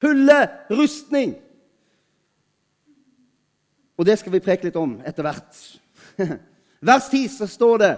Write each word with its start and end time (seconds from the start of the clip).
Fulle 0.00 0.40
rustning. 0.72 1.34
Og 4.00 4.06
det 4.08 4.16
skal 4.18 4.32
vi 4.32 4.42
preke 4.44 4.68
litt 4.68 4.78
om 4.80 4.96
etter 5.04 5.26
hvert. 5.26 5.58
Vers 6.90 7.08
10 7.12 7.26
så 7.34 7.48
står 7.50 7.82
det 7.82 7.90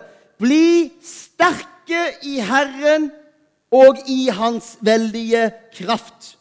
Bli 0.42 0.91
sterke 1.07 2.08
i 2.26 2.41
Herren 2.42 3.10
og 3.73 4.02
i 4.10 4.26
Hans 4.34 4.75
veldige 4.83 5.52
kraft. 5.76 6.34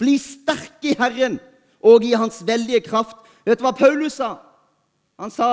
Bli 0.00 0.16
sterke 0.20 0.90
i 0.90 0.96
Herren 0.98 1.38
og 1.80 2.04
i 2.04 2.16
Hans 2.18 2.42
veldige 2.46 2.82
kraft. 2.88 3.16
Vet 3.46 3.60
du 3.60 3.64
hva 3.64 3.76
Paulus 3.76 4.18
sa? 4.18 4.34
Han 5.16 5.30
sa 5.30 5.48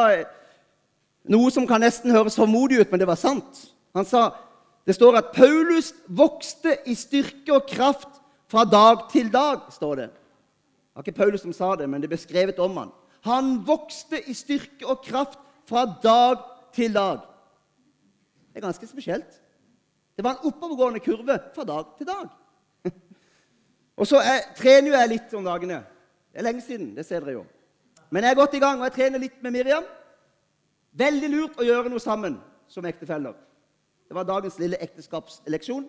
noe 1.29 1.53
som 1.53 1.67
kan 1.69 1.85
nesten 1.85 2.11
høres 2.11 2.35
håndmodig 2.41 2.81
ut, 2.81 2.89
men 2.91 2.99
det 2.99 3.07
var 3.07 3.21
sant. 3.21 3.61
Han 3.93 4.09
sa 4.09 4.31
det 4.83 4.97
står 4.97 5.15
at 5.21 5.31
Paulus 5.31 5.93
vokste 6.11 6.75
i 6.89 6.97
styrke 6.97 7.53
og 7.55 7.69
kraft 7.69 8.22
fra 8.53 8.65
dag 8.69 9.07
til 9.11 9.31
dag. 9.33 9.65
står 9.73 9.95
Det 9.95 10.09
Det 10.09 10.95
var 10.95 11.03
ikke 11.03 11.17
Paulus 11.17 11.41
som 11.41 11.53
sa 11.53 11.75
det, 11.75 11.89
men 11.89 12.01
det 12.01 12.09
ble 12.09 12.17
skrevet 12.17 12.59
om 12.59 12.77
han. 12.77 12.91
Han 13.25 13.55
vokste 13.65 14.19
i 14.29 14.33
styrke 14.33 14.85
og 14.85 15.01
kraft 15.01 15.39
fra 15.65 15.85
dag 16.03 16.37
til 16.73 16.93
dag. 16.93 17.23
Det 18.53 18.61
er 18.61 18.67
ganske 18.67 18.87
spesielt. 18.87 19.41
Det 20.15 20.23
var 20.23 20.31
en 20.31 20.45
oppovergående 20.51 20.99
kurve 20.99 21.39
fra 21.55 21.63
dag 21.63 21.85
til 21.97 22.07
dag. 22.07 22.29
og 23.99 24.07
så 24.07 24.21
jeg, 24.21 24.43
trener 24.57 24.99
jeg 24.99 25.09
litt 25.09 25.33
om 25.33 25.43
dagene. 25.43 25.81
Det 26.29 26.41
er 26.41 26.45
lenge 26.45 26.61
siden, 26.61 26.95
det 26.95 27.05
ser 27.05 27.25
dere 27.25 27.39
jo. 27.39 27.45
Men 28.11 28.23
jeg 28.23 28.31
er 28.31 28.41
godt 28.41 28.53
i 28.53 28.61
gang, 28.61 28.77
og 28.77 28.85
jeg 28.85 28.97
trener 28.99 29.23
litt 29.23 29.41
med 29.41 29.55
Miriam. 29.55 29.87
Veldig 30.93 31.29
lurt 31.29 31.57
å 31.57 31.65
gjøre 31.65 31.89
noe 31.89 32.03
sammen 32.03 32.37
som 32.69 32.85
ektefeller. 32.85 33.33
Det 34.05 34.13
var 34.13 34.29
dagens 34.29 34.59
lille 34.61 34.77
ekteskapsleksjon. 34.77 35.87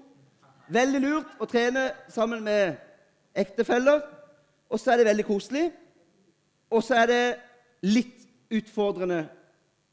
Veldig 0.73 1.01
lurt 1.03 1.43
å 1.43 1.49
trene 1.49 1.91
sammen 2.13 2.43
med 2.45 2.79
ektefeller. 3.37 4.01
Og 4.71 4.81
så 4.81 4.95
er 4.95 5.03
det 5.03 5.11
veldig 5.11 5.27
koselig. 5.29 5.69
Og 6.73 6.83
så 6.83 6.97
er 7.03 7.11
det 7.11 7.23
litt 7.85 8.25
utfordrende 8.55 9.25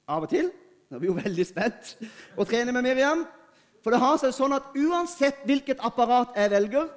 av 0.09 0.25
og 0.25 0.31
til. 0.31 0.49
Nå 0.89 0.97
er 0.97 1.03
vi 1.03 1.09
jo 1.09 1.19
veldig 1.19 1.45
spent 1.47 1.93
å 2.39 2.47
trene 2.47 2.73
med 2.75 2.85
Miriam. 2.87 3.25
For 3.81 3.93
det 3.93 4.01
har 4.01 4.17
seg 4.21 4.33
sånn 4.35 4.55
at 4.55 4.73
uansett 4.77 5.45
hvilket 5.47 5.81
apparat 5.83 6.35
jeg 6.37 6.51
velger, 6.53 6.89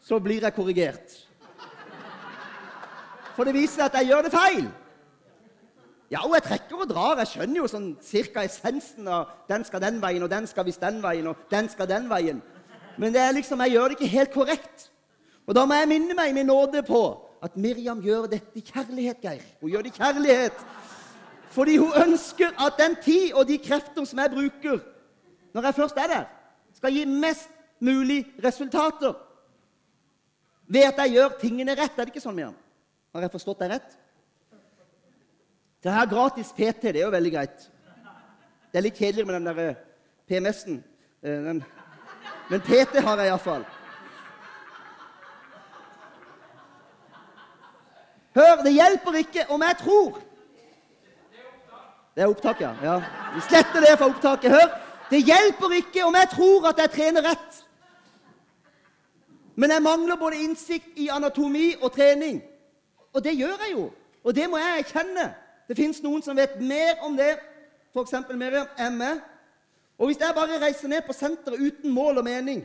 så 0.00 0.18
blir 0.22 0.42
jeg 0.46 0.56
korrigert. 0.56 1.16
For 3.36 3.46
det 3.46 3.54
viser 3.54 3.76
seg 3.80 3.88
at 3.88 3.98
jeg 4.00 4.10
gjør 4.10 4.26
det 4.26 4.32
feil. 4.34 4.70
Ja, 6.10 6.24
og 6.24 6.34
jeg 6.34 6.46
trekker 6.48 6.82
og 6.82 6.88
drar. 6.90 7.20
Jeg 7.22 7.30
skjønner 7.30 7.60
jo 7.60 7.68
sånn 7.70 7.90
cirka 8.02 8.42
essensen 8.42 9.06
av 9.06 9.36
den 9.50 9.62
skal 9.68 9.82
den 9.84 10.00
veien, 10.02 10.24
og 10.26 10.32
den 10.32 10.48
skal 10.50 10.66
visst 10.66 10.82
den 10.82 10.98
veien, 11.04 11.28
og 11.30 11.44
den 11.52 11.70
skal 11.70 11.88
den 11.90 12.08
veien. 12.10 12.40
Men 13.00 13.14
det 13.14 13.20
er 13.22 13.32
liksom, 13.32 13.60
jeg 13.64 13.72
gjør 13.72 13.88
det 13.88 13.96
ikke 13.96 14.12
helt 14.12 14.32
korrekt. 14.34 14.90
Og 15.48 15.56
da 15.56 15.64
må 15.64 15.78
jeg 15.78 15.88
minne 15.88 16.14
meg 16.16 16.34
min 16.36 16.50
nåde 16.50 16.82
på 16.84 17.00
at 17.40 17.56
Miriam 17.56 18.02
gjør 18.04 18.26
dette 18.28 18.60
i 18.60 18.60
kjærlighet, 18.60 19.22
Geir. 19.24 19.46
Hun 19.62 19.72
gjør 19.72 19.86
det 19.86 19.94
i 19.94 19.96
kjærlighet. 19.96 20.58
Fordi 21.50 21.78
hun 21.80 21.96
ønsker 21.96 22.52
at 22.66 22.76
den 22.78 22.98
tid 23.02 23.32
og 23.32 23.48
de 23.48 23.56
krefter 23.58 24.04
som 24.04 24.20
jeg 24.20 24.34
bruker 24.34 24.82
når 25.54 25.66
jeg 25.66 25.74
først 25.74 25.96
er 25.98 26.12
der, 26.12 26.28
skal 26.76 26.94
gi 26.94 27.06
mest 27.08 27.48
mulig 27.82 28.20
resultater. 28.44 29.16
Ved 30.68 30.86
at 30.92 31.00
jeg 31.02 31.16
gjør 31.16 31.32
tingene 31.40 31.74
rett. 31.74 31.96
Er 31.96 32.04
det 32.04 32.12
ikke 32.12 32.22
sånn, 32.22 32.36
Miriam? 32.36 32.54
Har 33.10 33.24
jeg 33.26 33.32
forstått 33.32 33.64
deg 33.64 33.72
rett? 33.72 33.98
Det 35.82 35.90
her 35.96 36.06
gratis 36.06 36.52
PT 36.52 36.92
det 36.92 37.00
er 37.00 37.06
jo 37.08 37.16
veldig 37.16 37.32
greit. 37.32 37.68
Det 38.70 38.78
er 38.78 38.86
litt 38.86 39.00
kjedelig 39.00 39.26
med 39.26 39.40
den 39.40 39.48
der 39.48 39.62
eh, 39.64 39.84
PMS-en. 40.28 40.82
Eh, 41.24 41.79
men 42.50 42.60
PT 42.60 43.02
har 43.04 43.20
jeg 43.20 43.30
iallfall. 43.30 43.64
Hør, 48.34 48.62
det 48.64 48.72
hjelper 48.72 49.18
ikke 49.22 49.46
om 49.50 49.62
jeg 49.62 49.76
tror. 49.78 50.20
Det 52.14 52.22
er 52.22 52.30
opptak, 52.30 52.60
ja. 52.60 52.70
ja. 52.82 52.96
Vi 53.34 53.40
sletter 53.48 53.80
det 53.80 53.96
fra 53.98 54.08
opptaket. 54.10 54.50
Hør, 54.50 54.70
det 55.10 55.22
hjelper 55.26 55.74
ikke 55.78 56.04
om 56.04 56.14
jeg 56.14 56.28
tror 56.34 56.68
at 56.70 56.78
jeg 56.78 56.90
trener 56.90 57.26
rett. 57.26 57.60
Men 59.54 59.70
jeg 59.70 59.82
mangler 59.82 60.16
både 60.16 60.42
innsikt 60.44 60.98
i 60.98 61.08
anatomi 61.08 61.74
og 61.82 61.92
trening. 61.92 62.42
Og 63.14 63.24
det 63.24 63.34
gjør 63.38 63.64
jeg 63.66 63.72
jo. 63.72 63.90
Og 64.24 64.34
det 64.34 64.50
må 64.50 64.58
jeg 64.58 64.78
erkjenne. 64.78 65.26
Det 65.68 65.76
fins 65.76 66.02
noen 66.02 66.22
som 66.22 66.38
vet 66.38 66.58
mer 66.60 67.02
om 67.06 67.16
det, 67.18 67.34
f.eks. 67.94 68.14
Miriam 68.34 68.66
ME. 68.94 69.10
Og 70.00 70.08
hvis 70.08 70.20
jeg 70.22 70.34
bare 70.34 70.60
reiser 70.62 70.88
ned 70.88 71.04
på 71.04 71.12
senteret 71.12 71.60
uten 71.60 71.92
mål 71.92 72.22
og 72.22 72.24
mening, 72.24 72.64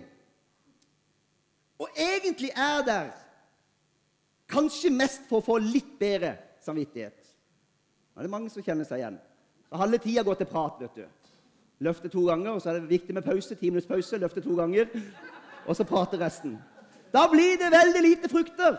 og 1.79 1.89
egentlig 1.99 2.49
er 2.55 2.81
der 2.87 3.13
Kanskje 4.45 4.91
mest 4.93 5.23
for 5.25 5.41
å 5.41 5.45
få 5.45 5.55
litt 5.57 5.95
bedre 5.97 6.35
samvittighet. 6.61 7.17
Det 8.13 8.27
er 8.27 8.29
mange 8.29 8.51
som 8.53 8.61
kjenner 8.61 8.85
seg 8.85 9.01
igjen. 9.01 9.15
Så 9.65 9.79
halve 9.81 9.97
tida 10.03 10.21
går 10.21 10.37
til 10.37 10.49
prat. 10.51 10.75
vet 10.79 10.99
du. 10.99 11.31
Løfte 11.81 12.11
to 12.13 12.27
ganger, 12.27 12.51
og 12.51 12.61
så 12.61 12.69
er 12.69 12.77
det 12.79 12.91
viktig 12.91 13.15
med 13.17 13.25
pause. 13.25 13.57
Ti 13.57 13.71
minutts 13.71 13.89
pause, 13.89 14.19
løfte 14.21 14.43
to 14.45 14.53
ganger, 14.55 14.85
og 15.65 15.75
så 15.75 15.83
prate 15.83 16.19
resten. 16.21 16.59
Da 17.09 17.25
blir 17.31 17.57
det 17.57 17.73
veldig 17.73 18.03
lite 18.05 18.29
frukter. 18.29 18.77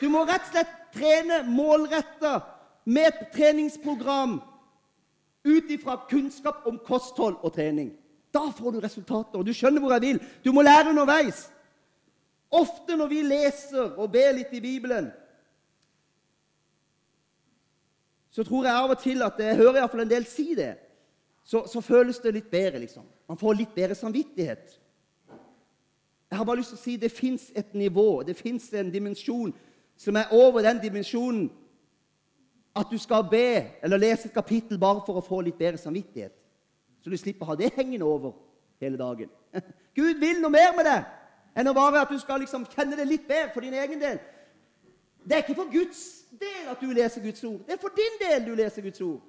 Du 0.00 0.08
må 0.08 0.24
rett 0.24 0.48
og 0.48 0.54
slett 0.54 0.74
trene 0.96 1.42
målretta 1.44 2.40
med 2.88 3.12
et 3.12 3.22
treningsprogram 3.36 4.40
ut 5.46 5.70
ifra 5.70 5.96
kunnskap 6.10 6.66
om 6.66 6.78
kosthold 6.84 7.38
og 7.42 7.54
trening. 7.54 7.92
Da 8.34 8.48
får 8.52 8.74
du 8.74 8.80
resultater. 8.80 9.38
og 9.38 9.46
Du 9.46 9.54
skjønner 9.54 9.80
hvor 9.80 9.94
jeg 9.96 10.02
vil. 10.02 10.18
Du 10.44 10.52
må 10.52 10.62
lære 10.66 10.90
underveis. 10.90 11.46
Ofte 12.50 12.96
når 12.96 13.08
vi 13.10 13.22
leser 13.22 13.96
og 13.96 14.10
ber 14.12 14.34
litt 14.36 14.52
i 14.54 14.62
Bibelen, 14.62 15.10
så 18.30 18.44
tror 18.44 18.66
jeg 18.66 18.76
av 18.76 18.90
og 18.92 18.98
til 19.00 19.22
at 19.24 19.38
Jeg 19.40 19.56
hører 19.56 19.80
iallfall 19.80 20.04
en 20.04 20.10
del 20.10 20.26
si 20.28 20.54
det. 20.54 20.74
Så, 21.46 21.62
så, 21.70 21.80
føles 21.80 22.18
det 22.18 22.34
litt 22.34 22.50
bedre, 22.50 22.78
liksom. 22.82 23.04
Man 23.28 23.38
får 23.38 23.54
litt 23.54 23.74
bedre 23.74 23.94
samvittighet. 23.94 24.80
Jeg 26.30 26.38
har 26.38 26.44
bare 26.44 26.58
lyst 26.58 26.74
til 26.74 26.78
å 26.78 26.82
si 26.82 26.96
det 26.98 27.12
fins 27.14 27.52
et 27.54 27.74
nivå, 27.74 28.22
det 28.26 28.34
fins 28.36 28.66
en 28.74 28.90
dimensjon 28.90 29.54
som 29.96 30.16
er 30.18 30.32
over 30.34 30.66
den 30.66 30.82
dimensjonen 30.82 31.46
at 32.76 32.90
du 32.90 32.98
skal 32.98 33.24
be 33.30 33.48
eller 33.82 34.00
lese 34.00 34.28
et 34.28 34.34
kapittel 34.34 34.78
bare 34.78 35.02
for 35.06 35.18
å 35.18 35.24
få 35.24 35.40
litt 35.44 35.58
bedre 35.58 35.80
samvittighet. 35.80 36.34
Så 37.00 37.10
du 37.10 37.16
slipper 37.16 37.46
å 37.46 37.52
ha 37.52 37.58
det 37.58 37.72
hengende 37.76 38.04
over 38.04 38.34
hele 38.82 38.98
dagen. 39.00 39.30
Gud 39.96 40.20
vil 40.20 40.40
noe 40.42 40.52
mer 40.52 40.72
med 40.76 40.88
det 40.88 40.98
enn 41.56 41.70
å 41.70 41.76
bare 41.76 42.02
at 42.04 42.12
du 42.12 42.18
skal 42.20 42.42
liksom 42.42 42.66
kjenne 42.68 42.98
det 42.98 43.06
litt 43.08 43.28
bedre 43.28 43.52
for 43.54 43.64
din 43.64 43.76
egen 43.80 44.02
del. 44.02 44.18
Det 45.26 45.34
er 45.34 45.44
ikke 45.44 45.56
for 45.58 45.72
Guds 45.72 46.02
del 46.38 46.68
at 46.70 46.82
du 46.82 46.90
leser 46.92 47.24
Guds 47.24 47.44
ord. 47.48 47.62
Det 47.66 47.74
er 47.74 47.82
for 47.82 47.94
din 47.96 48.18
del 48.20 48.44
du 48.46 48.52
leser 48.58 48.84
Guds 48.84 49.00
ord. 49.00 49.22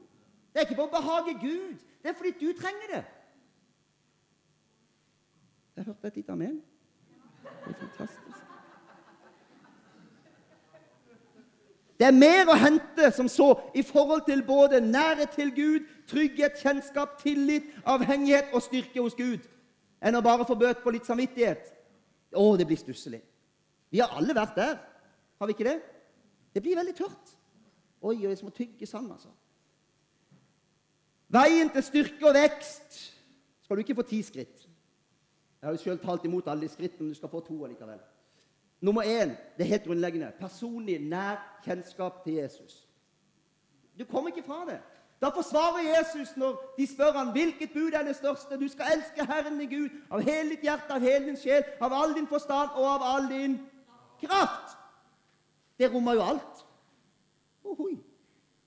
Det 0.51 0.61
er 0.61 0.67
ikke 0.67 0.79
for 0.81 0.89
å 0.89 0.97
behage 0.97 1.37
Gud. 1.41 1.77
Det 2.03 2.11
er 2.11 2.17
fordi 2.17 2.33
du 2.41 2.51
trenger 2.59 2.91
det. 2.95 3.05
Jeg 5.77 5.85
hørte 5.85 6.11
et 6.11 6.19
lite 6.19 6.35
amen. 6.35 6.59
Det 7.43 7.73
er 7.73 7.79
fantastisk. 7.79 8.46
Det 11.97 12.05
er 12.05 12.13
mer 12.13 12.49
å 12.49 12.57
hente 12.57 13.09
som 13.15 13.29
så 13.31 13.49
i 13.73 13.81
forhold 13.85 14.27
til 14.27 14.43
både 14.45 14.81
nærhet 14.85 15.33
til 15.33 15.49
Gud, 15.55 15.87
trygghet, 16.09 16.59
kjennskap, 16.61 17.17
tillit, 17.21 17.71
avhengighet 17.89 18.53
og 18.53 18.61
styrke 18.61 19.01
hos 19.01 19.17
Gud 19.17 19.41
enn 19.97 20.15
å 20.15 20.21
bare 20.21 20.45
få 20.45 20.53
bøt 20.53 20.83
på 20.83 20.93
litt 20.93 21.07
samvittighet. 21.09 21.71
Å, 22.37 22.43
det 22.59 22.67
blir 22.69 22.77
stusslig. 22.77 23.23
Vi 23.89 24.01
har 24.03 24.13
alle 24.13 24.35
vært 24.37 24.59
der. 24.59 24.75
Har 25.41 25.49
vi 25.49 25.55
ikke 25.55 25.65
det? 25.65 25.79
Det 26.53 26.61
blir 26.61 26.77
veldig 26.77 26.93
tørt. 26.97 27.33
Oi, 28.05 28.19
oi, 28.27 28.35
som 28.37 28.51
å 28.51 28.53
tygge 28.53 28.85
sand, 28.85 29.09
altså. 29.15 29.31
Veien 31.33 31.71
til 31.73 31.83
styrke 31.83 32.29
og 32.29 32.37
vekst 32.37 32.99
skal 33.65 33.79
du 33.79 33.83
ikke 33.83 33.97
få 33.97 34.05
ti 34.07 34.21
skritt. 34.23 34.67
Jeg 35.57 35.65
har 35.65 35.73
jo 35.73 35.81
sjøl 35.81 35.97
talt 35.99 36.25
imot 36.29 36.47
alle 36.47 36.67
de 36.67 36.71
skrittene, 36.71 37.07
men 37.07 37.15
du 37.15 37.17
skal 37.17 37.31
få 37.31 37.41
to 37.43 37.57
allikevel. 37.65 37.99
Nummer 38.81 39.01
én, 39.01 39.29
det 39.57 39.63
er 39.63 39.63
helt 39.63 39.83
grunnleggende, 39.83 40.31
personlig 40.39 40.99
nær 40.99 41.61
kjennskap 41.65 42.23
til 42.23 42.33
Jesus. 42.33 42.87
Du 43.99 44.05
kommer 44.05 44.29
ikke 44.29 44.43
fra 44.43 44.65
det. 44.65 44.79
Da 45.21 45.29
forsvarer 45.29 45.97
Jesus 45.97 46.37
når 46.37 46.73
de 46.77 46.87
spør 46.87 47.11
han, 47.11 47.31
hvilket 47.31 47.71
bud 47.73 47.91
er 47.93 48.03
det 48.03 48.15
største. 48.15 48.59
Du 48.59 48.67
skal 48.67 48.85
elske 48.95 49.25
Herren 49.25 49.59
din 49.59 49.69
Gud 49.69 49.89
av 50.11 50.21
hele 50.21 50.49
ditt 50.49 50.61
hjerte, 50.61 50.93
av 50.93 51.01
hele 51.01 51.25
din 51.25 51.37
sjel, 51.37 51.63
av 51.81 51.93
all 51.93 52.13
din 52.13 52.27
forstand 52.27 52.69
og 52.75 52.85
av 52.85 53.05
all 53.15 53.29
din 53.31 53.57
kraft. 54.21 54.77
Det 55.79 55.93
rommer 55.93 56.13
jo 56.13 56.21
alt. 56.21 56.65
Ohoi. 57.63 57.97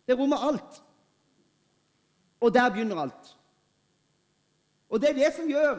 Det 0.06 0.18
rommer 0.18 0.36
alt. 0.48 0.82
Og 2.40 2.54
der 2.54 2.70
begynner 2.70 2.98
alt. 2.98 3.36
Og 4.88 5.00
det 5.00 5.10
er 5.10 5.14
det 5.14 5.32
som 5.36 5.48
gjør 5.48 5.78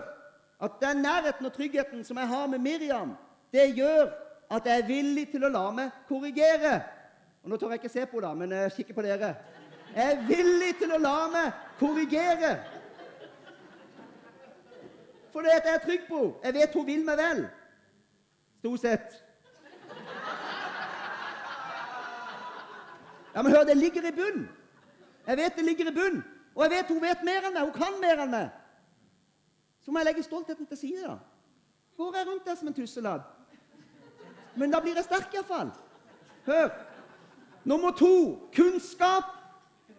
at 0.61 0.71
den 0.79 1.03
nærheten 1.03 1.45
og 1.45 1.53
tryggheten 1.53 2.03
som 2.03 2.17
jeg 2.17 2.27
har 2.27 2.47
med 2.47 2.59
Miriam, 2.59 3.15
det 3.51 3.75
gjør 3.75 4.11
at 4.51 4.65
jeg 4.65 4.79
er 4.79 4.87
villig 4.87 5.29
til 5.31 5.45
å 5.47 5.51
la 5.51 5.63
meg 5.71 5.95
korrigere. 6.09 6.81
Og 7.43 7.49
Nå 7.49 7.57
tør 7.57 7.71
jeg 7.73 7.81
ikke 7.81 7.93
se 7.93 8.05
på 8.05 8.19
henne, 8.19 8.35
men 8.35 8.51
jeg 8.57 8.73
kikker 8.75 8.97
på 8.97 9.05
dere. 9.05 9.31
Jeg 9.95 10.11
er 10.11 10.21
villig 10.27 10.75
til 10.79 10.91
å 10.91 10.99
la 10.99 11.15
meg 11.31 11.63
korrigere. 11.79 12.51
For 15.31 15.47
det 15.47 15.55
er 15.55 15.69
jeg 15.71 15.83
trygg 15.85 16.07
på. 16.09 16.21
Jeg 16.43 16.53
vet 16.59 16.75
hun 16.75 16.87
vil 16.87 17.03
meg 17.07 17.19
vel. 17.19 17.45
Stort 18.59 18.83
sett. 18.83 19.19
Ja, 23.31 23.41
men 23.41 23.53
hør, 23.55 23.63
det 23.63 23.77
ligger 23.79 24.07
i 24.07 24.11
bunn. 24.15 24.49
Jeg 25.27 25.37
vet 25.37 25.55
det 25.55 25.65
ligger 25.65 25.87
i 25.87 25.95
bunn. 25.95 26.23
Og 26.55 26.65
jeg 26.65 26.71
vet 26.75 26.91
hun 26.91 27.01
vet 27.01 27.23
mer 27.23 27.47
enn 27.47 27.55
meg. 27.55 27.69
Hun 27.69 27.77
kan 27.79 28.01
mer 28.03 28.25
enn 28.25 28.33
meg. 28.33 28.49
Så 29.81 29.91
må 29.91 30.01
jeg 30.01 30.11
legge 30.11 30.27
stoltheten 30.27 30.67
til 30.67 30.77
side. 30.77 31.07
da. 31.07 31.15
Går 31.97 32.17
jeg 32.17 32.27
rundt 32.27 32.45
der 32.45 32.59
som 32.59 32.67
en 32.67 32.75
tusseladd? 32.75 33.23
Men 34.55 34.71
da 34.71 34.81
blir 34.83 34.95
jeg 34.95 35.07
sterk 35.07 35.33
iallfall. 35.33 35.71
Hør. 36.45 36.69
Nummer 37.63 37.91
to 37.91 38.39
kunnskap, 38.55 39.29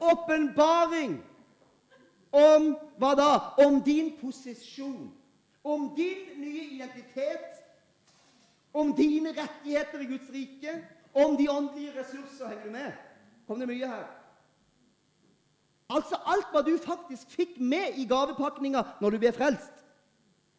åpenbaring. 0.00 1.20
Om 2.32 2.72
hva 2.98 3.12
da? 3.14 3.32
Om 3.66 3.82
din 3.84 4.14
posisjon. 4.20 5.12
Om 5.64 5.92
din 5.96 6.40
nye 6.40 6.64
identitet. 6.76 7.60
Om 8.74 8.94
dine 8.96 9.34
rettigheter 9.36 10.00
i 10.00 10.08
Guds 10.10 10.32
rike. 10.32 10.78
Om 11.14 11.36
de 11.36 11.48
åndelige 11.50 11.92
ressurser. 12.00 12.48
Henger 12.48 12.64
du 12.64 12.70
med? 12.70 12.92
Kom 13.46 13.60
det 13.60 13.68
mye 13.68 13.88
her? 13.88 14.08
Altså 15.92 16.16
alt 16.24 16.48
hva 16.52 16.62
du 16.64 16.72
faktisk 16.80 17.30
fikk 17.36 17.58
med 17.60 17.98
i 18.00 18.06
gavepakninga 18.08 18.84
når 19.00 19.12
du 19.12 19.22
ble 19.22 19.32
frelst. 19.36 19.82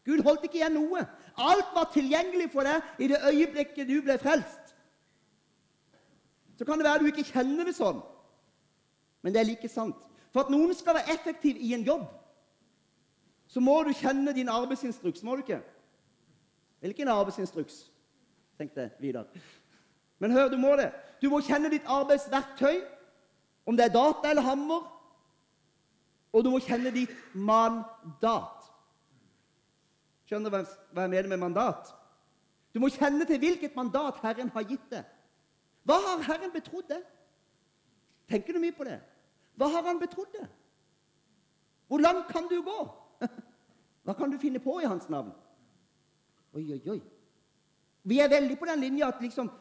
Gud 0.05 0.21
holdt 0.25 0.43
ikke 0.45 0.59
igjen 0.59 0.75
noe. 0.77 1.05
Alt 1.37 1.71
var 1.73 1.89
tilgjengelig 1.93 2.51
for 2.53 2.67
deg 2.67 3.01
i 3.01 3.09
det 3.09 3.21
øyeblikket 3.25 3.89
du 3.89 4.01
ble 4.05 4.17
frelst. 4.21 4.75
Så 6.57 6.65
kan 6.65 6.77
det 6.77 6.85
være 6.85 7.01
du 7.01 7.09
ikke 7.09 7.25
kjenner 7.25 7.65
det 7.65 7.73
sånn, 7.75 8.01
men 9.23 9.33
det 9.33 9.41
er 9.41 9.49
like 9.49 9.69
sant. 9.71 9.97
For 10.33 10.45
at 10.45 10.51
noen 10.53 10.73
skal 10.77 10.99
være 10.99 11.15
effektiv 11.15 11.57
i 11.57 11.73
en 11.73 11.85
jobb, 11.85 12.05
så 13.47 13.61
må 13.61 13.75
du 13.85 13.91
kjenne 13.97 14.33
din 14.33 14.49
arbeidsinstruks, 14.49 15.23
må 15.23 15.35
du 15.35 15.43
ikke? 15.43 15.61
Hvilken 16.81 17.07
arbeidsinstruks? 17.07 17.83
tenkte 18.57 18.89
Vidar. 18.99 19.25
Men 20.19 20.31
hør, 20.31 20.49
du 20.49 20.57
må 20.57 20.75
det. 20.75 20.91
Du 21.21 21.29
må 21.29 21.41
kjenne 21.41 21.71
ditt 21.71 21.85
arbeidsverktøy, 21.89 22.81
om 23.65 23.77
det 23.77 23.85
er 23.85 23.93
data 23.93 24.29
eller 24.29 24.45
hammer. 24.45 24.85
Og 26.33 26.43
du 26.43 26.49
må 26.49 26.59
kjenne 26.63 26.91
ditt 26.91 27.13
mandat. 27.33 28.62
Skjønner 30.27 30.49
du 30.49 30.55
hva 30.55 31.03
jeg 31.03 31.11
mener 31.11 31.29
med 31.31 31.41
mandat? 31.41 31.91
Du 32.73 32.79
må 32.81 32.89
kjenne 32.89 33.25
til 33.29 33.41
hvilket 33.41 33.75
mandat 33.77 34.21
Herren 34.23 34.49
har 34.55 34.65
gitt 34.65 34.85
deg. 34.91 35.05
Hva 35.85 35.99
har 36.01 36.23
Herren 36.25 36.53
betrodd 36.53 36.87
deg? 36.89 37.03
Tenker 38.31 38.55
du 38.55 38.61
mye 38.63 38.75
på 38.75 38.87
det? 38.87 38.99
Hva 39.59 39.69
har 39.69 39.85
Han 39.85 39.99
betrodd 40.01 40.31
deg? 40.33 40.47
Hvor 41.87 42.01
langt 42.01 42.31
kan 42.31 42.47
du 42.49 42.61
gå? 42.65 42.79
Hva 44.03 44.15
kan 44.17 44.31
du 44.31 44.39
finne 44.41 44.59
på 44.63 44.79
i 44.81 44.87
Hans 44.89 45.09
navn? 45.11 45.33
Oi, 46.55 46.63
oi, 46.73 46.81
oi. 46.95 47.01
Vi 48.03 48.19
er 48.19 48.31
veldig 48.31 48.57
på 48.59 48.65
den 48.67 48.81
linja 48.81 49.11
at 49.11 49.21
liksom 49.21 49.51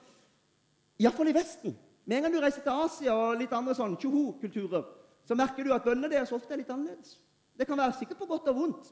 Iallfall 1.03 1.29
i 1.29 1.37
Vesten. 1.37 1.77
Med 2.05 2.17
en 2.17 2.27
gang 2.27 2.35
du 2.35 2.41
reiser 2.43 2.65
til 2.65 2.85
Asia 2.87 3.15
og 3.15 3.39
litt 3.39 3.53
andre 3.55 3.75
sånn 3.79 3.95
tjoho-kulturer, 4.01 4.83
så 5.27 5.37
merker 5.39 5.67
du 5.67 5.75
at 5.75 5.85
bønnene 5.87 6.11
deres 6.11 6.33
ofte 6.35 6.55
er 6.55 6.63
litt 6.63 6.73
annerledes. 6.73 7.19
Det 7.55 7.67
kan 7.69 7.79
være 7.79 7.95
sikkert 7.99 8.19
på 8.19 8.27
godt 8.31 8.49
og 8.51 8.59
vondt. 8.59 8.91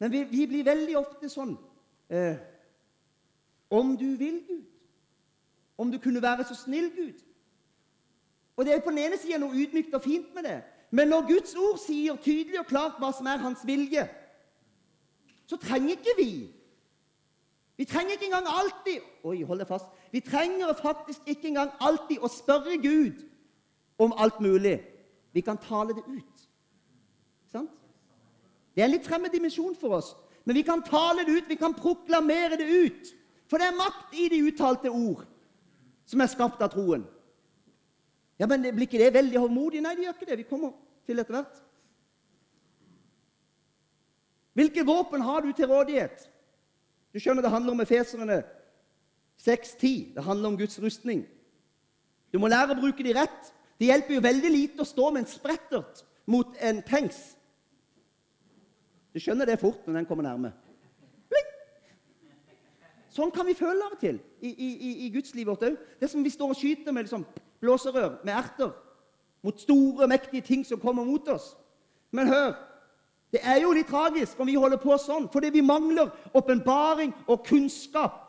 Men 0.00 0.12
vi, 0.12 0.24
vi 0.24 0.46
blir 0.48 0.64
veldig 0.64 0.96
ofte 0.98 1.28
sånn 1.28 1.54
eh, 2.08 2.38
Om 3.70 3.94
du 4.00 4.08
vil, 4.18 4.40
Gud. 4.48 4.64
Om 5.78 5.92
du 5.92 5.98
kunne 6.02 6.22
være 6.22 6.44
så 6.48 6.56
snill, 6.56 6.88
Gud. 6.96 7.20
Og 8.56 8.66
Det 8.66 8.74
er 8.74 8.80
på 8.84 8.90
den 8.90 9.04
ene 9.04 9.16
sida 9.20 9.38
noe 9.40 9.56
ydmykt 9.56 9.94
og 9.96 10.02
fint 10.04 10.34
med 10.34 10.44
det. 10.44 10.58
Men 10.90 11.08
når 11.08 11.28
Guds 11.28 11.54
ord 11.54 11.78
sier 11.80 12.18
tydelig 12.20 12.58
og 12.60 12.66
klart 12.68 12.98
hva 13.00 13.12
som 13.14 13.28
er 13.30 13.40
hans 13.40 13.62
vilje, 13.64 14.02
så 15.46 15.56
trenger 15.56 15.96
ikke 15.96 16.16
vi 16.18 16.32
Vi 17.80 17.84
trenger 17.88 18.12
ikke 18.12 18.26
engang 18.28 18.46
alltid 18.46 19.00
Oi, 19.24 19.42
hold 19.42 19.62
deg 19.62 19.68
fast. 19.68 19.86
Vi 20.12 20.20
trenger 20.20 20.74
faktisk 20.76 21.20
ikke 21.26 21.48
engang 21.48 21.70
alltid 21.80 22.20
å 22.20 22.28
spørre 22.28 22.76
Gud 22.82 23.22
om 23.98 24.12
alt 24.16 24.40
mulig. 24.40 24.80
Vi 25.32 25.40
kan 25.40 25.58
tale 25.58 25.94
det 25.96 26.04
ut. 26.04 26.44
Sant? 27.52 27.79
Det 28.74 28.84
er 28.84 28.92
litt 28.92 29.06
fremmed 29.06 29.32
dimensjon 29.34 29.76
for 29.78 29.98
oss. 29.98 30.12
Men 30.44 30.56
vi 30.56 30.64
kan 30.66 30.82
tale 30.82 31.24
det 31.26 31.36
ut, 31.36 31.48
vi 31.48 31.58
kan 31.60 31.74
proklamere 31.76 32.58
det 32.60 32.68
ut. 32.68 33.10
For 33.50 33.58
det 33.58 33.68
er 33.68 33.78
makt 33.78 34.14
i 34.14 34.28
de 34.30 34.42
uttalte 34.46 34.90
ord 34.90 35.26
som 36.08 36.22
er 36.22 36.30
skapt 36.30 36.62
av 36.62 36.70
troen. 36.72 37.02
Ja, 38.40 38.46
men 38.48 38.62
Blir 38.62 38.86
ikke 38.86 39.02
det 39.02 39.12
veldig 39.14 39.42
hovmodig? 39.42 39.82
Nei, 39.84 39.96
det 39.98 40.06
gjør 40.06 40.16
ikke 40.16 40.30
det. 40.30 40.38
Vi 40.40 40.48
kommer 40.48 40.72
til 41.06 41.20
etter 41.20 41.36
hvert. 41.36 41.58
Hvilke 44.56 44.84
våpen 44.86 45.22
har 45.22 45.44
du 45.44 45.52
til 45.52 45.68
rådighet? 45.70 46.24
Du 47.12 47.20
skjønner, 47.20 47.42
Det 47.42 47.50
handler 47.50 47.72
om 47.72 47.80
Efeserne 47.80 48.42
6.10. 49.40 50.14
Det 50.14 50.24
handler 50.24 50.48
om 50.48 50.58
Guds 50.58 50.80
rustning. 50.82 51.26
Du 52.32 52.38
må 52.38 52.48
lære 52.48 52.74
å 52.74 52.80
bruke 52.80 53.04
de 53.04 53.14
rett. 53.14 53.52
Det 53.78 53.88
hjelper 53.88 54.14
jo 54.14 54.24
veldig 54.24 54.50
lite 54.50 54.82
å 54.82 54.88
stå 54.88 55.10
med 55.10 55.24
en 55.24 55.30
sprettert 55.30 56.04
mot 56.26 56.56
en 56.60 56.82
tanks. 56.82 57.36
Du 59.14 59.20
skjønner 59.20 59.48
det 59.48 59.60
fort 59.60 59.86
når 59.86 60.00
den 60.00 60.08
kommer 60.08 60.26
nærme. 60.26 60.52
Sånn 63.10 63.32
kan 63.34 63.46
vi 63.48 63.56
føle 63.58 63.82
av 63.82 63.96
og 63.96 64.00
til 64.00 64.20
i, 64.38 64.50
i, 64.54 64.90
i 65.06 65.08
Guds 65.10 65.34
liv 65.34 65.48
vårt 65.50 65.64
òg. 65.66 65.78
Det 65.98 66.08
som 66.12 66.22
vi 66.22 66.30
står 66.30 66.52
og 66.54 66.58
skyter 66.58 66.94
med 66.94 67.08
liksom, 67.08 67.24
blåserør, 67.60 68.20
med 68.24 68.36
erter, 68.38 68.70
mot 69.42 69.58
store, 69.58 70.06
mektige 70.08 70.46
ting 70.46 70.62
som 70.66 70.80
kommer 70.80 71.04
mot 71.04 71.28
oss. 71.32 71.56
Men 72.14 72.30
hør, 72.30 72.54
det 73.34 73.42
er 73.42 73.60
jo 73.64 73.72
litt 73.74 73.90
tragisk 73.90 74.38
om 74.40 74.46
vi 74.46 74.58
holder 74.58 74.78
på 74.82 74.94
sånn, 74.98 75.28
fordi 75.32 75.50
vi 75.54 75.62
mangler 75.64 76.10
åpenbaring 76.36 77.12
og 77.26 77.44
kunnskap 77.46 78.28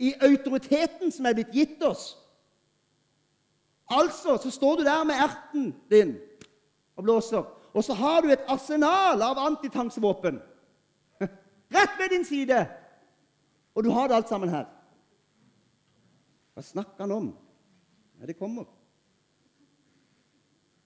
i 0.00 0.12
autoriteten 0.22 1.12
som 1.12 1.26
er 1.26 1.36
blitt 1.38 1.54
gitt 1.54 1.82
oss. 1.86 2.12
Altså 3.90 4.36
så 4.38 4.52
står 4.54 4.80
du 4.80 4.84
der 4.86 5.02
med 5.04 5.18
erten 5.18 5.72
din 5.90 6.14
og 6.94 7.04
blåser. 7.04 7.42
Og 7.74 7.84
så 7.84 7.94
har 7.94 8.22
du 8.22 8.32
et 8.32 8.46
arsenal 8.50 9.22
av 9.22 9.38
antitanksvåpen 9.38 10.40
rett 11.76 11.98
ved 11.98 12.10
din 12.10 12.24
side. 12.26 12.58
Og 13.74 13.84
du 13.84 13.90
har 13.94 14.08
det 14.08 14.16
alt 14.18 14.30
sammen 14.30 14.50
her. 14.50 14.66
Hva 16.54 16.64
snakker 16.66 17.06
han 17.06 17.14
om? 17.14 17.28
Ja, 18.20 18.26
det 18.26 18.38
kommer. 18.38 18.66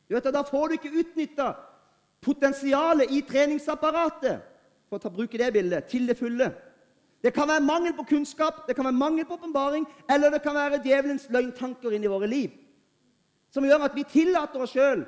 Du 0.08 0.14
vet, 0.14 0.34
Da 0.34 0.44
får 0.44 0.68
du 0.68 0.74
ikke 0.76 0.92
utnytta 1.00 1.54
potensialet 2.24 3.10
i 3.10 3.22
treningsapparatet, 3.24 4.44
for 4.88 5.00
å 5.00 5.02
ta 5.02 5.10
bruke 5.12 5.40
det 5.40 5.50
bildet, 5.52 5.88
til 5.88 6.06
det 6.06 6.16
fulle. 6.18 6.50
Det 7.24 7.32
kan 7.32 7.48
være 7.48 7.64
mangel 7.64 7.94
på 7.96 8.04
kunnskap, 8.04 8.66
det 8.68 8.76
kan 8.76 8.84
være 8.84 9.00
mangel 9.00 9.24
på 9.24 9.38
åpenbaring, 9.38 9.86
eller 10.12 10.30
det 10.30 10.42
kan 10.44 10.54
være 10.54 10.82
djevelens 10.84 11.24
løgntanker 11.32 11.96
inn 11.96 12.04
i 12.04 12.12
våre 12.12 12.28
liv, 12.28 12.52
som 13.50 13.64
gjør 13.64 13.86
at 13.86 13.96
vi 13.96 14.04
tillater 14.04 14.60
oss 14.60 14.74
sjøl 14.76 15.06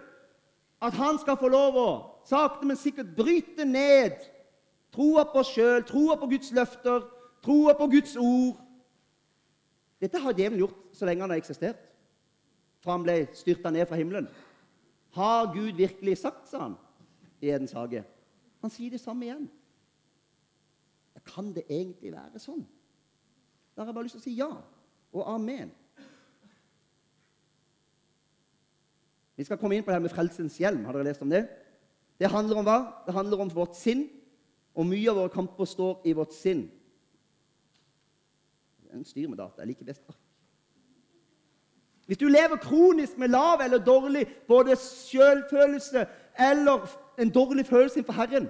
at 0.83 0.97
han 0.99 1.19
skal 1.19 1.39
få 1.41 1.49
lov 1.49 1.77
å 1.81 1.91
sakte, 2.27 2.67
men 2.69 2.79
sikkert 2.79 3.15
bryte 3.17 3.65
ned 3.65 4.19
troa 4.95 5.27
på 5.29 5.41
oss 5.43 5.53
sjøl, 5.55 5.85
troa 5.87 6.17
på 6.21 6.29
Guds 6.31 6.53
løfter, 6.57 7.05
troa 7.45 7.75
på 7.77 7.89
Guds 7.93 8.17
ord. 8.21 8.61
Dette 10.01 10.21
har 10.21 10.37
djevelen 10.37 10.65
gjort 10.65 10.97
så 10.97 11.09
lenge 11.09 11.25
han 11.25 11.33
har 11.33 11.41
eksistert, 11.41 11.81
fra 12.85 12.97
han 12.97 13.05
ble 13.07 13.23
styrta 13.37 13.73
ned 13.73 13.89
fra 13.89 13.99
himmelen. 13.99 14.29
Har 15.17 15.53
Gud 15.55 15.79
virkelig 15.79 16.19
sagt, 16.21 16.49
sa 16.51 16.67
han 16.67 16.77
i 17.41 17.49
Edens 17.49 17.75
hage. 17.77 18.03
Han 18.65 18.73
sier 18.73 18.93
det 18.93 19.01
samme 19.01 19.29
igjen. 19.29 19.47
Kan 21.27 21.51
det 21.57 21.65
egentlig 21.67 22.13
være 22.15 22.39
sånn? 22.39 22.61
Da 23.75 23.83
har 23.83 23.91
jeg 23.91 23.97
bare 23.97 24.07
lyst 24.07 24.15
til 24.19 24.23
å 24.23 24.27
si 24.29 24.35
ja 24.39 24.51
og 25.17 25.31
amen. 25.33 25.73
Vi 29.37 29.45
skal 29.45 29.59
komme 29.61 29.77
inn 29.77 29.85
på 29.85 29.93
det 29.93 29.99
her 29.99 30.05
med 30.07 30.13
frelsens 30.15 30.57
hjelm. 30.61 30.85
Har 30.87 30.97
dere 30.97 31.11
lest 31.11 31.25
om 31.25 31.33
det? 31.33 31.45
Det 32.17 32.31
handler 32.33 32.61
om 32.61 32.67
hva? 32.67 32.79
Det 33.05 33.15
handler 33.15 33.43
om 33.45 33.53
vårt 33.53 33.77
sinn. 33.77 34.07
Og 34.77 34.89
mye 34.89 35.11
av 35.13 35.21
våre 35.21 35.33
kamper 35.33 35.69
står 35.69 36.07
i 36.09 36.15
vårt 36.17 36.33
sinn. 36.37 36.67
En 38.93 39.05
styr 39.05 39.29
med 39.29 39.37
data. 39.41 39.61
Jeg 39.61 39.75
liker 39.75 39.89
best 39.89 40.05
ark. 40.09 40.23
Hvis 42.07 42.21
du 42.21 42.29
lever 42.31 42.61
kronisk 42.63 43.19
med 43.19 43.33
lav 43.35 43.61
eller 43.65 43.83
dårlig 43.83 44.23
både 44.47 44.77
selvfølelse 44.79 46.07
eller 46.39 46.87
en 47.19 47.33
dårlig 47.35 47.67
følelse 47.67 47.99
innenfor 47.99 48.15
Herren, 48.21 48.47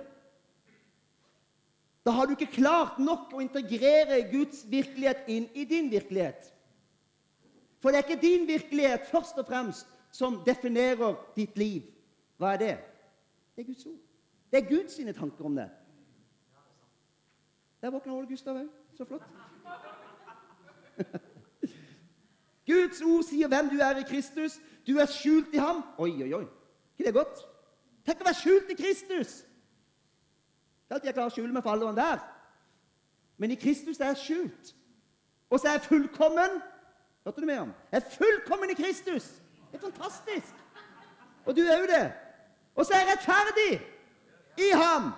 da 2.06 2.12
har 2.14 2.26
du 2.26 2.36
ikke 2.36 2.60
klart 2.60 2.98
nok 3.02 3.32
å 3.34 3.40
integrere 3.42 4.20
Guds 4.30 4.60
virkelighet 4.70 5.24
inn 5.32 5.48
i 5.54 5.64
din 5.66 5.88
virkelighet. 5.90 6.52
For 7.80 7.90
det 7.90 7.98
er 7.98 8.06
ikke 8.06 8.22
din 8.22 8.44
virkelighet 8.46 9.08
først 9.10 9.40
og 9.40 9.48
fremst 9.48 9.95
som 10.16 10.40
definerer 10.46 11.16
ditt 11.36 11.58
liv. 11.58 11.82
Hva 12.40 12.54
er 12.54 12.62
det? 12.62 12.74
Det 13.56 13.62
er 13.62 13.68
Guds 13.68 13.86
ord. 13.86 14.00
Det 14.50 14.62
er 14.62 14.68
Guds 14.68 14.96
sine 14.96 15.12
tanker 15.12 15.44
om 15.44 15.56
det. 15.56 15.68
Der 17.80 17.90
våkna 17.92 18.14
Ole 18.16 18.26
Gustav 18.26 18.56
òg. 18.56 18.68
Så 18.96 19.04
flott. 19.04 19.22
Guds 22.70 23.02
ord 23.02 23.26
sier 23.28 23.48
hvem 23.52 23.68
du 23.68 23.76
er 23.84 24.00
i 24.00 24.06
Kristus. 24.08 24.56
Du 24.86 24.96
er 24.96 25.06
skjult 25.10 25.52
i 25.54 25.60
ham. 25.60 25.82
Oi, 25.98 26.10
oi, 26.22 26.32
oi. 26.32 26.46
ikke 26.96 27.10
det 27.10 27.14
godt? 27.14 27.44
Tenk 28.06 28.22
å 28.22 28.28
være 28.30 28.40
skjult 28.40 28.72
i 28.72 28.78
Kristus! 28.78 29.30
Det 30.86 30.94
er 30.94 30.96
alltid 30.96 31.10
jeg 31.10 31.16
klarer 31.16 31.32
å 31.32 31.34
skjule 31.34 31.52
meg 31.52 31.64
for 31.66 31.74
alle 31.74 31.92
der. 31.96 32.20
Men 33.36 33.52
i 33.52 33.58
Kristus 33.60 33.98
er 34.00 34.14
jeg 34.14 34.22
skjult. 34.22 34.76
Og 35.50 35.60
så 35.60 35.68
er 35.68 35.76
jeg 35.76 35.88
fullkommen. 35.90 36.60
Hørte 37.26 37.42
du 37.42 37.48
med 37.48 37.64
om? 37.66 37.72
Jeg 37.92 38.00
er 38.00 38.14
fullkommen 38.14 38.70
i 38.70 38.78
Kristus. 38.78 39.26
Det 39.76 39.84
er 39.84 39.90
fantastisk. 39.90 40.54
Og 41.44 41.56
du 41.56 41.60
er 41.60 41.78
jo 41.78 41.86
det. 41.86 42.12
Og 42.74 42.86
så 42.86 42.92
er 42.94 42.98
jeg 42.98 43.08
rettferdig 43.12 43.86
i 44.58 44.70
ham. 44.74 45.10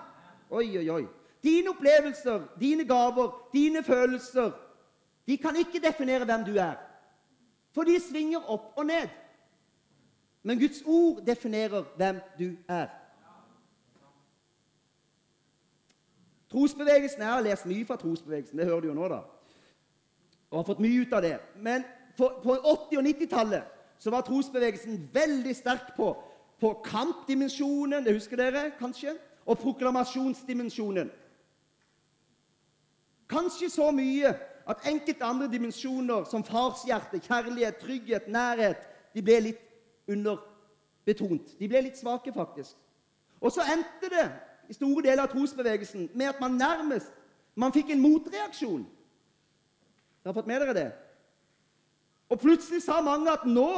Oi, 0.51 0.79
oi, 0.79 0.91
oi. 0.91 1.07
Dine 1.43 1.71
opplevelser, 1.71 2.43
dine 2.61 2.85
gaver, 2.85 3.51
dine 3.53 3.83
følelser, 3.85 4.51
de 5.27 5.37
kan 5.37 5.57
ikke 5.57 5.81
definere 5.87 6.25
hvem 6.25 6.45
du 6.45 6.57
er. 6.57 6.75
For 7.75 7.83
de 7.83 8.01
svinger 8.01 8.51
opp 8.51 8.73
og 8.77 8.87
ned. 8.87 9.09
Men 10.43 10.59
Guds 10.59 10.83
ord 10.87 11.23
definerer 11.27 11.85
hvem 11.97 12.21
du 12.39 12.51
er. 12.69 12.87
Trosbevegelsen, 16.51 17.21
Jeg 17.21 17.33
har 17.33 17.41
lest 17.41 17.67
mye 17.67 17.87
fra 17.87 17.97
trosbevegelsen, 17.97 18.59
det 18.59 18.67
hører 18.67 18.81
du 18.81 18.89
jo 18.89 18.95
nå, 18.95 19.09
da. 19.09 19.23
Og 20.51 20.59
har 20.59 20.65
fått 20.65 20.81
mye 20.81 21.01
ut 21.01 21.13
av 21.13 21.23
det. 21.23 21.39
Men 21.57 21.85
på 22.17 22.27
80- 22.27 22.99
og 22.99 23.05
90-tallet 23.05 23.78
så 23.99 24.11
var 24.11 24.27
trosbevegelsen 24.27 25.09
veldig 25.15 25.55
sterk 25.57 25.95
på, 25.97 26.13
på 26.61 26.73
kampdimensjonen, 26.85 28.05
det 28.05 28.15
husker 28.15 28.39
dere 28.39 28.71
kanskje, 28.79 29.17
og 29.47 29.59
proklamasjonsdimensjonen. 29.59 31.11
Kanskje 33.29 33.71
så 33.71 33.91
mye 33.93 34.33
at 34.69 34.85
enkelte 34.89 35.25
andre 35.25 35.49
dimensjoner, 35.53 36.25
som 36.25 36.45
farshjerte, 36.45 37.21
kjærlighet, 37.25 37.77
trygghet, 37.77 38.29
nærhet, 38.29 38.85
de 39.15 39.23
ble 39.25 39.41
litt 39.41 39.65
underbetont. 40.09 41.55
De 41.59 41.69
ble 41.69 41.83
litt 41.89 41.99
svake, 42.01 42.33
faktisk. 42.33 42.77
Og 43.41 43.53
så 43.53 43.65
endte 43.73 44.11
det 44.13 44.27
i 44.69 44.77
store 44.77 45.05
deler 45.07 45.25
av 45.25 45.33
trosbevegelsen 45.33 46.11
med 46.15 46.29
at 46.29 46.41
man 46.41 46.59
nærmest 46.61 47.13
man 47.59 47.73
fikk 47.75 47.91
en 47.91 48.03
motreaksjon. 48.03 48.85
Dere 50.23 50.31
har 50.31 50.37
fått 50.37 50.51
med 50.51 50.61
dere 50.63 50.77
det? 50.77 50.89
Og 52.29 52.41
plutselig 52.41 52.83
sa 52.85 53.01
mange 53.05 53.31
at 53.33 53.47
nå 53.49 53.69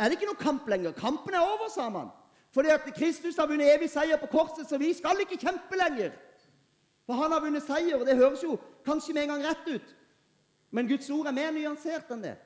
er 0.00 0.08
det 0.08 0.16
ikke 0.16 0.30
noe 0.30 0.40
kamp 0.40 0.68
lenger. 0.68 0.92
Kampen 0.96 1.34
er 1.36 1.44
over, 1.44 1.68
sa 1.72 1.88
man. 1.92 2.08
Fordi 2.52 2.72
at 2.72 2.86
Kristus 2.96 3.36
har 3.36 3.48
vunnet 3.48 3.68
evig 3.74 3.90
seier 3.92 4.18
på 4.20 4.30
korset, 4.32 4.66
så 4.68 4.78
vi 4.80 4.92
skal 4.96 5.20
ikke 5.22 5.38
kjempe 5.38 5.78
lenger. 5.78 6.14
For 7.06 7.18
han 7.20 7.32
har 7.32 7.42
vunnet 7.44 7.64
seier, 7.64 7.98
og 8.00 8.06
det 8.08 8.16
høres 8.18 8.42
jo 8.42 8.56
kanskje 8.86 9.14
med 9.14 9.26
en 9.26 9.34
gang 9.34 9.44
rett 9.48 9.68
ut. 9.68 9.96
Men 10.70 10.88
Guds 10.88 11.10
ord 11.10 11.26
er 11.26 11.36
mer 11.36 11.52
nyansert 11.54 12.10
enn 12.14 12.24
det. 12.24 12.36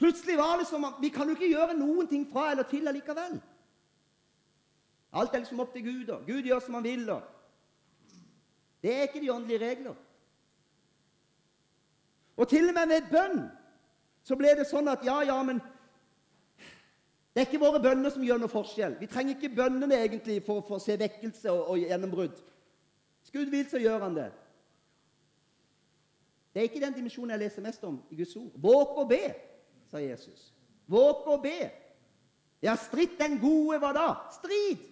Plutselig 0.00 0.38
var 0.38 0.58
det 0.58 0.66
som 0.68 0.84
at 0.84 0.98
vi 1.02 1.12
kan 1.14 1.28
jo 1.28 1.36
ikke 1.36 1.52
gjøre 1.52 1.76
noen 1.78 2.08
ting 2.10 2.24
fra 2.30 2.50
eller 2.52 2.66
til 2.68 2.88
allikevel. 2.88 3.36
Alt 5.12 5.34
er 5.34 5.44
liksom 5.44 5.60
opp 5.62 5.74
til 5.74 5.84
Gud, 5.84 6.08
og 6.14 6.24
Gud 6.26 6.48
gjør 6.48 6.62
som 6.64 6.78
han 6.78 6.86
vil. 6.86 7.04
og 7.12 7.22
Det 8.82 8.94
er 8.94 9.06
ikke 9.06 9.20
de 9.20 9.32
åndelige 9.32 9.62
regler. 9.62 9.94
Og 12.36 12.48
til 12.48 12.68
og 12.68 12.74
med 12.74 12.88
ved 12.88 13.10
bønn 13.12 13.42
så 14.22 14.36
ble 14.38 14.54
det 14.58 14.68
sånn 14.70 14.88
at 14.88 15.02
ja, 15.04 15.18
ja, 15.26 15.36
men 15.42 15.58
det 17.32 17.40
er 17.40 17.48
ikke 17.48 17.62
våre 17.62 17.80
bønner 17.82 18.12
som 18.12 18.24
gjør 18.24 18.42
noe 18.42 18.52
forskjell. 18.52 18.98
Vi 19.00 19.08
trenger 19.10 19.34
ikke 19.34 19.54
bønnene 19.56 19.98
egentlig 20.04 20.42
for, 20.46 20.60
for 20.66 20.76
å 20.76 20.84
se 20.84 20.98
vekkelse 21.00 21.50
og, 21.50 21.62
og 21.72 21.80
gjennombrudd. 21.80 22.42
Skudd 23.24 23.50
vil, 23.50 23.64
så 23.70 23.80
gjør 23.80 24.04
han 24.04 24.18
det. 24.18 24.28
Det 26.52 26.60
er 26.60 26.68
ikke 26.68 26.82
den 26.84 26.96
dimensjonen 26.98 27.32
jeg 27.32 27.44
leser 27.46 27.64
mest 27.64 27.84
om 27.88 28.02
i 28.12 28.18
Guds 28.18 28.36
ord. 28.36 28.50
Våk 28.60 28.98
og 29.00 29.08
be, 29.08 29.22
sa 29.88 30.02
Jesus. 30.02 30.50
Våk 30.92 31.24
og 31.32 31.46
be. 31.46 31.70
Ja, 32.62 32.76
stritt 32.76 33.16
den 33.18 33.38
gode 33.40 33.80
hva 33.80 33.94
da? 33.96 34.08
Strid! 34.36 34.84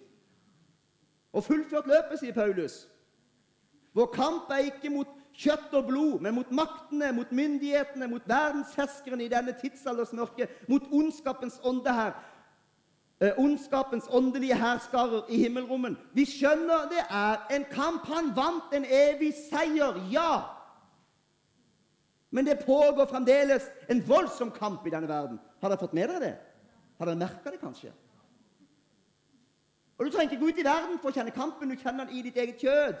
Og 1.31 1.45
fullført 1.45 1.87
løpet, 1.87 2.19
sier 2.19 2.35
Paulus. 2.35 2.81
Vår 3.93 4.09
kamp 4.15 4.49
er 4.51 4.65
ikke 4.71 4.89
mot 4.91 5.20
kjøtt 5.37 5.73
og 5.73 5.87
blod, 5.87 6.19
men 6.21 6.35
mot 6.35 6.51
maktene, 6.51 7.11
mot 7.15 7.31
myndighetene, 7.31 8.07
mot 8.07 8.27
verdensherskerne 8.27 9.25
i 9.25 9.31
denne 9.31 9.55
tidsalders 9.61 10.13
mørke, 10.13 10.47
mot 10.69 10.87
ondskapens 10.91 11.59
ånde 11.63 11.93
her. 11.93 12.13
Eh, 13.21 13.37
ondskapens 13.37 14.07
åndelige 14.09 14.57
herskarer 14.57 15.29
i 15.29 15.43
himmelrommen. 15.43 15.97
Vi 16.13 16.25
skjønner 16.25 16.87
det 16.89 17.03
er 17.05 17.43
en 17.53 17.65
kamp. 17.69 18.07
Han 18.09 18.31
vant 18.35 18.73
en 18.73 18.85
evig 18.85 19.33
seier, 19.37 19.99
ja. 20.11 20.41
Men 22.31 22.47
det 22.47 22.63
pågår 22.65 23.05
fremdeles 23.11 23.67
en 23.89 24.01
voldsom 24.07 24.51
kamp 24.51 24.87
i 24.87 24.93
denne 24.93 25.07
verden. 25.07 25.39
Har 25.61 25.69
dere 25.69 25.79
fått 25.83 25.93
med 25.93 26.09
dere 26.09 26.23
det? 26.23 26.33
Har 26.97 27.05
dere 27.05 27.19
merka 27.19 27.51
det, 27.51 27.59
kanskje? 27.61 27.91
Og 29.99 30.05
Du 30.05 30.11
trenger 30.11 30.31
ikke 30.31 30.41
gå 30.41 30.49
ut 30.49 30.59
i 30.59 30.65
verden 30.65 30.97
for 30.97 31.11
å 31.11 31.13
kjenne 31.13 31.33
kampen, 31.35 31.69
du 31.69 31.77
kjenner 31.77 32.07
den 32.09 32.17
i 32.17 32.23
ditt 32.25 32.37
eget 32.41 32.63
kjød. 32.63 32.95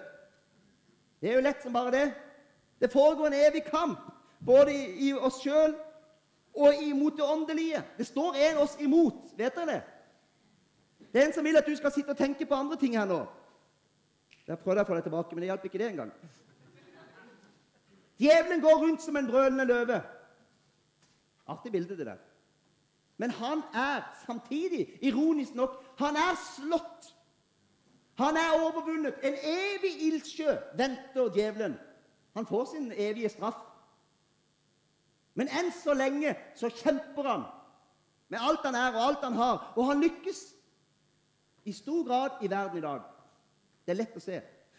Det 1.21 1.29
er 1.29 1.37
jo 1.37 1.45
lett 1.45 1.63
som 1.63 1.73
bare 1.73 1.93
det. 1.93 2.07
Det 2.81 2.91
foregår 2.91 3.27
en 3.29 3.37
evig 3.37 3.63
kamp, 3.67 3.99
både 4.39 4.73
i, 4.73 5.11
oss 5.13 5.37
sjøl 5.43 5.75
og 6.57 6.83
imot 6.83 7.17
det 7.17 7.25
åndelige. 7.25 7.83
Det 7.97 8.07
står 8.07 8.39
en 8.49 8.63
oss 8.63 8.73
imot. 8.81 9.29
Vet 9.37 9.55
dere 9.55 9.75
det? 9.75 9.81
Det 11.11 11.21
er 11.21 11.27
en 11.27 11.35
som 11.35 11.45
vil 11.45 11.59
at 11.59 11.67
du 11.67 11.75
skal 11.77 11.93
sitte 11.93 12.15
og 12.15 12.17
tenke 12.17 12.47
på 12.47 12.57
andre 12.57 12.79
ting 12.79 12.97
her 12.97 13.05
nå. 13.05 13.19
Der 14.47 14.57
prøvde 14.57 14.81
jeg 14.81 14.87
å 14.87 14.89
få 14.89 14.97
deg 14.97 15.05
tilbake, 15.05 15.35
men 15.35 15.43
det 15.43 15.51
hjalp 15.51 15.67
ikke 15.67 15.81
det 15.81 15.89
engang. 15.91 16.11
Djevelen 18.21 18.61
går 18.63 18.81
rundt 18.81 19.05
som 19.05 19.17
en 19.17 19.29
brølende 19.29 19.65
løve. 19.65 20.01
Artig 21.49 21.71
bilde, 21.71 21.97
det 21.97 22.07
der. 22.07 22.19
Men 23.21 23.33
han 23.37 23.61
er 23.77 24.01
samtidig, 24.25 24.87
ironisk 25.05 25.53
nok, 25.57 25.77
han 25.99 26.17
er 26.17 26.37
slått. 26.55 27.11
Han 28.21 28.37
er 28.37 28.53
overvunnet. 28.59 29.17
En 29.23 29.33
evig 29.33 29.95
ildsjø 30.07 30.53
venter 30.77 31.31
djevelen. 31.33 31.77
Han 32.35 32.45
får 32.45 32.65
sin 32.71 32.91
evige 32.91 33.29
straff. 33.29 33.59
Men 35.33 35.49
enn 35.49 35.71
så 35.73 35.95
lenge 35.95 36.35
så 36.59 36.69
kjemper 36.69 37.27
han 37.27 37.45
med 38.31 38.39
alt 38.39 38.63
han 38.63 38.75
er 38.79 38.95
og 38.95 39.03
alt 39.03 39.23
han 39.25 39.35
har, 39.35 39.73
og 39.75 39.87
han 39.89 39.99
lykkes 39.99 40.39
i 41.67 41.73
stor 41.75 42.05
grad 42.07 42.43
i 42.45 42.49
verden 42.51 42.77
i 42.77 42.83
dag. 42.83 43.01
Det 43.85 43.91
er 43.91 43.99
lett 43.99 44.15
å 44.15 44.23
se. 44.23 44.37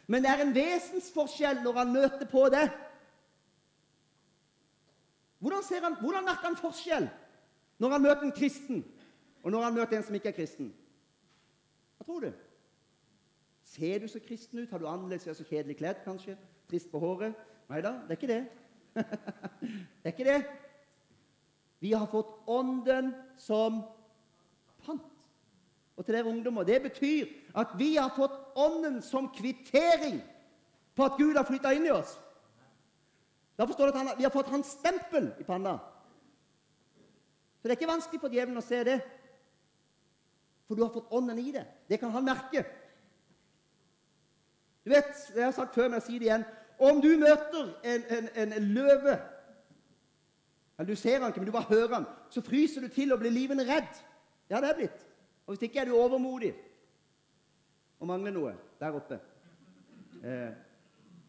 Men 0.08 0.24
det 0.24 0.30
er 0.30 0.44
en 0.44 0.54
vesensforskjell 0.56 1.60
når 1.64 1.76
han 1.80 1.92
møter 1.92 2.28
på 2.30 2.46
det. 2.52 2.64
Hvordan, 5.42 5.84
han, 5.84 5.98
hvordan 6.00 6.24
merker 6.24 6.48
han 6.48 6.56
forskjell 6.56 7.10
når 7.82 7.92
han 7.96 8.02
møter 8.02 8.24
en 8.28 8.34
kristen, 8.36 8.80
og 9.42 9.50
når 9.50 9.66
han 9.66 9.76
møter 9.76 9.98
en 9.98 10.06
som 10.06 10.16
ikke 10.16 10.30
er 10.30 10.38
kristen? 10.38 10.72
Hva 11.98 12.06
tror 12.06 12.24
du? 12.24 12.30
Ser 13.72 14.02
du 14.02 14.08
så 14.08 14.20
kristen 14.20 14.58
ut? 14.58 14.70
Har 14.70 14.78
du 14.78 14.88
annerledes 14.88 15.36
så 15.36 15.44
kjedelig 15.48 15.78
kledd, 15.78 16.02
kanskje? 16.04 16.36
Trist 16.68 16.90
på 16.92 17.00
håret? 17.00 17.38
Nei 17.70 17.80
da, 17.80 17.94
det 18.04 18.12
er 18.12 18.18
ikke 18.18 18.28
det. 18.28 18.42
det 20.02 20.10
er 20.10 20.12
ikke 20.12 20.26
det. 20.28 20.40
Vi 21.80 21.92
har 21.96 22.10
fått 22.12 22.34
Ånden 22.52 23.14
som 23.40 23.80
pant. 24.84 25.08
Og 25.96 26.04
til 26.04 26.16
dere 26.16 26.28
ungdommer 26.28 26.66
det 26.68 26.82
betyr 26.84 27.30
at 27.56 27.72
vi 27.78 27.94
har 27.96 28.12
fått 28.16 28.36
Ånden 28.60 29.00
som 29.04 29.30
kvittering 29.32 30.20
på 30.96 31.06
at 31.08 31.16
Gud 31.16 31.36
har 31.36 31.48
flytta 31.48 31.72
inn 31.72 31.88
i 31.88 31.94
oss. 31.94 32.18
Da 33.56 33.64
forstår 33.68 33.88
du 33.88 33.94
at 33.94 34.00
han, 34.02 34.12
vi 34.18 34.28
har 34.28 34.34
fått 34.34 34.52
hans 34.52 34.76
stempel 34.76 35.30
i 35.40 35.48
panna. 35.48 35.78
Så 37.60 37.68
det 37.68 37.72
er 37.72 37.80
ikke 37.80 37.92
vanskelig 37.92 38.20
for 38.20 38.36
djevelen 38.36 38.60
å 38.60 38.66
se 38.66 38.84
det. 38.84 39.00
For 40.68 40.76
du 40.76 40.84
har 40.84 40.92
fått 40.92 41.12
Ånden 41.12 41.40
i 41.40 41.52
det. 41.56 41.64
Det 41.88 42.00
kan 42.00 42.12
han 42.12 42.28
merke. 42.28 42.66
Du 44.84 44.90
vet, 44.90 45.32
Jeg 45.34 45.44
har 45.44 45.50
sagt 45.54 45.74
før, 45.74 45.88
men 45.88 46.00
jeg 46.00 46.02
sier 46.02 46.18
det 46.18 46.28
igjen. 46.28 46.44
Om 46.82 47.00
du 47.02 47.12
møter 47.20 47.68
en, 47.84 48.04
en, 48.34 48.52
en 48.52 48.64
løve 48.74 49.18
eller 50.78 50.94
Du 50.94 50.96
ser 50.96 51.20
han 51.20 51.28
ikke, 51.30 51.40
men 51.40 51.46
du 51.46 51.52
bare 51.52 51.68
hører 51.68 51.94
han, 51.94 52.04
så 52.30 52.40
fryser 52.42 52.80
du 52.80 52.88
til 52.88 53.12
og 53.12 53.18
blir 53.18 53.30
livende 53.30 53.62
redd. 53.62 54.02
Ja, 54.50 54.60
Det 54.60 54.70
er 54.70 54.74
blitt. 54.74 55.06
Og 55.46 55.54
hvis 55.54 55.62
ikke 55.62 55.80
er 55.80 55.84
du 55.84 55.96
overmodig 55.96 56.54
og 58.00 58.06
mangler 58.06 58.34
noe 58.34 58.54
der 58.80 58.94
oppe. 58.98 59.18
Eh. 60.24 60.50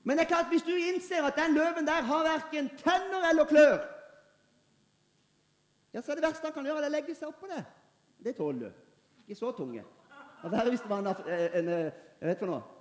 Men 0.04 0.18
det 0.18 0.24
er 0.24 0.30
klart, 0.30 0.50
hvis 0.50 0.66
du 0.66 0.72
innser 0.74 1.24
at 1.24 1.38
den 1.38 1.54
løven 1.54 1.86
der 1.86 2.02
har 2.02 2.24
verken 2.24 2.70
tenner 2.78 3.30
eller 3.30 3.46
klør, 3.46 3.78
ja, 5.94 6.02
så 6.02 6.12
er 6.12 6.16
det 6.16 6.26
verste 6.26 6.48
han 6.48 6.54
kan 6.54 6.66
gjøre, 6.66 6.82
det 6.82 6.88
er 6.88 6.90
å 6.90 6.96
legge 6.96 7.16
seg 7.16 7.30
oppå 7.30 7.48
det. 7.52 7.62
Det 8.26 8.36
tåler 8.36 8.60
du. 8.60 8.72
Ikke 9.28 9.38
så 9.38 9.52
tunge. 9.52 9.84
Det 10.44 10.52
verre 10.52 10.70
hvis 10.74 10.82
det 10.82 10.90
var 10.90 11.04
en, 11.04 11.08
en, 11.08 11.68
en 11.68 11.70
Jeg 11.70 12.30
vet 12.30 12.40
for 12.40 12.50
noe 12.50 12.73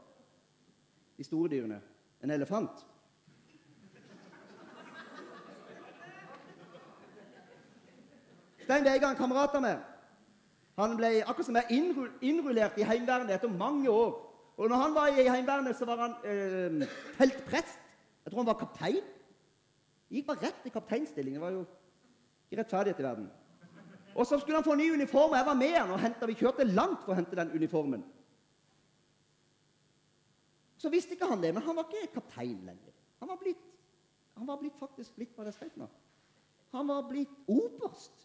de 1.22 1.26
store 1.26 1.48
dyrene. 1.48 1.78
En 2.22 2.30
elefant. 2.30 2.86
Stein 8.62 8.84
Vegard, 8.84 9.10
en 9.10 9.18
kamerat 9.18 9.54
av 9.58 9.62
meg, 9.62 9.80
han 10.78 10.94
ble 10.96 11.10
akkurat 11.20 11.46
som 11.46 11.58
jeg 11.58 11.80
innrullert 12.24 12.78
i 12.80 12.86
Heimevernet 12.86 13.34
etter 13.34 13.50
mange 13.50 13.90
år. 13.90 14.14
Og 14.56 14.70
når 14.70 14.82
han 14.82 14.94
var 14.94 15.10
i 15.12 15.26
Heimevernet, 15.26 15.76
så 15.76 15.86
var 15.88 16.00
han 16.00 16.14
eh, 16.24 16.86
feltprest. 17.18 17.82
Jeg 18.24 18.30
tror 18.32 18.42
han 18.42 18.48
var 18.48 18.58
kaptein. 18.62 19.02
Gikk 20.12 20.26
bare 20.28 20.48
rett 20.48 20.66
i 20.66 20.72
kapteinstilling. 20.72 21.36
Det 21.36 21.42
var 21.42 21.54
jo 21.54 21.64
ikke 22.46 22.62
rettferdighet 22.62 23.02
i 23.02 23.06
verden. 23.06 23.28
Og 24.14 24.26
så 24.26 24.38
skulle 24.38 24.58
han 24.58 24.66
få 24.66 24.74
ny 24.78 24.90
uniform, 24.94 25.30
og 25.32 25.38
jeg 25.38 25.46
var 25.46 25.60
med 25.60 25.76
han 25.76 25.94
og 25.94 26.00
hentet, 26.00 26.28
Vi 26.28 26.40
kjørte 26.40 26.68
langt 26.68 27.04
for 27.04 27.14
å 27.14 27.20
hente 27.20 27.36
den 27.36 27.54
uniformen. 27.54 28.02
Så 30.82 30.90
visste 30.90 31.14
ikke 31.14 31.28
han 31.30 31.42
det, 31.42 31.52
men 31.54 31.62
han 31.62 31.78
var 31.78 31.86
ikke 31.86 32.16
kaptein 32.16 32.58
lenger. 32.66 32.94
Han 33.22 33.30
var 33.30 33.38
blitt 33.38 33.68
Han 34.34 34.46
var 34.48 34.56
blitt 34.56 34.78
faktisk 34.80 35.12
blitt 35.14 35.34
hva 35.36 35.44
det 35.44 35.52
skrev 35.54 35.74
nå. 35.76 35.86
Han 36.72 36.88
var 36.88 37.02
blitt 37.04 37.34
oberst. 37.52 38.22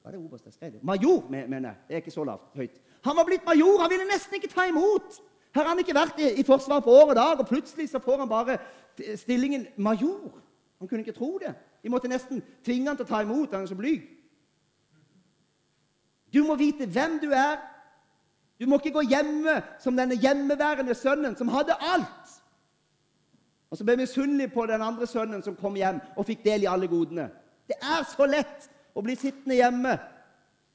Hva 0.00 0.12
er 0.12 0.14
det 0.14 0.20
oberst 0.22 0.46
jeg 0.46 0.54
skrev? 0.54 0.76
Major, 0.86 1.24
mener 1.28 1.66
jeg. 1.66 1.80
Det 1.88 1.96
er 1.96 2.02
ikke 2.04 2.14
så 2.14 2.24
lavt, 2.24 2.52
høyt. 2.54 2.78
Han 3.02 3.16
var 3.18 3.26
blitt 3.26 3.44
major. 3.44 3.80
Han 3.82 3.90
ville 3.90 4.06
nesten 4.06 4.38
ikke 4.38 4.52
ta 4.52 4.68
imot. 4.70 5.18
Her 5.50 5.66
har 5.66 5.72
han 5.72 5.82
ikke 5.82 5.96
vært 5.98 6.22
i, 6.22 6.30
i 6.40 6.46
Forsvaret 6.46 6.86
på 6.86 6.94
år 6.94 7.10
og 7.10 7.18
dag, 7.18 7.42
og 7.42 7.50
plutselig 7.50 7.88
så 7.90 7.98
får 7.98 8.22
han 8.22 8.30
bare 8.30 8.56
stillingen 9.18 9.66
major. 9.76 10.38
Han 10.78 10.88
kunne 10.88 11.02
ikke 11.02 11.18
tro 11.18 11.32
det. 11.42 11.52
De 11.82 11.90
måtte 11.90 12.08
nesten 12.08 12.42
tvinge 12.64 12.88
han 12.92 12.96
til 12.96 13.08
å 13.08 13.10
ta 13.10 13.20
imot. 13.26 13.52
Han 13.52 13.66
er 13.66 13.72
så 13.72 13.78
blyg. 13.78 14.06
Du 16.34 16.44
må 16.46 16.56
vite 16.58 16.86
hvem 16.86 17.18
du 17.22 17.28
er. 17.34 17.58
Du 18.60 18.66
må 18.70 18.78
ikke 18.78 18.94
gå 18.94 19.02
hjemme 19.10 19.58
som 19.82 19.96
denne 19.98 20.16
hjemmeværende 20.20 20.94
sønnen 20.94 21.36
som 21.36 21.50
hadde 21.50 21.76
alt. 21.80 22.34
Og 23.70 23.78
så 23.78 23.86
ble 23.86 23.96
misunnelig 23.98 24.52
på 24.54 24.66
den 24.70 24.82
andre 24.82 25.06
sønnen 25.10 25.42
som 25.42 25.56
kom 25.58 25.74
hjem 25.74 25.98
og 26.14 26.28
fikk 26.28 26.44
del 26.44 26.62
i 26.62 26.70
alle 26.70 26.86
godene. 26.86 27.26
Det 27.66 27.74
er 27.82 28.04
så 28.06 28.28
lett 28.28 28.68
å 28.94 29.02
bli 29.02 29.16
sittende 29.18 29.56
hjemme, 29.58 29.96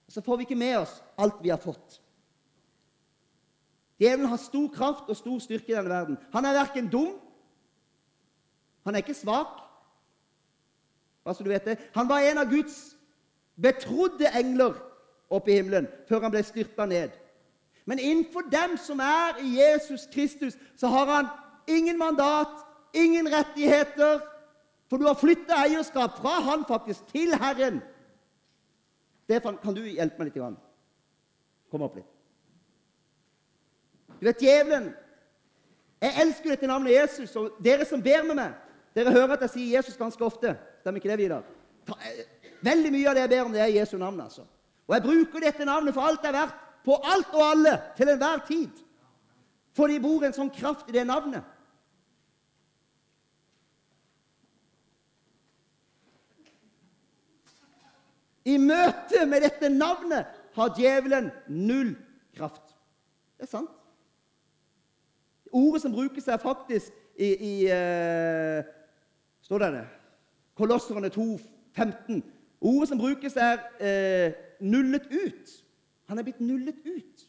og 0.07 0.11
så 0.11 0.23
får 0.25 0.39
vi 0.39 0.47
ikke 0.47 0.59
med 0.59 0.81
oss 0.81 0.97
alt 1.21 1.39
vi 1.39 1.53
har 1.53 1.61
fått. 1.63 2.01
Djevelen 3.99 4.31
har 4.31 4.41
stor 4.41 4.67
kraft 4.73 5.09
og 5.11 5.15
stor 5.15 5.39
styrke 5.43 5.71
i 5.71 5.77
denne 5.77 5.91
verden. 5.91 6.19
Han 6.33 6.45
er 6.45 6.57
verken 6.57 6.91
dum, 6.91 7.15
han 8.83 8.95
er 8.95 9.03
ikke 9.03 9.15
svak. 9.15 9.59
Altså, 11.25 11.43
du 11.43 11.49
vet 11.51 11.65
det. 11.67 11.77
Han 11.93 12.09
var 12.09 12.25
en 12.25 12.39
av 12.41 12.49
Guds 12.49 12.97
betrodde 13.61 14.31
engler 14.39 14.75
oppe 15.29 15.51
i 15.51 15.59
himmelen 15.59 15.87
før 16.09 16.25
han 16.25 16.33
ble 16.33 16.43
styrta 16.47 16.87
ned. 16.89 17.13
Men 17.89 17.99
innenfor 17.99 18.45
dem 18.51 18.75
som 18.77 18.99
er 19.01 19.39
i 19.41 19.55
Jesus 19.57 20.05
Kristus, 20.13 20.53
så 20.77 20.87
har 20.87 21.05
han 21.05 21.27
ingen 21.67 21.97
mandat, 21.97 22.61
ingen 22.93 23.25
rettigheter. 23.33 24.19
For 24.89 25.01
du 25.01 25.07
har 25.07 25.17
flytta 25.17 25.57
eierskap 25.63 26.19
fra 26.21 26.35
han 26.51 26.65
faktisk 26.69 27.07
til 27.09 27.33
Herren. 27.33 27.81
Stefan, 29.23 29.57
kan 29.63 29.73
du 29.73 29.81
hjelpe 29.81 30.21
meg 30.21 30.29
litt? 30.29 30.61
Kom 31.71 31.87
opp 31.87 31.97
litt. 31.97 32.13
Du 34.19 34.25
vet, 34.27 34.41
djevelen 34.41 34.91
Jeg 36.01 36.15
elsker 36.21 36.53
dette 36.53 36.67
navnet 36.67 36.93
Jesus, 36.93 37.35
og 37.35 37.57
dere 37.59 37.85
som 37.85 38.01
ber 38.03 38.21
med 38.23 38.37
meg 38.37 38.53
Dere 38.95 39.11
hører 39.11 39.33
at 39.35 39.41
jeg 39.47 39.55
sier 39.55 39.75
Jesus 39.77 39.97
ganske 39.97 40.23
ofte. 40.25 40.53
Stemmer 40.79 41.01
ikke 41.01 41.09
det, 41.11 41.17
Vidar? 41.19 41.43
Eh, 41.89 42.23
veldig 42.65 42.93
mye 42.93 43.09
av 43.09 43.17
det 43.17 43.25
jeg 43.25 43.33
ber 43.33 43.43
om, 43.43 43.53
det 43.53 43.61
er 43.65 43.77
Jesu 43.79 43.97
navn. 43.97 44.21
altså. 44.21 44.45
Og 44.87 44.95
jeg 44.95 45.03
bruker 45.03 45.45
dette 45.45 45.65
navnet 45.65 45.93
for 45.93 46.05
alt 46.05 46.21
det 46.21 46.31
er 46.31 46.37
verdt, 46.39 46.65
på 46.85 46.97
alt 47.03 47.33
og 47.33 47.43
alle, 47.43 47.77
til 47.97 48.09
enhver 48.09 48.43
tid. 48.47 48.83
For 49.75 49.87
de 49.87 49.99
bor 50.01 50.25
en 50.25 50.35
sånn 50.35 50.51
kraft 50.53 50.89
i 50.89 50.95
det 50.95 51.05
navnet. 51.07 51.43
I 58.49 58.57
møte 58.57 59.25
med 59.29 59.43
dette 59.45 59.69
navnet 59.69 60.29
har 60.55 60.73
djevelen 60.77 61.29
null 61.47 61.93
kraft. 62.35 62.73
Det 63.37 63.45
er 63.45 63.51
sant. 63.51 63.75
Ordet 65.51 65.81
som 65.81 65.93
brukes, 65.93 66.27
er 66.27 66.37
faktisk 66.37 66.93
i, 67.17 67.29
i 67.29 67.53
uh, 67.71 68.63
Står 69.41 69.63
det 69.63 69.71
det? 69.73 69.85
Kolosserne 70.57 71.09
2, 71.09 71.39
15. 71.75 72.23
Ordet 72.61 72.89
som 72.89 72.99
brukes, 72.99 73.35
er 73.35 73.63
uh, 73.81 74.37
nullet 74.59 75.07
ut. 75.09 75.55
Han 76.09 76.19
er 76.19 76.25
blitt 76.25 76.41
nullet 76.41 76.79
ut. 76.85 77.25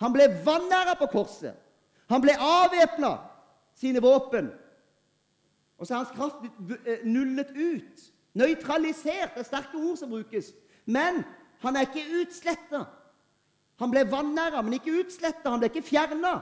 Han 0.00 0.14
ble 0.14 0.26
vanæra 0.44 0.96
på 0.98 1.06
korset. 1.12 1.54
Han 2.10 2.22
ble 2.22 2.34
avvæpna 2.34 3.12
sine 3.78 4.02
våpen. 4.02 4.50
Og 5.78 5.86
så 5.86 5.94
er 5.94 6.02
hans 6.02 6.14
kraft 6.16 6.40
blitt 6.42 6.88
eh, 6.88 7.04
nullet 7.06 7.52
ut. 7.54 8.08
Nøytralisert 8.34 9.34
det 9.34 9.44
er 9.44 9.48
sterke 9.48 9.78
ord 9.78 9.96
som 9.98 10.10
brukes. 10.10 10.50
Men 10.86 11.22
han 11.62 11.76
er 11.76 11.86
ikke 11.86 12.22
utsletta. 12.22 12.84
Han 13.80 13.92
ble 13.92 14.04
vanæra, 14.10 14.62
men 14.62 14.76
ikke 14.76 14.98
utsletta. 15.00 15.52
Han 15.52 15.62
ble 15.62 15.70
ikke 15.70 15.86
fjerna. 15.86 16.34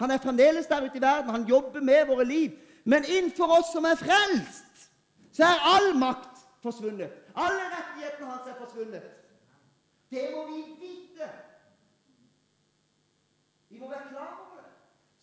Han 0.00 0.10
er 0.10 0.22
fremdeles 0.22 0.68
der 0.70 0.84
ute 0.84 0.98
i 0.98 1.02
verden. 1.02 1.30
Han 1.30 1.48
jobber 1.48 1.80
med 1.80 2.06
våre 2.06 2.24
liv. 2.24 2.52
Men 2.84 3.04
innenfor 3.08 3.58
oss 3.58 3.72
som 3.72 3.84
er 3.86 3.98
frelst, 3.98 4.88
så 5.32 5.46
er 5.46 5.66
all 5.74 5.92
makt 5.98 6.42
forsvunnet. 6.62 7.10
Alle 7.34 7.68
rettighetene 7.72 8.30
hans 8.30 8.48
er 8.50 8.58
forsvunnet. 8.58 9.21
Det 10.12 10.24
må 10.34 10.42
vi 10.50 10.60
vite. 10.80 11.28
Vi 13.68 13.78
må 13.78 13.88
være 13.88 14.08
klar 14.08 14.32
over 14.40 14.60
det. 14.60 14.70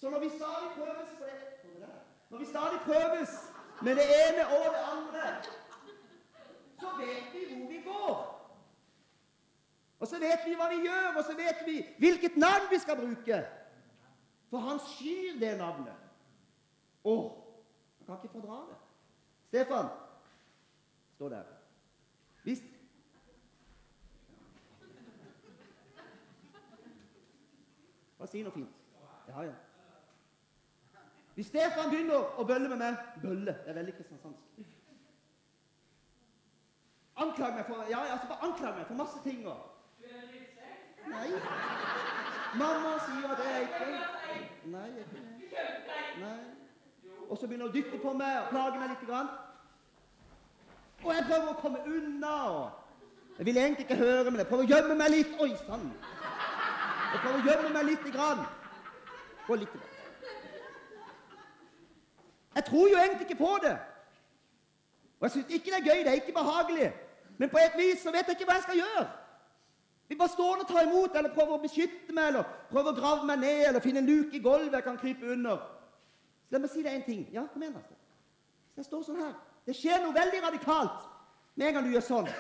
Så 0.02 0.10
når 0.10 0.20
vi 0.20 0.30
stadig 0.30 0.70
prøves 0.76 1.10
på 1.20 1.24
det 1.24 1.90
Når 2.30 2.38
vi 2.38 2.46
stadig 2.46 2.80
prøves 2.86 3.30
med 3.82 3.96
det 3.96 4.08
ene 4.24 4.48
og 4.48 4.66
det 4.74 4.84
andre 4.94 5.26
så 6.80 6.88
vet 6.98 7.34
vi 7.34 7.56
hvor 7.56 7.68
vi 7.68 7.82
går. 7.82 8.36
Og 10.00 10.08
så 10.08 10.20
vet 10.20 10.46
vi 10.46 10.56
hva 10.56 10.70
vi 10.72 10.82
gjør, 10.86 11.18
og 11.18 11.24
så 11.24 11.36
vet 11.36 11.64
vi 11.66 11.80
hvilket 12.00 12.38
navn 12.38 12.70
vi 12.72 12.80
skal 12.80 12.98
bruke. 12.98 13.40
For 14.50 14.64
han 14.64 14.80
skyr 14.80 15.40
det 15.40 15.58
navnet. 15.60 16.06
Å, 17.04 17.16
han 17.98 18.08
kan 18.08 18.22
ikke 18.24 18.32
fordra 18.40 18.62
det. 18.70 18.78
Stefan 19.50 19.90
står 21.16 21.34
der. 21.36 21.52
Hvis 22.44 22.64
Bare 28.20 28.28
si 28.28 28.44
noe 28.44 28.52
fint. 28.52 28.70
Ja, 29.30 29.42
ja. 29.48 29.56
Hvis 31.38 31.48
Stefan 31.48 31.88
begynner 31.88 32.36
å 32.36 32.44
bølle 32.44 32.68
med 32.68 32.82
meg 32.82 32.98
Bølle 33.24 33.54
det 33.64 33.72
er 33.72 33.78
veldig 33.78 33.94
kristiansandsk. 33.96 34.66
Anklag 37.20 37.56
meg 37.56 37.68
for 37.68 37.86
ja, 37.92 38.02
altså 38.12 38.28
bare 38.28 38.48
anklag 38.50 38.76
meg 38.76 38.88
for 38.88 39.00
masse 39.00 39.22
ting. 39.24 39.46
Og. 39.48 39.60
Nei. 41.10 41.30
Mamma 42.60 42.94
sier 43.06 43.32
at 43.32 43.42
jeg 43.46 43.68
ikke 43.68 43.88
Nei, 44.74 44.86
jeg 44.98 45.06
ikke 45.06 45.66
Nei. 46.26 46.38
Og 47.30 47.38
så 47.38 47.48
begynner 47.48 47.70
hun 47.70 47.72
å 47.72 47.76
dytte 47.76 48.04
på 48.04 48.14
meg 48.20 48.38
og 48.42 48.52
plage 48.52 48.80
meg 48.82 48.92
litt. 48.92 49.08
Grann. 49.08 49.32
Og 51.06 51.12
jeg 51.16 51.28
prøver 51.30 51.52
å 51.54 51.60
komme 51.62 51.84
unna. 51.88 52.38
og 52.52 53.38
Jeg 53.38 53.46
vil 53.46 53.64
egentlig 53.64 53.88
ikke 53.88 54.00
høre, 54.04 54.32
men 54.32 54.44
jeg 54.44 54.52
prøver 54.52 54.68
å 54.68 54.72
gjemme 54.74 54.96
meg 55.00 55.14
litt. 55.16 55.36
Oi 55.40 55.54
sann! 55.64 55.92
Jeg 57.10 57.22
prøver 57.24 57.38
å 57.40 57.46
gjemme 57.48 57.70
meg 57.74 57.88
litt. 57.90 58.10
Grann. 58.14 58.44
Og 59.48 59.58
litt. 59.58 59.78
Jeg 62.56 62.66
tror 62.66 62.90
jo 62.90 62.98
egentlig 62.98 63.28
ikke 63.28 63.40
på 63.40 63.54
det. 63.64 63.78
Og 65.20 65.26
jeg 65.28 65.32
syns 65.32 65.56
ikke 65.56 65.72
det 65.72 65.80
er 65.80 65.88
gøy. 65.88 66.04
Det 66.04 66.12
er 66.12 66.22
ikke 66.22 66.38
behagelig. 66.38 66.92
Men 67.40 67.50
på 67.50 67.58
et 67.58 67.78
vis 67.78 68.04
så 68.04 68.12
vet 68.12 68.28
jeg 68.28 68.38
ikke 68.38 68.50
hva 68.50 68.60
jeg 68.60 68.68
skal 68.68 68.80
gjøre. 68.82 69.08
Vi 70.10 70.18
bare 70.18 70.30
står 70.30 70.64
og 70.64 70.68
tar 70.68 70.88
imot, 70.88 71.16
eller 71.16 71.34
prøver 71.34 71.54
å 71.54 71.62
beskytte 71.62 72.14
meg, 72.18 72.32
eller 72.32 72.54
prøver 72.72 72.92
å 72.92 72.98
grave 72.98 73.28
meg 73.30 73.44
ned, 73.44 73.60
eller 73.68 73.84
finne 73.84 74.02
en 74.02 74.10
luke 74.10 74.34
i 74.38 74.42
gulvet 74.42 74.74
jeg 74.74 74.86
kan 74.88 74.98
krype 74.98 75.30
under. 75.36 75.62
Så 76.48 76.56
la 76.56 76.62
meg 76.64 76.72
si 76.74 76.82
deg 76.82 76.96
en 76.98 77.06
ting. 77.06 77.28
Ja, 77.34 77.44
kom 77.54 77.62
igjen, 77.62 77.76
Lasse. 77.78 77.98
Så 78.74 78.82
jeg 78.82 78.88
står 78.88 79.04
sånn 79.06 79.22
her. 79.22 79.36
Det 79.70 79.76
skjer 79.78 80.02
noe 80.02 80.16
veldig 80.16 80.42
radikalt 80.48 81.06
med 81.56 81.68
en 81.68 81.78
gang 81.78 81.86
du 81.86 81.94
gjør 81.94 82.08
sånn. 82.08 82.32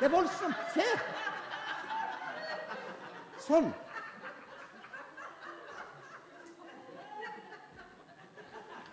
Det 0.00 0.08
er 0.08 0.14
voldsomt. 0.14 0.68
Se! 0.72 0.88
Sånn. 3.50 3.72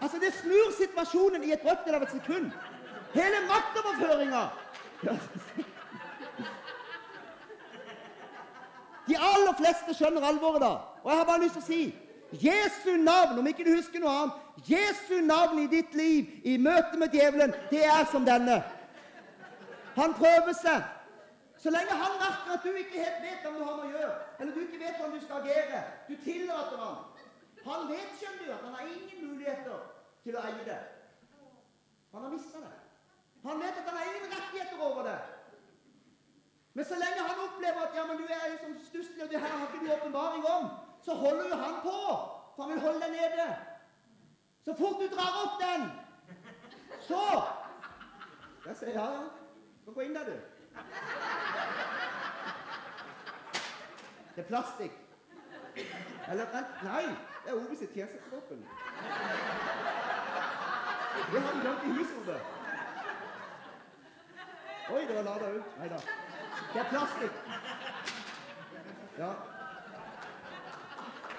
Altså, 0.02 0.18
Det 0.20 0.34
snur 0.34 0.72
situasjonen 0.78 1.44
i 1.44 1.54
et 1.54 1.62
brøkdel 1.62 1.96
av 1.96 2.06
et 2.08 2.16
sekund. 2.16 2.50
Hele 3.14 3.44
maktoverføringa. 3.50 4.42
De 9.08 9.16
aller 9.30 9.54
fleste 9.62 9.94
skjønner 9.96 10.26
alvoret 10.26 10.62
da. 10.62 10.74
Og 11.04 11.12
jeg 11.12 11.20
har 11.20 11.30
bare 11.30 11.44
lyst 11.46 11.60
til 11.60 11.64
å 11.64 11.68
si 11.68 11.82
Jesu 12.44 12.98
navn, 12.98 13.38
om 13.40 13.48
ikke 13.48 13.64
du 13.64 13.72
husker 13.76 14.02
noe 14.04 14.16
annet, 14.24 14.42
Jesu 14.68 15.22
navn 15.24 15.62
i 15.62 15.70
ditt 15.72 15.94
liv 15.96 16.34
i 16.44 16.58
møte 16.58 16.98
med 17.00 17.14
djevelen, 17.14 17.54
det 17.70 17.86
er 17.86 18.10
som 18.12 18.26
denne. 18.26 18.58
Han 19.96 20.18
prøver 20.18 20.58
seg. 20.58 20.97
Så 21.58 21.72
lenge 21.74 21.94
han 22.02 22.18
merker 22.22 22.54
at 22.54 22.66
du 22.66 22.76
ikke 22.78 23.02
helt 23.02 23.24
vet 23.24 23.46
hva 23.46 23.54
du 23.54 23.64
har 23.64 23.78
med 23.78 23.86
å 23.88 23.94
gjøre, 23.96 24.18
eller 24.40 24.54
du 24.54 24.60
ikke 24.62 24.82
vet 24.82 25.00
hvordan 25.00 25.16
du 25.18 25.24
skal 25.26 25.42
agere, 25.42 25.80
du 26.10 26.14
tillater 26.24 26.84
ham, 26.84 27.00
han 27.68 27.88
vet 27.90 28.12
skjønner 28.20 28.44
du, 28.46 28.52
at 28.54 28.66
han 28.68 28.76
har 28.78 28.92
ingen 28.92 29.32
muligheter 29.32 29.80
til 30.24 30.38
å 30.38 30.44
eie 30.48 30.68
det. 30.68 30.78
Han 32.14 32.24
har 32.24 32.36
mista 32.36 32.62
det. 32.62 32.76
Han 33.44 33.60
vet 33.64 33.80
at 33.82 33.90
han 33.90 33.98
har 33.98 34.12
ingen 34.12 34.36
rettigheter 34.36 34.84
over 34.86 35.10
det. 35.10 35.18
Men 36.78 36.86
så 36.86 37.00
lenge 37.02 37.26
han 37.26 37.42
opplever 37.48 37.88
at 37.88 37.96
ja, 37.98 38.06
men 38.06 38.20
du 38.22 38.26
er 38.30 38.58
sånn 38.62 38.78
stusslig, 38.86 39.24
og 39.26 39.32
det 39.32 39.42
her 39.42 39.54
har 39.54 39.66
ikke 39.68 39.82
du 39.82 39.94
åpenbaring 39.96 40.46
om, 40.46 40.68
så 41.02 41.16
holder 41.18 41.50
jo 41.50 41.60
han 41.64 41.80
på. 41.82 41.96
For 42.56 42.64
han 42.64 42.74
vil 42.74 42.84
holde 42.86 43.02
deg 43.02 43.16
nede. 43.18 43.48
Så 44.66 44.76
fort 44.78 45.02
du 45.02 45.08
drar 45.10 45.42
opp 45.46 45.58
den, 45.62 45.88
så 47.08 47.24
Jeg 48.68 48.76
sier 48.76 48.98
ja, 48.98 49.04
ja. 49.16 49.20
Skal 49.82 49.94
gå 49.96 50.04
inn 50.04 50.16
der, 50.18 50.28
du. 50.28 50.57
Det 54.36 54.44
er 54.44 54.48
plastikk. 54.48 54.92
Eller 56.30 56.46
Nei. 56.84 57.06
Det 57.44 57.52
er 57.52 57.56
Ovis 57.56 57.80
sitt 57.80 57.94
tjenestevåpen. 57.94 58.66
Det 61.32 61.42
har 61.42 61.54
vi 61.54 61.60
glemt 61.62 61.84
i 61.84 62.06
Ove. 62.18 62.40
Oi, 64.90 65.02
det 65.08 65.16
var 65.16 65.24
lada 65.24 65.52
ut. 65.52 65.78
Nei 65.80 65.88
da. 65.90 66.02
Det 66.74 66.80
er 66.82 66.90
plastikk. 66.90 67.32
Ja. 69.18 69.32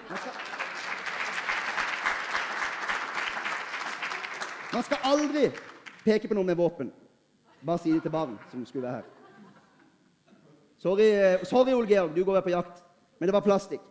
Man 0.08 0.18
skal, 0.18 0.32
man 4.72 4.82
skal 4.82 4.98
aldri 5.04 5.44
peke 6.04 6.28
på 6.28 6.34
noe 6.34 6.44
med 6.44 6.56
våpen. 6.56 6.92
Bare 7.66 7.78
si 7.78 7.92
det 7.92 8.02
til 8.02 8.10
barn 8.10 8.38
som 8.50 8.66
skulle 8.66 8.88
være 8.88 8.96
her. 8.96 9.17
Sorry, 10.78 11.10
eh, 11.10 11.44
sorry 11.44 11.72
Ole 11.72 11.88
Georg, 11.88 12.16
du 12.16 12.24
går 12.24 12.40
på 12.40 12.50
jakt. 12.50 12.84
Men 13.18 13.26
det 13.26 13.34
var 13.34 13.40
plastikk. 13.40 13.82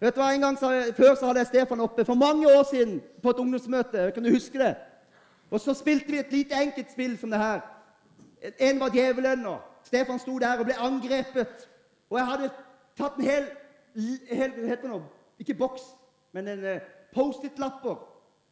Vet 0.00 0.16
du 0.16 0.20
hva, 0.20 0.32
en 0.34 0.40
gang 0.40 0.56
så, 0.58 0.70
Før 0.96 1.14
så 1.14 1.26
hadde 1.26 1.42
jeg 1.44 1.46
Stefan 1.46 1.80
oppe 1.80 2.04
for 2.04 2.14
mange 2.14 2.48
år 2.48 2.62
siden 2.70 3.02
på 3.22 3.30
et 3.30 3.40
ungdomsmøte. 3.40 4.10
Kan 4.14 4.24
du 4.24 4.30
huske 4.30 4.58
det? 4.58 4.74
Og 5.50 5.60
så 5.60 5.74
spilte 5.74 6.10
vi 6.10 6.18
et 6.18 6.32
lite 6.32 6.62
enkelt 6.62 6.92
spill 6.92 7.18
som 7.18 7.30
det 7.30 7.38
her. 7.38 7.60
En 8.60 8.80
var 8.80 8.88
djevelen, 8.92 9.46
og 9.46 9.60
Stefan 9.84 10.18
sto 10.18 10.38
der 10.38 10.58
og 10.58 10.64
ble 10.64 10.76
angrepet. 10.80 11.68
Og 12.10 12.18
jeg 12.18 12.26
hadde 12.26 12.50
tatt 12.98 13.16
en 13.18 13.24
hel, 13.24 13.46
hel 14.28 14.50
heter 14.66 14.90
det? 14.92 15.02
Ikke 15.38 15.54
boks, 15.54 15.82
men 16.32 16.48
en 16.48 16.64
uh, 16.64 16.82
Post-It-lapper. 17.14 17.96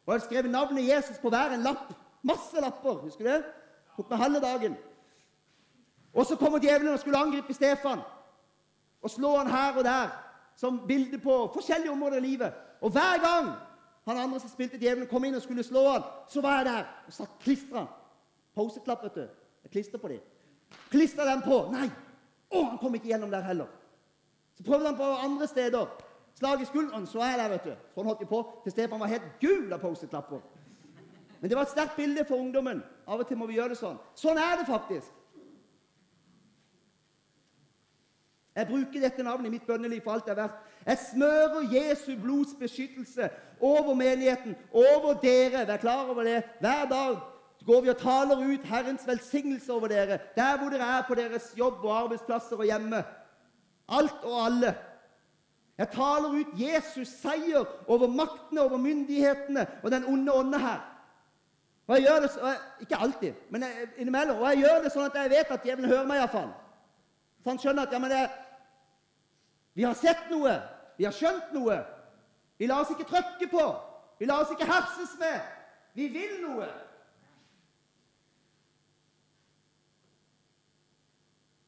Og 0.06 0.08
jeg 0.08 0.12
hadde 0.12 0.24
skrevet 0.24 0.50
navnet 0.50 0.88
Jesus 0.88 1.18
på 1.18 1.28
hver 1.28 1.54
en 1.54 1.66
lapp. 1.66 1.92
Masse 2.22 2.60
lapper. 2.60 3.02
Husker 3.04 3.24
du 3.24 3.30
det? 3.30 3.42
Tok 3.96 4.10
meg 4.10 4.18
halve 4.22 4.40
dagen. 4.40 4.76
Og 6.14 6.26
så 6.26 6.36
kommer 6.36 6.60
djevelen 6.60 6.92
og 6.92 7.00
skulle 7.00 7.18
angripe 7.18 7.54
Stefan. 7.54 8.00
Og 9.02 9.10
slå 9.10 9.36
han 9.38 9.50
her 9.50 9.76
og 9.76 9.84
der 9.84 10.08
som 10.56 10.82
bilde 10.86 11.18
på 11.18 11.50
forskjellige 11.54 11.90
områder 11.90 12.16
i 12.16 12.20
livet. 12.20 12.52
Og 12.80 12.90
hver 12.90 13.18
gang 13.22 13.52
han 14.06 14.16
andre 14.16 14.40
som 14.40 14.50
spilte 14.50 14.78
djevelen, 14.78 15.08
kom 15.08 15.24
inn 15.24 15.34
og 15.34 15.42
skulle 15.42 15.62
slå 15.62 15.82
han, 15.88 16.06
så 16.28 16.40
var 16.40 16.56
jeg 16.56 16.66
der 16.66 16.88
og 17.06 17.12
satt 17.12 17.36
klistra. 17.40 17.86
Post-it-lapp, 18.54 19.04
vet 19.04 19.14
du. 19.14 19.26
Jeg 19.64 19.70
klister 19.70 19.98
på 19.98 20.08
dem. 20.08 20.20
Klistra 20.90 21.24
dem 21.24 21.42
på. 21.42 21.58
Nei! 21.72 21.86
Å, 22.52 22.64
han 22.68 22.78
kom 22.80 22.94
ikke 22.98 23.08
gjennom 23.12 23.30
der 23.32 23.44
heller. 23.46 23.70
Så 24.58 24.64
prøvde 24.66 24.90
han 24.90 24.98
på 24.98 25.06
andre 25.24 25.46
steder. 25.46 25.86
Slag 26.34 26.62
i 26.62 26.68
skulderen, 26.68 27.06
så 27.06 27.22
er 27.22 27.30
jeg 27.30 27.38
der, 27.38 27.52
vet 27.54 27.70
du. 27.70 27.86
Sånn 27.94 28.10
holdt 28.10 28.24
vi 28.24 28.28
på 28.28 28.42
til 28.64 28.74
Stefan 28.74 29.00
var 29.00 29.12
helt 29.12 29.30
gul 29.40 29.72
av 29.72 29.80
Post-It-lapper. 29.80 30.42
Men 31.40 31.50
det 31.50 31.56
var 31.56 31.66
et 31.66 31.72
sterkt 31.72 31.96
bilde 31.96 32.24
for 32.28 32.42
ungdommen. 32.42 32.82
Av 33.06 33.22
og 33.22 33.28
til 33.28 33.38
må 33.38 33.48
vi 33.48 33.56
gjøre 33.58 33.74
det 33.74 33.80
sånn. 33.80 33.96
Sånn 34.18 34.40
er 34.40 34.60
det 34.60 34.68
faktisk. 34.68 35.21
Jeg 38.56 38.68
bruker 38.68 39.00
dette 39.00 39.24
navnet 39.24 39.48
i 39.48 39.52
mitt 39.54 39.66
bønneliv 39.66 40.02
for 40.04 40.12
alt 40.12 40.26
det 40.28 40.34
er 40.34 40.42
verdt. 40.42 40.56
Jeg 40.86 40.98
smører 40.98 41.70
Jesu 41.72 42.12
blods 42.20 42.52
beskyttelse 42.60 43.30
over 43.60 43.94
menigheten, 43.94 44.56
over 44.72 45.14
dere. 45.22 45.66
Vær 45.66 45.80
klar 45.80 46.10
over 46.10 46.22
det. 46.22 46.42
Hver 46.60 46.84
dag 46.90 47.16
går 47.66 47.80
vi 47.80 47.88
og 47.88 47.98
taler 47.98 48.44
ut 48.44 48.68
Herrens 48.68 49.06
velsignelse 49.06 49.72
over 49.72 49.88
dere, 49.88 50.18
der 50.36 50.58
hvor 50.58 50.68
dere 50.68 50.98
er 50.98 51.04
på 51.08 51.14
deres 51.14 51.52
jobb 51.58 51.84
og 51.84 51.98
arbeidsplasser 52.02 52.56
og 52.56 52.64
hjemme. 52.64 53.04
Alt 53.88 54.24
og 54.24 54.44
alle. 54.44 54.74
Jeg 55.78 55.88
taler 55.92 56.28
ut 56.28 56.58
Jesus' 56.60 57.14
seier 57.22 57.64
over 57.86 58.06
maktene, 58.06 58.62
over 58.62 58.76
myndighetene 58.76 59.66
og 59.82 59.90
den 59.90 60.04
onde 60.04 60.32
ånde 60.32 60.58
her. 60.58 60.80
Og 61.86 61.94
jeg 61.96 62.02
gjør 62.04 62.20
det, 62.20 62.58
Ikke 62.80 62.96
alltid, 62.96 63.32
men 63.50 63.64
innimellom. 63.96 64.38
Og 64.38 64.48
jeg 64.48 64.58
gjør 64.58 64.82
det 64.84 64.92
sånn 64.92 65.08
at 65.08 65.16
jeg 65.16 65.30
vet 65.30 65.50
at 65.50 65.64
djevelen 65.64 65.90
hører 65.90 66.06
meg 66.06 66.20
iallfall. 66.20 66.52
For 67.42 67.50
han 67.50 67.58
skjønner 67.58 67.86
at 67.86 67.92
ja, 67.92 67.98
men 67.98 68.12
det, 68.12 68.22
vi 69.74 69.86
har 69.86 69.98
sett 69.98 70.30
noe, 70.30 70.54
vi 70.98 71.06
har 71.08 71.16
skjønt 71.16 71.54
noe. 71.56 71.78
Vi 72.60 72.68
lar 72.70 72.84
oss 72.84 72.92
ikke 72.94 73.08
trykke 73.08 73.48
på. 73.50 73.64
Vi 74.20 74.28
lar 74.28 74.44
oss 74.44 74.52
ikke 74.54 74.68
herses 74.68 75.16
med. 75.18 75.40
Vi 75.98 76.06
vil 76.12 76.36
noe. 76.44 76.68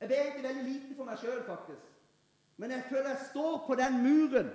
Jeg 0.00 0.08
ber 0.08 0.20
egentlig 0.20 0.44
veldig 0.44 0.64
lite 0.68 0.94
for 0.96 1.08
meg 1.08 1.18
sjøl, 1.18 1.40
faktisk. 1.48 1.88
Men 2.60 2.70
jeg 2.70 2.84
føler 2.90 3.08
jeg 3.08 3.26
står 3.30 3.56
på 3.66 3.76
den 3.80 3.96
muren 4.04 4.52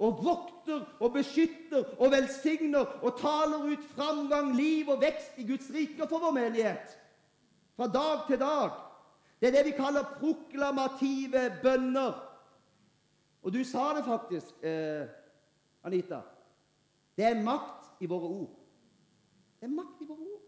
og 0.00 0.20
vokter 0.24 0.84
og 1.00 1.14
beskytter 1.16 1.88
og 1.98 2.12
velsigner 2.12 3.00
og 3.00 3.18
taler 3.18 3.66
ut 3.72 3.88
framgang, 3.96 4.52
liv 4.56 4.88
og 4.92 5.00
vekst 5.02 5.40
i 5.40 5.46
Guds 5.48 5.72
rike 5.74 6.06
for 6.06 6.22
vår 6.22 6.36
menighet. 6.36 6.94
Fra 7.76 7.88
dag 7.88 8.26
til 8.28 8.40
dag. 8.40 8.78
Det 9.40 9.48
er 9.48 9.52
det 9.52 9.66
vi 9.70 9.76
kaller 9.76 10.04
proklamative 10.18 11.46
bønner. 11.62 12.18
Og 13.42 13.52
du 13.52 13.64
sa 13.64 13.94
det 13.96 14.04
faktisk, 14.04 14.54
eh, 14.62 15.08
Anita. 15.84 16.20
Det 17.16 17.24
er 17.24 17.42
makt 17.42 18.00
i 18.00 18.06
våre 18.06 18.28
ord. 18.28 18.56
Det 19.60 19.66
er 19.66 19.74
makt 19.74 20.02
i 20.02 20.08
våre 20.08 20.20
ord. 20.20 20.42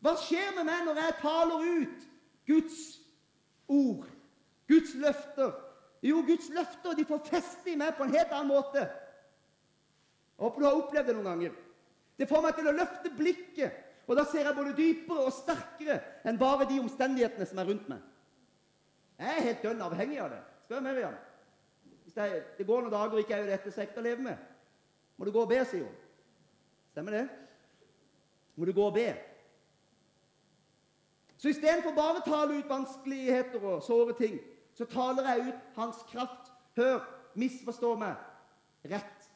Hva 0.00 0.12
skjer 0.20 0.52
med 0.56 0.68
meg 0.68 0.84
når 0.84 1.00
jeg 1.00 1.14
taler 1.22 1.64
ut 1.80 2.04
Guds 2.46 2.80
ord, 3.68 4.04
Guds 4.68 4.94
løfter? 4.94 5.54
Jo, 6.02 6.20
Guds 6.26 6.50
løfter 6.52 6.94
de 6.94 7.04
får 7.04 7.24
feste 7.24 7.72
i 7.72 7.78
meg 7.80 7.96
på 7.96 8.04
en 8.04 8.14
helt 8.14 8.32
annen 8.32 8.52
måte. 8.52 8.84
Jeg 10.36 10.44
håper 10.44 10.60
du 10.60 10.66
har 10.68 10.80
opplevd 10.82 11.08
det 11.08 11.16
noen 11.16 11.30
ganger. 11.30 11.56
Det 12.16 12.28
får 12.28 12.44
meg 12.44 12.56
til 12.56 12.68
å 12.68 12.76
løfte 12.76 13.12
blikket, 13.16 13.82
og 14.06 14.18
da 14.18 14.24
ser 14.30 14.46
jeg 14.46 14.54
både 14.54 14.74
dypere 14.76 15.24
og 15.26 15.34
sterkere 15.34 15.96
enn 16.26 16.38
bare 16.38 16.68
de 16.70 16.78
omstendighetene 16.78 17.46
som 17.48 17.58
er 17.58 17.70
rundt 17.70 17.88
meg. 17.90 18.02
Jeg 19.18 19.32
er 19.32 19.46
helt 19.48 19.64
dønn 19.64 19.82
avhengig 19.82 20.20
av 20.22 20.30
det. 20.30 20.42
Spør 20.66 20.84
Miriam. 20.84 21.16
Hvis 22.04 22.14
det, 22.14 22.26
det 22.58 22.66
går 22.68 22.84
noen 22.84 22.92
dager 22.92 23.16
og 23.16 23.22
ikke 23.24 23.34
er 23.34 23.42
jo 23.42 23.50
dette 23.50 23.72
så 23.74 23.86
å 23.86 24.04
leve 24.04 24.22
med, 24.28 24.44
må 25.16 25.26
du 25.26 25.32
gå 25.34 25.42
og 25.42 25.50
be, 25.50 25.58
sier 25.66 25.86
hun. 25.86 25.96
Stemmer 26.92 27.16
det? 27.16 27.24
Må 28.56 28.68
du 28.68 28.72
gå 28.76 28.84
og 28.86 28.94
be. 28.94 29.08
Så 31.36 31.50
istedenfor 31.50 31.96
bare 31.96 32.20
å 32.20 32.24
tale 32.24 32.60
ut 32.60 32.70
vanskeligheter 32.70 33.64
og 33.64 33.82
såre 33.84 34.14
ting, 34.16 34.38
så 34.76 34.86
taler 34.88 35.28
jeg 35.32 35.48
ut 35.50 35.76
hans 35.80 36.00
kraft. 36.12 36.52
Hør, 36.76 37.00
misforstå 37.36 37.94
meg 38.00 38.90
rett. 38.92 39.28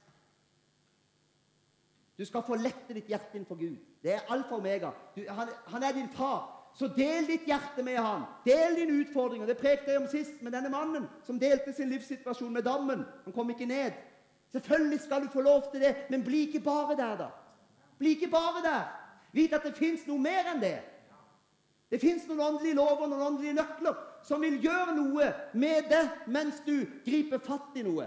Du 2.21 2.25
skal 2.29 2.45
få 2.45 2.59
lette 2.61 2.95
ditt 2.97 3.09
hjerte 3.09 3.39
innenfor 3.39 3.59
Gud. 3.61 3.79
Det 4.03 4.15
er 4.15 4.33
alfa 4.33 4.55
og 4.55 4.63
omega. 4.63 4.91
Du, 5.17 5.23
han, 5.29 5.49
han, 5.67 5.83
er 5.83 5.93
din 5.93 6.09
far. 6.09 6.71
Så 6.75 6.89
del 6.97 7.27
ditt 7.27 7.49
hjerte 7.49 7.83
med 7.83 7.99
han. 7.99 8.23
Del 8.47 8.77
dine 8.79 9.01
utfordringer. 9.03 9.47
Det 9.47 9.59
prekte 9.59 9.93
jeg 9.93 10.01
om 10.01 10.09
sist 10.09 10.43
med 10.43 10.55
denne 10.55 10.71
mannen 10.73 11.09
som 11.27 11.39
delte 11.41 11.75
sin 11.77 11.91
livssituasjon 11.91 12.53
med 12.53 12.65
dammen. 12.65 13.05
Han 13.25 13.35
kom 13.35 13.51
ikke 13.51 13.69
ned. 13.69 13.99
Selvfølgelig 14.53 15.01
skal 15.01 15.25
du 15.25 15.29
få 15.33 15.41
lov 15.41 15.69
til 15.73 15.81
det, 15.81 15.95
men 16.11 16.25
bli 16.25 16.47
ikke 16.47 16.61
bare 16.61 16.97
der, 16.97 17.17
da. 17.17 17.29
Bli 17.99 18.17
ikke 18.17 18.31
bare 18.31 18.63
der. 18.65 18.87
Vit 19.33 19.53
at 19.53 19.67
det 19.67 19.77
fins 19.77 20.07
noe 20.09 20.19
mer 20.19 20.49
enn 20.51 20.63
det. 20.63 20.79
Det 21.91 22.01
fins 22.01 22.25
noen 22.29 22.41
åndelige 22.41 22.79
lover, 22.79 23.07
noen 23.11 23.27
åndelige 23.27 23.55
nøkler, 23.59 23.99
som 24.27 24.43
vil 24.43 24.61
gjøre 24.63 24.95
noe 24.95 25.29
med 25.59 25.91
det 25.91 26.03
mens 26.31 26.63
du 26.67 26.87
griper 27.07 27.43
fatt 27.43 27.77
i 27.79 27.85
noe. 27.87 28.07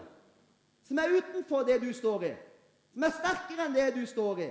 Som 0.87 0.99
er 0.99 1.15
utenfor 1.15 1.63
det 1.67 1.81
du 1.83 1.89
står 1.95 2.27
i. 2.27 2.33
Som 2.93 3.07
er 3.07 3.15
sterkere 3.15 3.67
enn 3.67 3.75
det 3.75 3.89
du 3.95 4.03
står 4.07 4.43
i. 4.43 4.49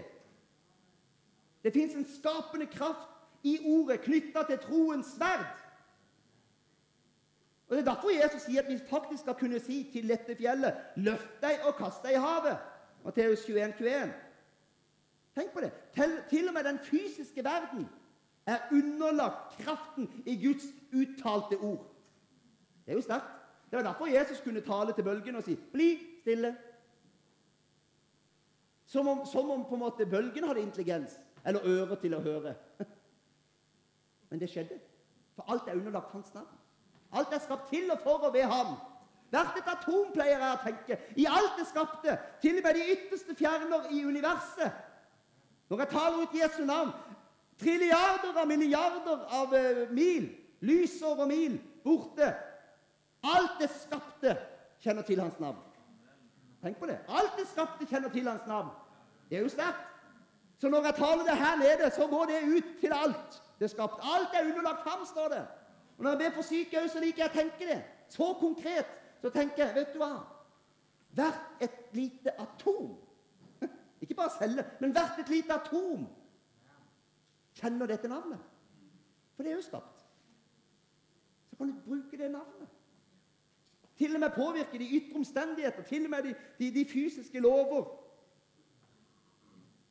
Det 1.62 1.72
fins 1.72 1.94
en 1.94 2.06
skapende 2.06 2.66
kraft 2.66 3.08
i 3.42 3.58
ordet 3.64 4.00
knytta 4.00 4.42
til 4.48 4.58
troens 4.58 5.06
sverd. 5.16 5.46
Og 7.68 7.76
Det 7.76 7.80
er 7.80 7.94
derfor 7.94 8.10
Jesus 8.10 8.42
sier 8.42 8.62
at 8.62 8.68
vi 8.68 8.78
faktisk 8.90 9.22
skal 9.22 9.34
kunne 9.34 9.60
si 9.60 9.78
til 9.92 10.08
dette 10.08 10.36
fjellet 10.36 10.74
Løft 10.96 11.38
deg 11.40 11.62
og 11.64 11.78
kast 11.78 12.02
deg 12.04 12.18
i 12.18 12.20
havet. 12.20 12.58
Matteus 13.04 13.46
21, 13.46 13.72
21. 13.78 14.12
Tenk 15.34 15.54
på 15.54 15.60
det. 15.64 15.72
Til, 15.94 16.18
til 16.30 16.48
og 16.48 16.54
med 16.54 16.64
den 16.64 16.78
fysiske 16.84 17.44
verden 17.44 17.86
er 18.46 18.58
underlagt 18.72 19.56
kraften 19.64 20.10
i 20.26 20.36
Guds 20.46 20.66
uttalte 20.92 21.56
ord. 21.58 21.86
Det 22.84 22.92
er 22.92 23.00
jo 23.00 23.06
sterkt. 23.06 23.32
Det 23.70 23.76
var 23.76 23.82
derfor 23.82 24.06
Jesus 24.06 24.40
kunne 24.40 24.60
tale 24.60 24.92
til 24.92 25.04
bølgen 25.04 25.36
og 25.36 25.42
si 25.42 25.56
'bli 25.56 25.98
stille'. 26.20 26.54
Som 28.86 29.08
om, 29.08 29.26
som 29.26 29.50
om 29.50 29.64
på 29.64 29.74
en 29.74 29.80
måte 29.80 30.06
bølgen 30.06 30.44
hadde 30.44 30.60
intelligens 30.60 31.20
eller 31.44 31.66
ører 31.66 31.98
til 32.00 32.14
å 32.14 32.22
høre. 32.22 32.54
Men 34.30 34.40
det 34.40 34.50
skjedde. 34.50 34.78
For 35.36 35.48
alt 35.52 35.68
er 35.68 35.78
underlagt 35.78 36.12
hans 36.12 36.34
navn. 36.34 36.58
Alt 37.12 37.32
er 37.32 37.42
skapt 37.44 37.68
til 37.72 37.90
og 37.92 38.00
for 38.04 38.24
og 38.28 38.34
ved 38.34 38.48
ham. 38.48 38.76
Hvert 39.32 39.56
et 39.56 39.68
atom, 39.68 40.10
pleier 40.12 40.40
jeg 40.40 40.52
å 40.52 40.60
tenke. 40.60 40.98
I 41.16 41.26
alt 41.28 41.56
det 41.56 41.66
skapte. 41.68 42.18
Til 42.40 42.58
og 42.60 42.66
med 42.66 42.76
de 42.76 42.86
ytterste 42.94 43.36
fjerner 43.36 43.88
i 43.92 44.04
universet. 44.04 44.80
Når 45.72 45.84
jeg 45.84 45.92
taler 45.92 46.22
ut 46.22 46.36
Jesu 46.36 46.64
navn, 46.68 46.92
Trilliarder 47.62 48.40
av 48.40 48.48
milliarder 48.48 49.20
av 49.30 49.52
uh, 49.54 49.82
mil, 49.94 50.26
lysår 50.66 51.20
og 51.22 51.28
mil, 51.30 51.58
borte. 51.84 52.32
Alt 53.22 53.60
det 53.60 53.68
skapte 53.76 54.34
kjenner 54.82 55.06
til 55.06 55.20
hans 55.22 55.38
navn. 55.40 55.60
Tenk 56.62 56.80
på 56.80 56.88
det. 56.90 56.98
Alt 57.08 57.38
det 57.38 57.46
skapte 57.50 57.86
kjenner 57.86 58.10
til 58.10 58.26
hans 58.28 58.44
navn. 58.50 58.72
Det 59.30 59.38
er 59.38 59.46
jo 59.46 59.52
sterkt. 59.52 59.91
Så 60.62 60.68
når 60.68 60.84
jeg 60.84 60.94
taler 60.94 61.24
det 61.24 61.36
her 61.36 61.56
nede, 61.56 61.90
så 61.90 62.06
går 62.06 62.24
det 62.24 62.56
ut 62.56 62.80
til 62.80 62.92
alt 62.94 63.42
det 63.58 63.64
er 63.64 63.68
skapt. 63.68 63.94
Alt 64.02 64.28
er 64.34 64.48
underlagt 64.48 64.90
ham, 64.90 65.06
står 65.06 65.28
det. 65.28 65.46
Og 65.98 66.04
når 66.04 66.10
jeg 66.10 66.18
ber 66.18 66.34
for 66.34 66.42
syke 66.42 66.78
òg, 66.80 66.86
så 66.90 67.00
liker 67.02 67.22
jeg 67.22 67.30
å 67.30 67.34
tenke 67.34 67.66
det. 67.66 67.78
Så 68.08 68.28
konkret. 68.38 68.92
Så 69.22 69.30
tenker 69.34 69.64
jeg, 69.64 69.74
vet 69.74 69.90
du 69.94 69.98
hva? 69.98 70.12
Hvert 71.18 71.64
et 71.66 71.80
lite 71.98 72.34
atom. 72.44 72.92
Ikke 74.02 74.14
bare 74.14 74.34
celle, 74.36 74.64
men 74.80 74.94
hvert 74.94 75.18
et 75.18 75.32
lite 75.34 75.54
atom 75.54 76.06
kjenner 77.58 77.90
dette 77.90 78.10
navnet. 78.10 78.46
For 79.34 79.42
det 79.42 79.50
er 79.50 79.58
jo 79.58 79.66
skapt. 79.66 80.06
Så 81.50 81.58
kan 81.58 81.74
du 81.74 81.82
bruke 81.88 82.22
det 82.22 82.30
navnet. 82.30 82.70
Til 83.98 84.14
og 84.14 84.22
med 84.22 84.38
påvirke 84.38 84.78
de 84.78 84.92
ytre 85.00 85.18
omstendigheter, 85.18 85.82
til 85.90 86.06
og 86.06 86.14
med 86.14 86.30
de, 86.30 86.36
de, 86.58 86.70
de 86.78 86.86
fysiske 86.94 87.42
lover. 87.42 87.90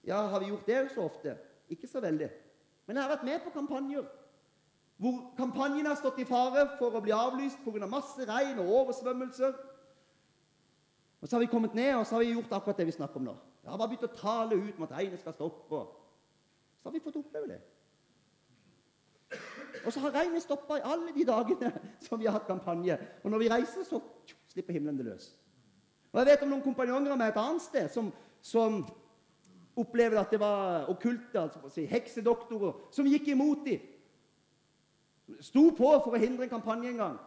Ja, 0.08 0.24
har 0.32 0.40
vi 0.40 0.50
gjort 0.50 0.68
det 0.68 0.80
så 0.94 1.06
ofte? 1.06 1.36
Ikke 1.70 1.88
så 1.88 2.02
veldig. 2.02 2.30
Men 2.88 2.98
jeg 2.98 3.04
har 3.04 3.14
vært 3.16 3.28
med 3.28 3.44
på 3.46 3.54
kampanjer 3.54 4.08
hvor 5.02 5.32
kampanjen 5.34 5.88
har 5.90 5.96
stått 5.98 6.20
i 6.22 6.26
fare 6.30 6.68
for 6.78 6.94
å 6.94 7.00
bli 7.02 7.14
avlyst 7.16 7.64
pga. 7.66 7.80
Av 7.82 7.90
masse 7.90 8.26
regn 8.28 8.60
og 8.62 8.68
oversvømmelser. 8.82 9.56
Og 11.22 11.28
Så 11.28 11.36
har 11.36 11.42
vi 11.42 11.50
kommet 11.50 11.74
ned 11.74 11.96
og 11.96 12.06
så 12.06 12.16
har 12.16 12.22
vi 12.22 12.36
gjort 12.36 12.54
akkurat 12.54 12.78
det 12.78 12.86
vi 12.86 12.94
snakker 12.94 13.18
om 13.18 13.26
nå. 13.32 13.34
Jeg 13.64 13.72
har 13.72 13.80
bare 13.82 13.90
begynt 13.90 14.06
å 14.06 14.20
tale 14.20 14.58
ut 14.58 14.78
om 14.78 14.86
at 14.86 14.94
regnet 14.98 15.22
skal 15.22 15.34
stoppe. 15.34 15.82
Så 16.82 16.90
har 16.90 16.94
vi 16.94 17.02
fått 17.02 17.18
oppleve 17.18 17.50
det. 17.50 17.60
Og 19.86 19.94
så 19.94 20.04
har 20.04 20.14
regnet 20.14 20.44
stoppa 20.44 20.78
i 20.78 20.86
alle 20.86 21.14
de 21.16 21.26
dagene 21.26 21.72
som 22.06 22.20
vi 22.20 22.30
har 22.30 22.38
hatt 22.38 22.50
kampanje. 22.50 22.98
Og 23.24 23.34
når 23.34 23.42
vi 23.42 23.50
reiser, 23.50 23.86
så 23.86 24.02
slipper 24.54 24.78
himmelen 24.78 24.98
det 25.02 25.10
løs. 25.10 25.32
Og 26.12 26.20
Jeg 26.20 26.30
vet 26.30 26.46
om 26.46 26.54
noen 26.54 26.66
kompanjonger 26.66 27.16
meg 27.16 27.32
et 27.32 27.42
annet 27.42 27.64
sted 27.64 27.90
som, 27.90 28.14
som 28.42 28.84
opplevde 29.76 30.20
at 30.20 30.32
det 30.32 30.40
var 30.40 30.90
okkulte, 30.92 31.40
altså 31.40 31.70
si, 31.70 31.86
heksedoktorer, 31.86 32.74
som 32.92 33.08
gikk 33.08 33.32
imot 33.32 33.66
dem. 33.66 33.88
Sto 35.40 35.70
på 35.76 35.92
for 36.04 36.16
å 36.16 36.20
hindre 36.20 36.44
en 36.48 36.52
kampanje 36.52 36.92
en 36.92 37.00
gang. 37.00 37.20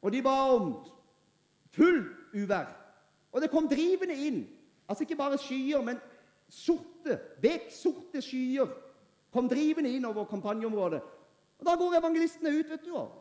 Og 0.00 0.12
de 0.12 0.22
ba 0.24 0.36
om 0.54 0.70
full 1.76 2.00
uvær. 2.32 2.70
Og 3.32 3.42
det 3.42 3.50
kom 3.52 3.68
drivende 3.68 4.16
inn. 4.16 4.40
Altså 4.88 5.04
ikke 5.04 5.18
bare 5.20 5.38
skyer, 5.38 5.82
men 5.84 6.00
sorte, 6.50 7.18
beksorte 7.42 8.22
skyer 8.24 8.70
kom 9.30 9.48
drivende 9.48 9.92
inn 9.92 10.08
over 10.08 10.24
kampanjeområdet. 10.24 11.02
Og 11.60 11.66
Da 11.66 11.76
går 11.76 11.98
evangelistene 11.98 12.50
ut 12.56 12.70
vet 12.70 12.84
du, 12.84 12.94
og 12.96 13.12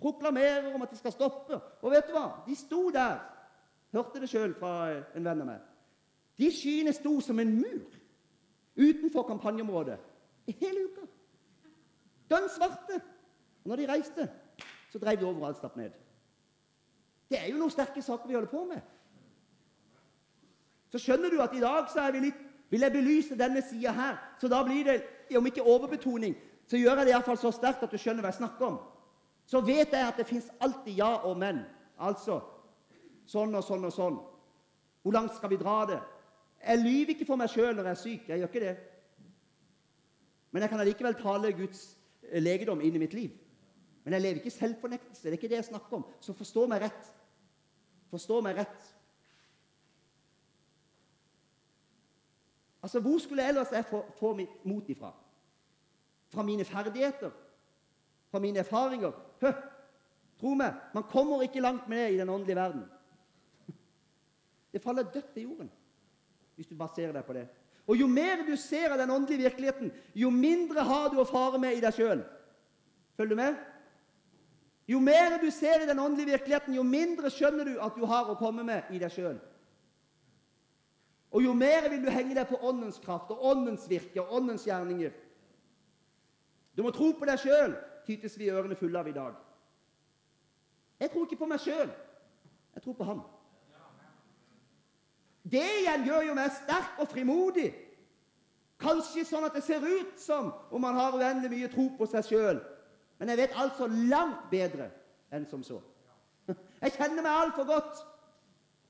proklamerer 0.00 0.74
om 0.74 0.82
at 0.82 0.90
de 0.90 0.98
skal 0.98 1.12
stoppe. 1.12 1.60
Og 1.82 1.90
vet 1.90 2.08
du 2.08 2.12
hva? 2.12 2.42
De 2.46 2.56
sto 2.56 2.90
der. 2.90 3.20
Hørte 3.92 4.20
det 4.20 4.28
sjøl 4.30 4.54
fra 4.58 4.74
en 5.14 5.24
venn 5.24 5.42
av 5.42 5.46
meg. 5.46 5.69
De 6.40 6.48
skyene 6.52 6.92
sto 6.96 7.18
som 7.20 7.38
en 7.38 7.56
mur 7.60 7.96
utenfor 8.80 9.26
kampanjeområdet 9.28 9.98
i 10.48 10.56
hele 10.60 10.86
uka. 10.88 11.06
Dønn 12.30 12.48
svarte. 12.48 13.00
Og 13.60 13.72
når 13.72 13.82
de 13.82 13.88
reiste, 13.90 14.28
så 14.92 14.98
drev 14.98 15.18
de 15.20 15.26
overalt 15.28 15.58
stapp 15.60 15.76
ned. 15.76 15.92
Det 17.30 17.38
er 17.38 17.50
jo 17.50 17.58
noen 17.60 17.72
sterke 17.72 18.02
saker 18.02 18.28
vi 18.28 18.34
holder 18.38 18.50
på 18.50 18.64
med. 18.70 18.80
Så 20.90 20.98
skjønner 20.98 21.30
du 21.30 21.42
at 21.42 21.52
i 21.54 21.62
dag 21.62 21.90
så 21.92 22.06
er 22.06 22.14
vi 22.16 22.22
litt, 22.24 22.38
vil 22.70 22.86
jeg 22.86 22.94
belyse 22.94 23.38
denne 23.38 23.62
sida 23.62 23.92
her. 23.94 24.16
Så 24.40 24.48
da 24.48 24.62
blir 24.66 24.86
det, 24.86 24.96
om 25.38 25.46
ikke 25.46 25.62
overbetoning, 25.62 26.34
så 26.66 26.78
gjør 26.78 27.02
jeg 27.02 27.06
det 27.06 27.12
iallfall 27.14 27.38
så 27.38 27.52
sterkt 27.54 27.84
at 27.84 27.92
du 27.92 27.98
skjønner 27.98 28.24
hva 28.24 28.32
jeg 28.32 28.40
snakker 28.40 28.66
om. 28.66 28.80
Så 29.46 29.60
vet 29.66 29.92
jeg 29.92 30.06
at 30.06 30.18
det 30.18 30.26
fins 30.26 30.48
alltid 30.62 30.98
ja 30.98 31.10
og 31.26 31.36
men. 31.38 31.62
Altså 31.98 32.40
sånn 33.30 33.54
og 33.54 33.64
sånn 33.66 33.86
og 33.86 33.94
sånn. 33.94 34.18
Hvor 35.02 35.14
langt 35.14 35.34
skal 35.36 35.50
vi 35.52 35.58
dra 35.60 35.76
det? 35.90 36.00
Jeg 36.66 36.78
lyver 36.78 37.14
ikke 37.14 37.26
for 37.26 37.40
meg 37.40 37.48
sjøl 37.48 37.72
når 37.76 37.88
jeg 37.88 37.90
er 37.90 38.00
syk. 38.02 38.28
Jeg 38.28 38.38
gjør 38.40 38.50
ikke 38.52 38.64
det. 38.66 38.76
Men 40.50 40.62
jeg 40.62 40.70
kan 40.72 40.80
allikevel 40.82 41.16
tale 41.16 41.52
Guds 41.56 41.84
eh, 42.28 42.42
legedom 42.42 42.82
inn 42.84 42.98
i 42.98 43.02
mitt 43.02 43.16
liv. 43.16 43.30
Men 44.04 44.16
jeg 44.16 44.22
lever 44.22 44.40
ikke 44.40 44.52
i 44.52 44.58
selvfornektelse. 44.58 45.22
Det 45.22 45.32
er 45.32 45.38
ikke 45.38 45.48
det 45.52 45.60
jeg 45.60 45.70
snakker 45.70 45.96
om. 46.00 46.04
Så 46.20 46.36
forstå 46.36 46.66
meg 46.68 46.84
rett. 46.84 47.10
Forstå 48.10 48.40
meg 48.44 48.60
rett. 48.60 48.90
Altså, 52.82 53.00
Hvor 53.00 53.18
skulle 53.18 53.42
jeg 53.42 53.54
ellers 53.54 53.72
jeg 53.72 53.84
få, 53.84 54.04
få 54.18 54.34
mot 54.64 54.88
ifra? 54.88 55.12
Fra 56.28 56.42
mine 56.42 56.64
ferdigheter? 56.64 57.30
Fra 58.30 58.38
mine 58.38 58.58
erfaringer? 58.58 59.12
Hø, 59.40 59.52
tro 60.40 60.54
meg, 60.54 60.74
man 60.94 61.02
kommer 61.02 61.42
ikke 61.42 61.60
langt 61.60 61.88
med 61.88 62.04
det 62.04 62.14
i 62.14 62.18
den 62.18 62.28
åndelige 62.28 62.56
verden. 62.56 62.84
Det 64.72 64.82
faller 64.82 65.02
dødt 65.02 65.32
til 65.34 65.42
jorden 65.42 65.70
hvis 66.60 66.68
du 66.68 66.76
baserer 66.76 67.14
deg 67.16 67.24
på 67.24 67.32
det. 67.32 67.46
Og 67.88 67.96
Jo 67.96 68.06
mer 68.06 68.42
du 68.44 68.52
ser 68.60 68.92
av 68.92 68.98
den 69.00 69.10
åndelige 69.10 69.48
virkeligheten, 69.48 69.92
jo 70.14 70.28
mindre 70.30 70.84
har 70.84 71.08
du 71.08 71.16
å 71.16 71.24
fare 71.24 71.58
med 71.58 71.78
i 71.78 71.80
deg 71.80 71.94
sjøl. 71.96 72.20
Følger 73.16 73.32
du 73.32 73.38
med? 73.40 73.56
Jo 74.90 75.00
mer 75.00 75.38
du 75.40 75.48
ser 75.50 75.80
i 75.80 75.88
den 75.88 75.98
åndelige 75.98 76.34
virkeligheten, 76.34 76.76
jo 76.76 76.84
mindre 76.84 77.32
skjønner 77.32 77.64
du 77.64 77.80
at 77.80 77.96
du 77.96 78.04
har 78.04 78.28
å 78.28 78.36
komme 78.36 78.66
med 78.66 78.92
i 78.92 79.00
deg 79.00 79.14
sjøl. 79.14 79.40
Og 81.32 81.46
jo 81.46 81.56
mer 81.56 81.88
vil 81.88 82.04
du 82.04 82.12
henge 82.12 82.36
deg 82.36 82.44
på 82.50 82.60
åndens 82.60 83.00
kraft 83.00 83.32
og 83.32 83.40
åndens 83.54 83.88
virke 83.88 84.20
og 84.20 84.36
åndens 84.36 84.68
gjerninger. 84.68 85.16
Du 86.76 86.84
må 86.84 86.92
tro 86.92 87.14
på 87.16 87.24
deg 87.24 87.40
sjøl, 87.40 87.72
tytes 88.04 88.36
vi 88.36 88.52
ørene 88.52 88.76
fulle 88.76 89.00
av 89.00 89.08
i 89.08 89.16
dag. 89.16 89.32
Jeg 91.00 91.10
tror 91.14 91.24
ikke 91.24 91.40
på 91.40 91.48
meg 91.48 91.64
sjøl. 91.64 91.88
Jeg 92.76 92.84
tror 92.84 93.00
på 93.00 93.08
Han. 93.08 93.24
Det 95.42 95.64
igjen 95.80 96.04
gjør 96.04 96.26
jo 96.28 96.34
meg 96.36 96.52
sterk 96.52 97.00
og 97.00 97.08
frimodig. 97.08 97.70
Kanskje 98.80 99.26
sånn 99.28 99.44
at 99.44 99.56
det 99.56 99.64
ser 99.64 99.84
ut 99.84 100.20
som 100.20 100.52
om 100.72 100.82
man 100.82 100.96
har 100.96 101.16
uendelig 101.16 101.52
mye 101.52 101.70
tro 101.72 101.88
på 101.98 102.08
seg 102.08 102.28
sjøl. 102.28 102.60
Men 103.20 103.32
jeg 103.32 103.40
vet 103.42 103.56
altså 103.60 103.88
langt 103.88 104.48
bedre 104.52 104.88
enn 105.32 105.44
som 105.48 105.64
så. 105.64 105.80
Jeg 106.80 106.94
kjenner 106.96 107.22
meg 107.22 107.32
altfor 107.32 107.68
godt. 107.68 108.00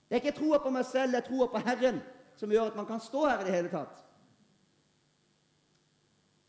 Det 0.09 0.17
er 0.17 0.23
ikke 0.23 0.39
troa 0.39 0.61
på 0.63 0.71
meg 0.75 0.87
selv, 0.87 1.13
det 1.13 1.21
er 1.21 1.27
troa 1.27 1.49
på 1.51 1.63
Herren 1.67 1.99
som 2.39 2.51
gjør 2.51 2.71
at 2.71 2.79
man 2.79 2.87
kan 2.89 3.03
stå 3.03 3.27
her 3.27 3.43
i 3.43 3.47
det 3.47 3.55
hele 3.55 3.71
tatt. 3.73 3.99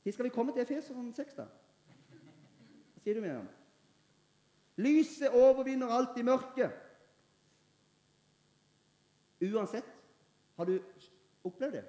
Når 0.06 0.14
skal 0.16 0.26
vi 0.26 0.34
komme 0.34 0.54
til 0.54 0.64
Efeseren 0.64 1.12
6, 1.14 1.34
da? 1.38 1.46
Hva 2.94 3.04
sier 3.04 3.18
du, 3.18 3.22
Miriam? 3.22 3.50
Lyset 4.82 5.36
overvinner 5.36 5.92
alltid 5.94 6.26
mørket. 6.26 6.78
Uansett. 9.42 9.88
Har 10.58 10.70
du 10.70 10.76
opplevd 11.44 11.74
det? 11.80 11.86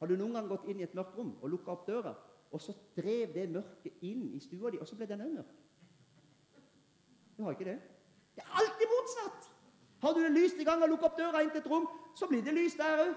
Har 0.00 0.08
du 0.08 0.16
noen 0.16 0.36
gang 0.36 0.48
gått 0.48 0.66
inn 0.68 0.80
i 0.80 0.86
et 0.86 0.94
mørkt 0.96 1.16
rom 1.18 1.34
og 1.40 1.50
lukka 1.52 1.74
opp 1.74 1.86
døra, 1.88 2.14
og 2.52 2.60
så 2.60 2.74
drev 2.96 3.34
det 3.34 3.48
mørket 3.52 4.02
inn 4.04 4.30
i 4.36 4.40
stua 4.42 4.72
di, 4.72 4.80
og 4.80 4.88
så 4.88 4.96
ble 4.98 5.08
den 5.10 5.22
òg 5.24 5.34
mørk? 5.38 5.52
Du 7.36 7.42
har 7.44 7.56
ikke 7.56 7.68
det? 7.68 7.78
Det 8.36 8.44
er 8.44 8.56
alltid 8.62 8.90
motsatt! 8.94 9.50
Har 10.04 10.12
du 10.12 10.20
det 10.20 10.34
lyst 10.34 10.60
i 10.60 10.66
gang 10.66 10.82
og 10.84 10.90
lukka 10.92 11.08
opp 11.08 11.18
døra 11.18 11.40
inn 11.42 11.52
til 11.54 11.62
et 11.62 11.70
rom, 11.70 11.86
så 12.16 12.28
blir 12.28 12.44
det 12.44 12.52
lys 12.56 12.76
der 12.76 13.06
òg. 13.06 13.14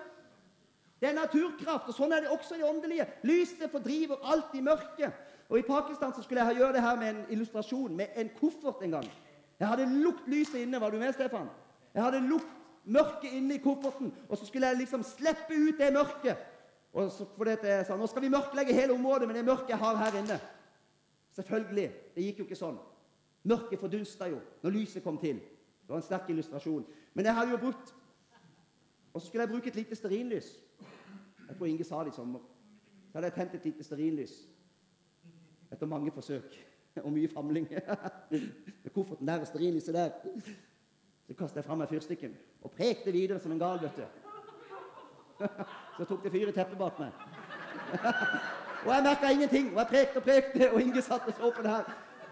Det 1.01 1.09
er 1.09 1.17
naturkraft, 1.17 1.89
og 1.91 1.93
sånn 1.93 2.15
er 2.15 2.23
det 2.25 2.31
også 2.33 2.57
i 2.57 2.65
åndelige. 2.65 3.05
Lyset 3.27 3.67
fordriver 3.69 4.23
alltid 4.25 4.65
mørket. 4.65 5.25
Og 5.47 5.59
I 5.59 5.65
Pakistan 5.67 6.13
så 6.15 6.23
skulle 6.23 6.43
jeg 6.43 6.57
gjøre 6.57 6.73
det 6.73 6.81
her 6.81 6.97
med 6.99 7.09
en 7.11 7.19
illustrasjon, 7.35 7.95
med 7.95 8.15
en 8.17 8.31
koffert 8.39 8.81
en 8.83 8.95
gang. 8.97 9.09
Jeg 9.59 9.67
hadde 9.67 9.85
lukt 9.91 10.25
lyset 10.27 10.63
inne. 10.63 10.81
Var 10.81 10.91
du 10.91 10.97
med, 10.97 11.13
Stefan? 11.13 11.51
Jeg 11.93 12.03
hadde 12.03 12.23
lukt 12.25 12.56
mørket 12.87 13.33
inne 13.35 13.57
i 13.57 13.63
kofferten, 13.63 14.13
og 14.29 14.37
så 14.37 14.45
skulle 14.47 14.67
jeg 14.67 14.77
liksom 14.77 15.03
slippe 15.03 15.55
ut 15.55 15.79
det 15.79 15.93
mørket. 15.93 16.37
Og 16.93 17.11
så, 17.11 17.25
fordi 17.37 17.55
jeg 17.63 17.85
sa 17.85 17.97
nå 17.97 18.07
skal 18.07 18.23
vi 18.23 18.31
mørklegge 18.33 18.73
hele 18.73 18.95
området 18.95 19.27
med 19.27 19.35
det 19.37 19.45
mørket 19.45 19.75
jeg 19.75 19.81
har 19.81 19.99
her 19.99 20.19
inne. 20.21 20.39
Selvfølgelig. 21.35 21.91
Det 22.15 22.23
gikk 22.23 22.39
jo 22.39 22.45
ikke 22.47 22.57
sånn. 22.57 22.79
Mørket 23.47 23.79
fordunsta 23.79 24.29
jo 24.31 24.39
når 24.63 24.73
lyset 24.73 25.03
kom 25.05 25.19
til. 25.21 25.37
Det 25.37 25.93
var 25.93 26.01
en 26.01 26.07
sterk 26.07 26.31
illustrasjon. 26.33 26.87
Men 27.13 27.25
jeg 27.25 27.35
hadde 27.35 27.53
jo 27.53 27.61
brukt 27.61 27.93
Og 29.13 29.21
så 29.21 29.27
skulle 29.27 29.41
jeg 29.41 29.49
bruke 29.49 29.67
et 29.67 29.75
lite 29.75 29.95
stearinlys. 29.95 30.47
Jeg 31.47 31.55
tror 31.57 31.65
Inge 31.65 31.83
sa 31.83 32.03
det 32.03 32.11
i 32.11 32.15
sommer. 32.15 32.39
Så 33.09 33.17
hadde 33.17 33.29
jeg 33.31 33.33
tent 33.33 33.55
et 33.55 33.63
lite 33.65 33.83
stearinlys. 33.83 34.33
Etter 35.71 35.89
mange 35.89 36.11
forsøk 36.11 36.57
og 37.05 37.11
mye 37.13 37.29
famling. 37.31 37.65
Med 38.83 38.91
kofferten 38.93 39.27
der 39.27 39.39
og 39.39 39.47
stearinlyset 39.47 39.93
der. 39.93 40.11
Så 41.27 41.33
kastet 41.33 41.61
jeg 41.61 41.65
fra 41.65 41.75
meg 41.75 41.89
fyrstikken 41.89 42.35
og 42.67 42.75
prekte 42.75 43.11
videre 43.15 43.39
som 43.39 43.51
en 43.51 43.59
gal, 43.59 43.79
vet 43.81 43.97
du. 43.97 45.45
Så 45.97 46.05
tok 46.05 46.23
det 46.23 46.31
fyr 46.33 46.51
i 46.51 46.55
teppet 46.55 46.77
bak 46.77 46.99
meg. 46.99 47.11
Og 48.85 48.93
jeg 48.93 49.03
merka 49.03 49.29
ingenting. 49.31 49.71
Og 49.73 49.79
jeg 49.79 49.87
prekte 49.87 50.17
og 50.17 50.23
prekte, 50.23 50.71
og 50.71 50.81
Inge 50.81 51.01
satt 51.01 51.27
og 51.27 51.33
så 51.33 51.49
på 51.55 51.61
det 51.61 51.71
her. 51.71 51.83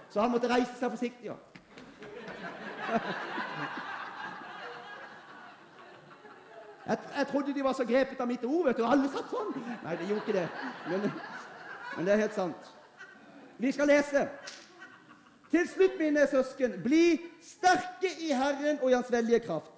Så 0.10 0.22
han 0.22 0.32
måtte 0.32 0.48
reise 0.48 0.72
seg 0.80 0.92
forsiktig. 0.94 1.26
Ja. 1.26 1.34
Jeg, 6.86 6.98
jeg, 7.18 7.28
trodde 7.28 7.54
de 7.54 7.64
var 7.64 7.74
så 7.74 7.86
grepet 7.86 8.20
av 8.22 8.28
mitt 8.28 8.44
ord. 8.46 8.68
vet 8.68 8.78
du. 8.78 8.84
Alle 8.86 9.08
satt 9.10 9.32
sånn. 9.34 9.56
Nei, 9.82 9.96
de 9.98 10.06
gjorde 10.06 10.22
ikke 10.22 10.36
det. 10.36 10.44
Men, 10.86 11.08
men 11.96 12.06
det 12.06 12.14
er 12.14 12.20
helt 12.22 12.36
sant. 12.36 12.68
Vi 13.58 13.72
skal 13.74 13.90
lese. 13.90 14.28
Til 15.50 15.66
slutt, 15.72 15.96
mine 15.98 16.28
søsken, 16.30 16.76
bli 16.84 17.18
sterke 17.42 18.12
i 18.22 18.30
Herren 18.38 18.78
og 18.84 18.92
i 18.92 18.94
Hans 18.94 19.10
veldige 19.10 19.42
kraft. 19.48 19.75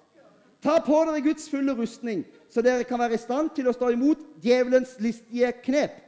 Ta 0.62 0.80
på 0.82 0.98
dere 1.06 1.22
Guds 1.22 1.46
fulle 1.50 1.74
rustning, 1.78 2.24
så 2.50 2.62
dere 2.64 2.86
kan 2.86 2.98
være 2.98 3.14
i 3.14 3.22
stand 3.22 3.52
til 3.54 3.68
å 3.70 3.74
stå 3.76 3.92
imot 3.94 4.22
djevelens 4.42 4.96
listige 5.02 5.52
knep. 5.64 6.04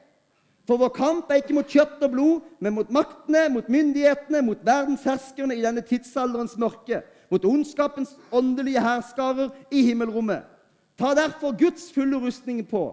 For 0.66 0.78
vår 0.78 0.92
kamp 0.94 1.30
er 1.30 1.40
ikke 1.40 1.56
mot 1.56 1.70
kjøtt 1.70 2.02
og 2.06 2.12
blod, 2.12 2.42
men 2.62 2.74
mot 2.76 2.90
maktene, 2.94 3.48
mot 3.50 3.66
myndighetene, 3.70 4.42
mot 4.46 4.60
verdensherskerne 4.66 5.56
i 5.56 5.64
denne 5.64 5.82
tidsalderens 5.86 6.56
mørke, 6.60 7.00
mot 7.30 7.46
ondskapens 7.46 8.12
åndelige 8.34 8.82
herskarer 8.82 9.50
i 9.70 9.82
himmelrommet. 9.88 10.44
Ta 10.98 11.14
derfor 11.16 11.56
Guds 11.58 11.88
fulle 11.94 12.18
rustning 12.22 12.62
på, 12.68 12.84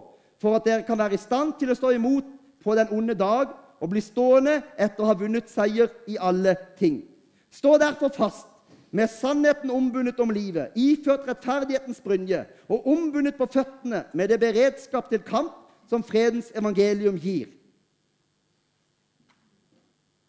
for 0.42 0.56
at 0.56 0.66
dere 0.66 0.86
kan 0.86 0.98
være 0.98 1.18
i 1.18 1.22
stand 1.22 1.58
til 1.60 1.70
å 1.70 1.78
stå 1.78 1.92
imot 1.94 2.26
på 2.64 2.74
den 2.78 2.90
onde 2.94 3.14
dag 3.18 3.52
og 3.78 3.92
bli 3.92 4.02
stående 4.02 4.56
etter 4.78 5.04
å 5.04 5.10
ha 5.10 5.16
vunnet 5.18 5.50
seier 5.50 5.90
i 6.10 6.16
alle 6.18 6.56
ting. 6.78 7.02
Stå 7.50 7.76
derfor 7.78 8.10
fast, 8.14 8.47
med 8.90 9.10
sannheten 9.12 9.70
ombundet 9.70 10.20
om 10.20 10.30
livet, 10.30 10.72
iført 10.76 11.26
rettferdighetens 11.28 12.00
brynje 12.00 12.44
og 12.68 12.86
ombundet 12.88 13.36
på 13.36 13.46
føttene 13.52 14.04
med 14.14 14.28
det 14.28 14.40
beredskap 14.40 15.10
til 15.10 15.22
kamp 15.26 15.52
som 15.88 16.04
fredens 16.04 16.50
evangelium 16.56 17.18
gir. 17.20 17.48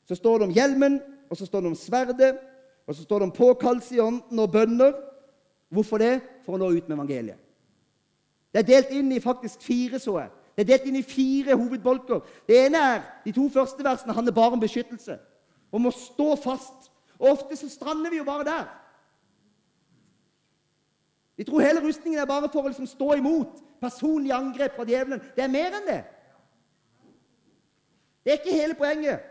Så 0.08 0.16
står 0.16 0.40
det 0.40 0.48
om 0.48 0.54
hjelmen, 0.54 1.00
og 1.30 1.38
så 1.38 1.46
står 1.46 1.62
det 1.62 1.70
om 1.70 1.78
sverdet, 1.78 2.40
og 2.88 2.96
så 2.96 3.04
står 3.04 3.20
det 3.20 3.28
om 3.30 3.36
påkallelse 3.36 3.96
i 3.96 4.00
ånden 4.00 4.40
og 4.40 4.52
bønner. 4.52 4.96
Hvorfor 5.70 6.02
det? 6.02 6.16
For 6.46 6.58
å 6.58 6.60
nå 6.60 6.72
ut 6.74 6.88
med 6.88 6.98
evangeliet. 6.98 7.38
Det 8.50 8.64
er 8.64 8.70
delt 8.72 8.94
inn 8.98 9.12
i 9.14 9.22
faktisk 9.22 9.62
fire, 9.62 10.00
så 10.02 10.16
jeg. 10.18 10.32
Det 10.56 10.64
er 10.64 10.72
delt 10.72 10.88
inn 10.90 10.98
i 10.98 11.06
fire 11.06 11.56
hovedbolker. 11.56 12.24
Det 12.50 12.58
ene 12.66 12.80
er 12.82 13.04
de 13.24 13.32
to 13.36 13.46
første 13.54 13.86
versene 13.86 14.16
handler 14.18 14.34
bare 14.36 14.58
om 14.58 14.64
beskyttelse. 14.64 15.20
Om 15.72 15.86
å 15.86 15.94
stå 15.94 16.34
fast. 16.42 16.89
Og 17.20 17.32
ofte 17.32 17.56
så 17.60 17.70
strander 17.70 18.10
vi 18.10 18.18
jo 18.18 18.28
bare 18.28 18.48
der. 18.48 18.68
Vi 21.40 21.44
tror 21.44 21.64
hele 21.64 21.84
rustningen 21.88 22.20
er 22.20 22.28
bare 22.28 22.50
for 22.52 22.66
å 22.66 22.72
liksom 22.72 22.88
stå 22.88 23.14
imot 23.16 23.62
personlig 23.80 24.34
angrep 24.36 24.76
fra 24.76 24.84
djevelen. 24.88 25.22
Det 25.36 25.44
er 25.44 25.52
mer 25.52 25.78
enn 25.78 25.88
det. 25.88 26.00
Det 28.24 28.34
er 28.34 28.42
ikke 28.42 28.56
hele 28.56 28.76
poenget. 28.76 29.24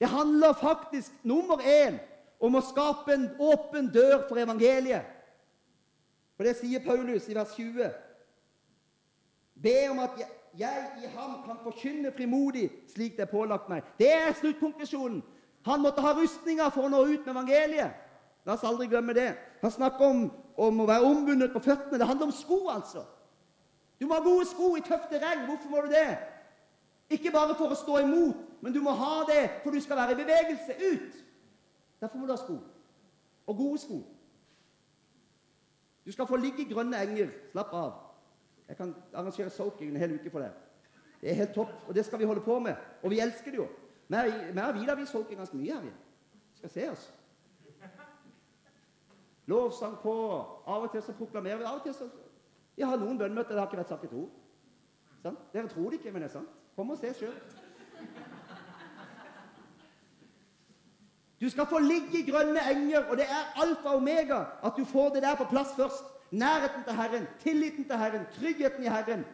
Det 0.00 0.08
handler 0.08 0.52
faktisk 0.52 1.12
nummer 1.24 1.64
én 1.64 1.96
om 2.42 2.58
å 2.58 2.64
skape 2.66 3.14
en 3.14 3.28
åpen 3.40 3.88
dør 3.94 4.26
for 4.28 4.40
evangeliet. 4.42 5.06
For 6.36 6.44
det 6.44 6.56
sier 6.58 6.82
Paulus 6.84 7.28
i 7.30 7.36
vers 7.36 7.52
20. 7.56 7.92
Be 9.62 9.76
om 9.92 10.00
at 10.02 10.16
jeg, 10.18 10.28
jeg 10.58 11.04
i 11.04 11.12
ham 11.14 11.36
kan 11.46 11.60
forkynne 11.62 12.12
frimodig 12.12 12.66
slik 12.90 13.16
det 13.16 13.28
er 13.28 13.32
pålagt 13.32 13.70
meg. 13.70 13.86
Det 13.96 14.10
er 14.10 14.34
sluttkonklusjonen. 14.40 15.22
Han 15.66 15.82
måtte 15.82 16.02
ha 16.02 16.12
rustninger 16.16 16.70
for 16.74 16.86
å 16.86 16.92
nå 16.92 17.04
ut 17.06 17.26
med 17.26 17.34
evangeliet. 17.34 17.98
La 18.46 18.56
oss 18.56 18.64
aldri 18.66 18.88
glemme 18.90 19.14
det. 19.14 19.30
Han 19.62 19.70
snakker 19.70 20.04
om, 20.04 20.22
om 20.58 20.80
å 20.82 20.86
være 20.88 21.06
ombundet 21.06 21.52
på 21.54 21.62
føttene. 21.62 22.00
Det 22.00 22.08
handler 22.08 22.30
om 22.30 22.34
sko, 22.34 22.58
altså. 22.72 23.04
Du 24.00 24.08
må 24.08 24.16
ha 24.16 24.24
gode 24.24 24.48
sko 24.50 24.72
i 24.76 24.82
tøft 24.82 25.12
terreng. 25.12 25.44
Hvorfor 25.46 25.70
må 25.70 25.84
du 25.84 25.92
det? 25.92 26.08
Ikke 27.12 27.30
bare 27.30 27.54
for 27.54 27.70
å 27.70 27.78
stå 27.78 28.00
imot, 28.02 28.40
men 28.64 28.74
du 28.74 28.80
må 28.82 28.94
ha 28.96 29.20
det 29.28 29.42
for 29.62 29.70
du 29.70 29.78
skal 29.82 30.00
være 30.00 30.16
i 30.16 30.22
bevegelse 30.22 30.78
ut. 30.80 31.20
Derfor 32.02 32.18
må 32.18 32.26
du 32.26 32.32
ha 32.34 32.40
sko. 32.40 32.56
Og 33.46 33.56
gode 33.56 33.78
sko. 33.78 34.00
Du 36.02 36.10
skal 36.12 36.26
få 36.26 36.40
ligge 36.40 36.64
i 36.64 36.70
grønne 36.72 36.98
enger. 36.98 37.30
Slapp 37.52 37.74
av. 37.78 37.92
Jeg 38.68 38.76
kan 38.76 38.94
arrangere 39.14 39.50
soaking 39.50 39.92
en 39.92 40.00
hel 40.02 40.16
uke 40.16 40.30
for 40.32 40.42
deg. 40.42 40.50
Det 41.20 41.30
er 41.30 41.38
helt 41.44 41.54
topp, 41.54 41.74
og 41.86 41.94
det 41.94 42.02
skal 42.06 42.18
vi 42.18 42.26
holde 42.26 42.42
på 42.42 42.58
med. 42.58 42.74
Og 43.02 43.10
vi 43.10 43.20
elsker 43.22 43.54
det 43.54 43.60
jo. 43.60 43.68
Vi 44.12 44.60
og 44.60 44.74
Vi 44.74 45.00
vi 45.00 45.06
soaker 45.06 45.36
ganske 45.36 45.56
mye 45.56 45.74
her. 45.74 45.82
Vi 45.82 46.56
skal 46.56 46.70
se 46.70 46.90
oss. 46.90 47.12
Lovsang 49.46 49.96
på. 50.02 50.12
Av 50.66 50.82
og 50.82 50.92
til 50.92 51.02
så 51.02 51.12
proklamerer 51.12 51.58
vi. 51.58 51.64
Av 51.64 51.80
og 51.80 51.82
til 51.82 51.94
så 51.94 52.08
Vi 52.76 52.82
har 52.82 52.96
noen 52.96 53.18
bønnemøter 53.18 53.52
det 53.52 53.60
har 53.60 53.68
ikke 53.68 53.82
vært 53.82 53.88
sagt 53.88 54.04
et 54.04 54.14
ord. 54.16 54.30
Sånn? 55.22 55.36
Dere 55.52 55.68
tror 55.68 55.90
det 55.90 55.98
ikke, 56.00 56.12
men 56.12 56.22
det 56.24 56.30
er 56.30 56.32
sant. 56.38 56.54
Kom 56.76 56.90
og 56.90 56.98
se 56.98 57.10
sjøl. 57.14 57.34
Du 61.42 61.48
skal 61.50 61.66
få 61.66 61.78
ligge 61.82 62.20
i 62.20 62.24
grønne 62.30 62.62
enger, 62.70 63.08
og 63.10 63.16
det 63.18 63.26
er 63.26 63.60
alfa 63.60 63.92
og 63.92 64.00
omega 64.00 64.38
at 64.62 64.76
du 64.78 64.84
får 64.86 65.16
det 65.16 65.22
der 65.24 65.36
på 65.36 65.48
plass 65.50 65.74
først. 65.76 66.04
Nærheten 66.30 66.84
til 66.86 66.96
Herren, 66.96 67.26
tilliten 67.42 67.84
til 67.84 67.98
Herren, 67.98 68.26
tryggheten 68.38 68.84
i 68.84 68.88
Herren. 68.88 69.24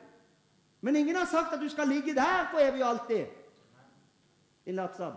Men 0.81 0.97
ingen 0.97 1.17
har 1.17 1.27
sagt 1.31 1.53
at 1.55 1.61
du 1.61 1.69
skal 1.69 1.89
ligge 1.89 2.15
der 2.15 2.49
for 2.51 2.59
evig 2.59 2.83
og 2.83 2.89
alltid. 2.89 3.27
Din 4.69 4.77
lattsam. 4.77 5.13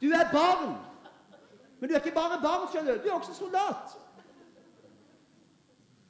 Du 0.00 0.06
er 0.10 0.32
barn. 0.32 0.76
Men 1.80 1.88
du 1.88 1.94
er 1.94 2.00
ikke 2.00 2.14
bare 2.14 2.38
barn, 2.40 2.64
skjønner 2.72 2.96
du. 2.96 3.02
Du 3.04 3.08
er 3.10 3.18
også 3.18 3.34
soldat. 3.36 3.92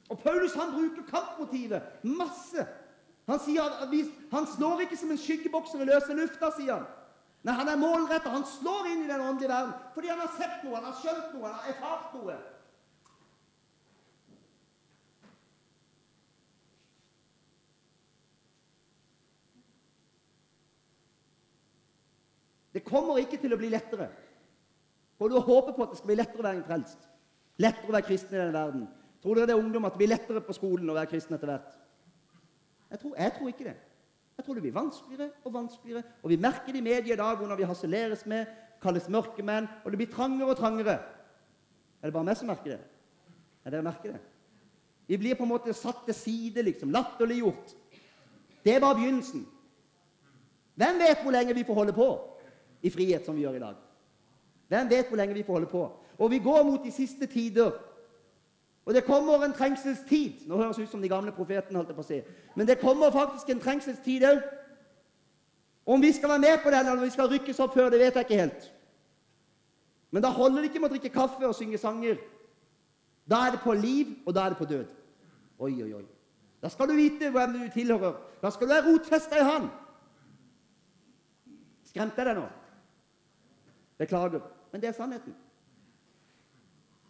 Og 0.09 0.19
Paulus 0.19 0.55
han 0.55 0.71
bruker 0.71 1.03
kampmotivet 1.09 2.05
masse. 2.07 2.63
Han, 3.27 3.41
sier, 3.43 3.75
han 4.31 4.47
slår 4.55 4.85
ikke 4.85 4.97
som 4.97 5.11
en 5.11 5.19
skyggebokser 5.19 5.83
i 5.83 5.89
løse 5.91 6.15
lufta, 6.15 6.53
sier 6.55 6.77
han. 6.77 6.87
Nei, 7.43 7.57
han 7.59 7.67
er 7.67 7.83
målretta. 7.83 8.31
Han 8.31 8.47
slår 8.47 8.93
inn 8.93 9.03
i 9.03 9.11
den 9.11 9.25
åndelige 9.27 9.51
verden 9.51 9.75
fordi 9.97 10.13
han 10.13 10.23
har 10.23 10.31
sett 10.39 10.63
noe, 10.63 10.79
han 10.79 10.87
har 10.87 10.95
skjønt 11.03 11.35
noe, 11.35 11.51
han 11.51 11.59
har 11.59 11.75
erfart 11.75 12.15
noe. 12.15 12.39
Det 22.79 22.85
kommer 22.87 23.19
ikke 23.19 23.35
til 23.41 23.51
å 23.51 23.59
bli 23.59 23.67
lettere. 23.73 24.07
Og 25.19 25.27
du 25.27 25.35
håper 25.35 25.73
på 25.75 25.83
at 25.83 25.91
det 25.91 25.97
skal 25.99 26.13
bli 26.13 26.15
lettere 26.15 26.39
å 26.39 26.45
være 26.45 26.61
en 26.61 26.67
frelst. 26.67 27.09
Lettere 27.59 27.91
å 27.91 27.95
være 27.97 28.07
kristen 28.07 28.37
i 28.37 28.39
denne 28.39 28.55
verden. 28.55 28.85
Tror 29.19 29.35
dere 29.35 29.49
det 29.49 29.55
er 29.57 29.59
ungdom 29.59 29.87
at 29.89 29.97
det 29.97 29.99
blir 29.99 30.11
lettere 30.13 30.43
på 30.45 30.55
skolen 30.55 30.87
å 30.87 30.95
være 30.95 31.11
kristen 31.11 31.35
etter 31.35 31.51
hvert? 31.51 31.73
Jeg 32.89 33.01
tror, 33.01 33.17
jeg 33.19 33.33
tror, 33.35 33.49
ikke 33.51 33.65
det. 33.67 33.75
Jeg 34.37 34.45
tror 34.45 34.55
det 34.55 34.63
blir 34.63 34.77
vanskeligere 34.77 35.27
og 35.43 35.53
vanskeligere. 35.57 36.05
Og 36.23 36.31
vi 36.31 36.39
merker 36.39 36.71
det 36.71 36.79
i 36.79 36.85
media 36.87 37.17
i 37.17 37.19
dag 37.19 37.35
hvordan 37.41 37.59
vi 37.59 37.67
harseleres 37.67 38.23
med, 38.31 38.55
kalles 38.79 39.11
mørkemenn, 39.11 39.67
og 39.83 39.91
det 39.91 39.99
blir 39.99 40.11
trangere 40.13 40.55
og 40.55 40.61
trangere. 40.61 40.95
Er 41.99 42.07
det 42.07 42.15
bare 42.15 42.29
meg 42.31 42.39
som 42.39 42.47
merker 42.47 42.77
det? 42.77 42.81
Er 43.67 43.75
dere 43.75 43.89
merker 43.89 44.15
det? 44.15 44.23
Vi 45.11 45.19
blir 45.19 45.35
på 45.35 45.43
en 45.43 45.51
måte 45.51 45.75
satt 45.75 46.05
til 46.07 46.15
side, 46.15 46.63
liksom. 46.63 46.95
Latterliggjort. 46.95 47.75
Det 48.63 48.71
er 48.71 48.79
bare 48.79 48.95
begynnelsen. 49.01 49.43
Hvem 50.79 50.99
vet 51.03 51.23
hvor 51.25 51.35
lenge 51.35 51.59
vi 51.59 51.67
får 51.67 51.81
holde 51.83 51.99
på 51.99 52.11
i 52.81 52.89
frihet 52.89 53.25
som 53.25 53.35
vi 53.35 53.41
gjør 53.45 53.57
i 53.57 53.63
dag? 53.63 53.75
Hvem 54.69 54.89
vet 54.89 55.07
hvor 55.07 55.17
lenge 55.17 55.33
vi 55.33 55.43
får 55.43 55.53
holde 55.53 55.71
på? 55.71 55.83
Og 56.19 56.31
vi 56.31 56.39
går 56.39 56.63
mot 56.63 56.83
de 56.83 56.91
siste 56.91 57.25
tider. 57.25 57.71
Og 58.85 58.93
det 58.93 59.05
kommer 59.05 59.43
en 59.45 59.53
trengselstid. 59.53 60.47
Nå 60.47 60.57
høres 60.57 60.77
det 60.77 60.83
ut 60.87 60.91
som 60.91 61.01
de 61.01 61.09
gamle 61.09 61.31
profetene. 61.31 61.77
holdt 61.77 61.89
jeg 61.89 61.95
på 61.95 62.05
å 62.05 62.07
si. 62.07 62.21
Men 62.55 62.67
det 62.67 62.79
kommer 62.81 63.11
faktisk 63.11 63.49
en 63.49 63.61
trengselstid 63.61 64.25
òg. 64.25 64.41
Om 65.85 66.01
vi 66.01 66.11
skal 66.13 66.29
være 66.29 66.39
med 66.39 66.59
på 66.63 66.69
den, 66.69 66.79
eller 66.85 66.97
om 66.97 67.05
vi 67.05 67.09
skal 67.09 67.29
rykkes 67.29 67.59
opp 67.59 67.73
før, 67.73 67.89
det 67.89 67.99
vet 67.99 68.15
jeg 68.15 68.25
ikke 68.25 68.41
helt. 68.41 68.67
Men 70.11 70.23
da 70.23 70.29
holder 70.29 70.61
det 70.61 70.69
ikke 70.69 70.81
med 70.83 70.89
å 70.89 70.93
drikke 70.93 71.13
kaffe 71.13 71.47
og 71.47 71.55
synge 71.55 71.77
sanger. 71.81 72.17
Da 73.29 73.45
er 73.45 73.55
det 73.55 73.61
på 73.63 73.73
liv, 73.73 74.11
og 74.25 74.35
da 74.35 74.45
er 74.45 74.53
det 74.53 74.57
på 74.57 74.69
død. 74.69 74.91
Oi, 75.59 75.73
oi, 75.83 75.93
oi. 75.93 76.05
Da 76.61 76.69
skal 76.69 76.89
du 76.89 76.95
vite 76.97 77.29
hvem 77.33 77.53
du 77.55 77.67
tilhører. 77.73 78.17
Da 78.41 78.51
skal 78.51 78.67
du 78.67 78.73
være 78.73 78.85
rotfesta 78.85 79.37
i 79.39 79.45
Han. 79.47 79.69
Skremte 81.89 82.21
jeg 82.21 82.29
deg 82.29 82.41
nå? 82.41 82.47
Beklager. 83.99 84.41
Men 84.71 84.81
det 84.81 84.89
er 84.89 84.97
sannheten. 84.97 85.35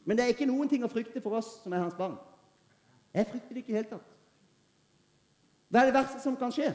Men 0.05 0.17
det 0.17 0.23
er 0.23 0.33
ikke 0.33 0.47
noen 0.49 0.69
ting 0.69 0.83
å 0.83 0.89
frykte 0.89 1.21
for 1.21 1.37
oss 1.37 1.59
som 1.63 1.73
er 1.73 1.83
hans 1.83 1.97
barn. 1.97 2.15
Jeg 3.13 3.27
frykter 3.29 3.53
det 3.53 3.61
ikke 3.61 3.69
i 3.69 3.75
det 3.75 3.81
hele 3.83 3.91
tatt. 3.91 4.15
Hva 5.69 5.81
er 5.81 5.89
det 5.89 5.97
verste 5.99 6.21
som 6.23 6.37
kan 6.37 6.53
skje? 6.53 6.71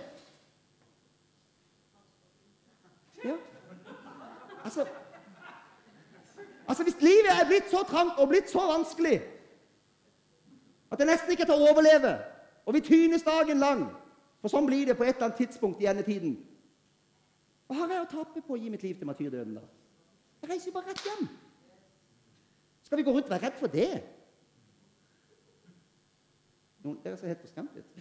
Ja. 3.25 3.35
Altså, 4.65 4.87
altså 6.69 6.83
Hvis 6.83 7.01
livet 7.01 7.33
er 7.33 7.49
blitt 7.49 7.71
så 7.71 7.83
trangt 7.89 8.19
og 8.23 8.29
blitt 8.29 8.51
så 8.53 8.63
vanskelig 8.71 9.19
at 10.93 11.01
det 11.01 11.07
nesten 11.09 11.33
ikke 11.33 11.43
er 11.43 11.51
til 11.51 11.59
å 11.59 11.71
overleve, 11.73 12.13
og 12.65 12.75
vi 12.77 12.81
tynes 12.87 13.25
dagen 13.27 13.59
lang 13.59 13.87
For 14.45 14.53
sånn 14.53 14.67
blir 14.69 14.85
det 14.87 14.95
på 14.99 15.07
et 15.07 15.17
eller 15.17 15.31
annet 15.31 15.39
tidspunkt 15.41 15.81
i 15.81 15.87
endetiden. 15.89 16.35
Hva 17.65 17.79
har 17.79 17.95
jeg 17.95 18.03
å 18.05 18.11
tape 18.11 18.43
på 18.45 18.55
å 18.55 18.59
gi 18.61 18.69
mitt 18.69 18.83
liv 18.85 18.99
til 18.99 19.09
martyrdøden, 19.09 19.55
da? 19.57 19.63
Jeg 20.45 20.51
reiser 20.53 20.73
bare 20.73 20.91
rett 20.91 21.01
hjem. 21.05 21.29
Skal 22.83 22.99
vi 22.99 23.03
gå 23.03 23.13
rundt 23.13 23.25
og 23.25 23.31
være 23.31 23.47
redd 23.47 23.55
for 23.57 23.71
det? 23.73 24.03
Noen 26.85 26.99
dere 27.01 27.17
ser 27.17 27.31
helt 27.31 27.41
forskremt 27.41 27.79
ut. 27.79 27.95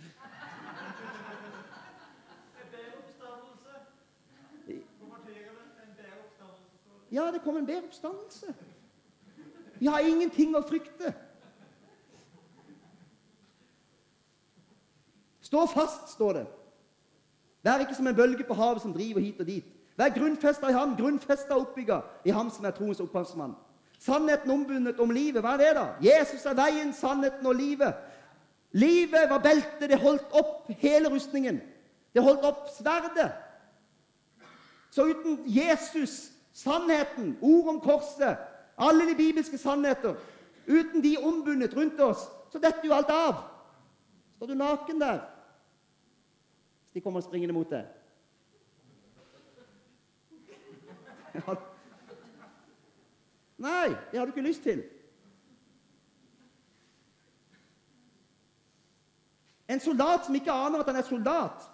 Ja, 7.13 7.29
det 7.31 7.39
kom 7.45 7.57
en 7.61 7.65
bedre 7.65 7.85
oppstandelse. 7.87 8.55
Vi 9.79 9.87
har 9.87 10.03
ingenting 10.03 10.51
å 10.59 10.65
frykte. 10.67 11.13
Stå 15.47 15.63
fast, 15.71 16.11
står 16.17 16.41
det. 16.41 16.43
Vær 17.63 17.85
ikke 17.85 17.95
som 17.95 18.11
en 18.11 18.19
bølge 18.19 18.43
på 18.43 18.59
havet 18.59 18.83
som 18.83 18.91
driver 18.91 19.23
hit 19.23 19.39
og 19.39 19.47
dit. 19.47 19.72
Vær 19.97 20.13
grunnfesta 20.15 20.71
i 20.71 20.73
ham, 20.75 20.95
grunnfesta 20.97 21.57
oppbygga 21.57 22.01
i 22.25 22.33
ham 22.33 22.49
som 22.49 22.65
er 22.65 22.73
troens 22.73 23.01
opphavsmann. 23.03 23.53
Sannheten 23.99 24.51
ombundet 24.51 24.99
om 24.99 25.11
livet, 25.13 25.43
hva 25.43 25.53
er 25.53 25.61
det, 25.61 25.71
da? 25.77 25.85
Jesus 26.03 26.45
er 26.49 26.57
veien, 26.57 26.91
sannheten 26.93 27.45
og 27.47 27.55
livet. 27.55 27.93
Livet 28.73 29.29
var 29.29 29.43
beltet, 29.43 29.85
det 29.89 30.01
holdt 30.01 30.33
opp 30.33 30.71
hele 30.81 31.11
rustningen. 31.13 31.61
Det 32.13 32.23
holdt 32.23 32.45
opp 32.45 32.67
sverdet. 32.73 33.29
Så 34.91 35.05
uten 35.09 35.39
Jesus 35.49 36.33
Sannheten, 36.53 37.37
ord 37.41 37.67
om 37.67 37.79
korset, 37.81 38.37
alle 38.77 39.09
de 39.09 39.15
bibelske 39.15 39.57
sannheter. 39.57 40.15
Uten 40.67 41.03
de 41.03 41.17
ombundet 41.17 41.75
rundt 41.75 41.99
oss, 41.99 42.29
så 42.51 42.59
detter 42.59 42.85
jo 42.85 42.93
alt 42.93 43.09
av. 43.09 43.35
Står 44.35 44.47
du 44.47 44.53
naken 44.53 45.01
der 45.01 45.19
hvis 46.83 46.93
de 46.93 47.01
kommer 47.01 47.21
springende 47.25 47.53
mot 47.53 47.69
deg? 47.69 47.81
Ja. 47.81 48.03
Nei, 53.63 53.89
det 54.11 54.19
har 54.19 54.25
du 54.25 54.33
ikke 54.33 54.45
lyst 54.45 54.63
til. 54.63 54.83
En 59.67 59.79
soldat 59.79 60.25
som 60.25 60.35
ikke 60.35 60.51
aner 60.51 60.83
at 60.83 60.89
han 60.91 60.99
er 60.99 61.07
soldat, 61.07 61.69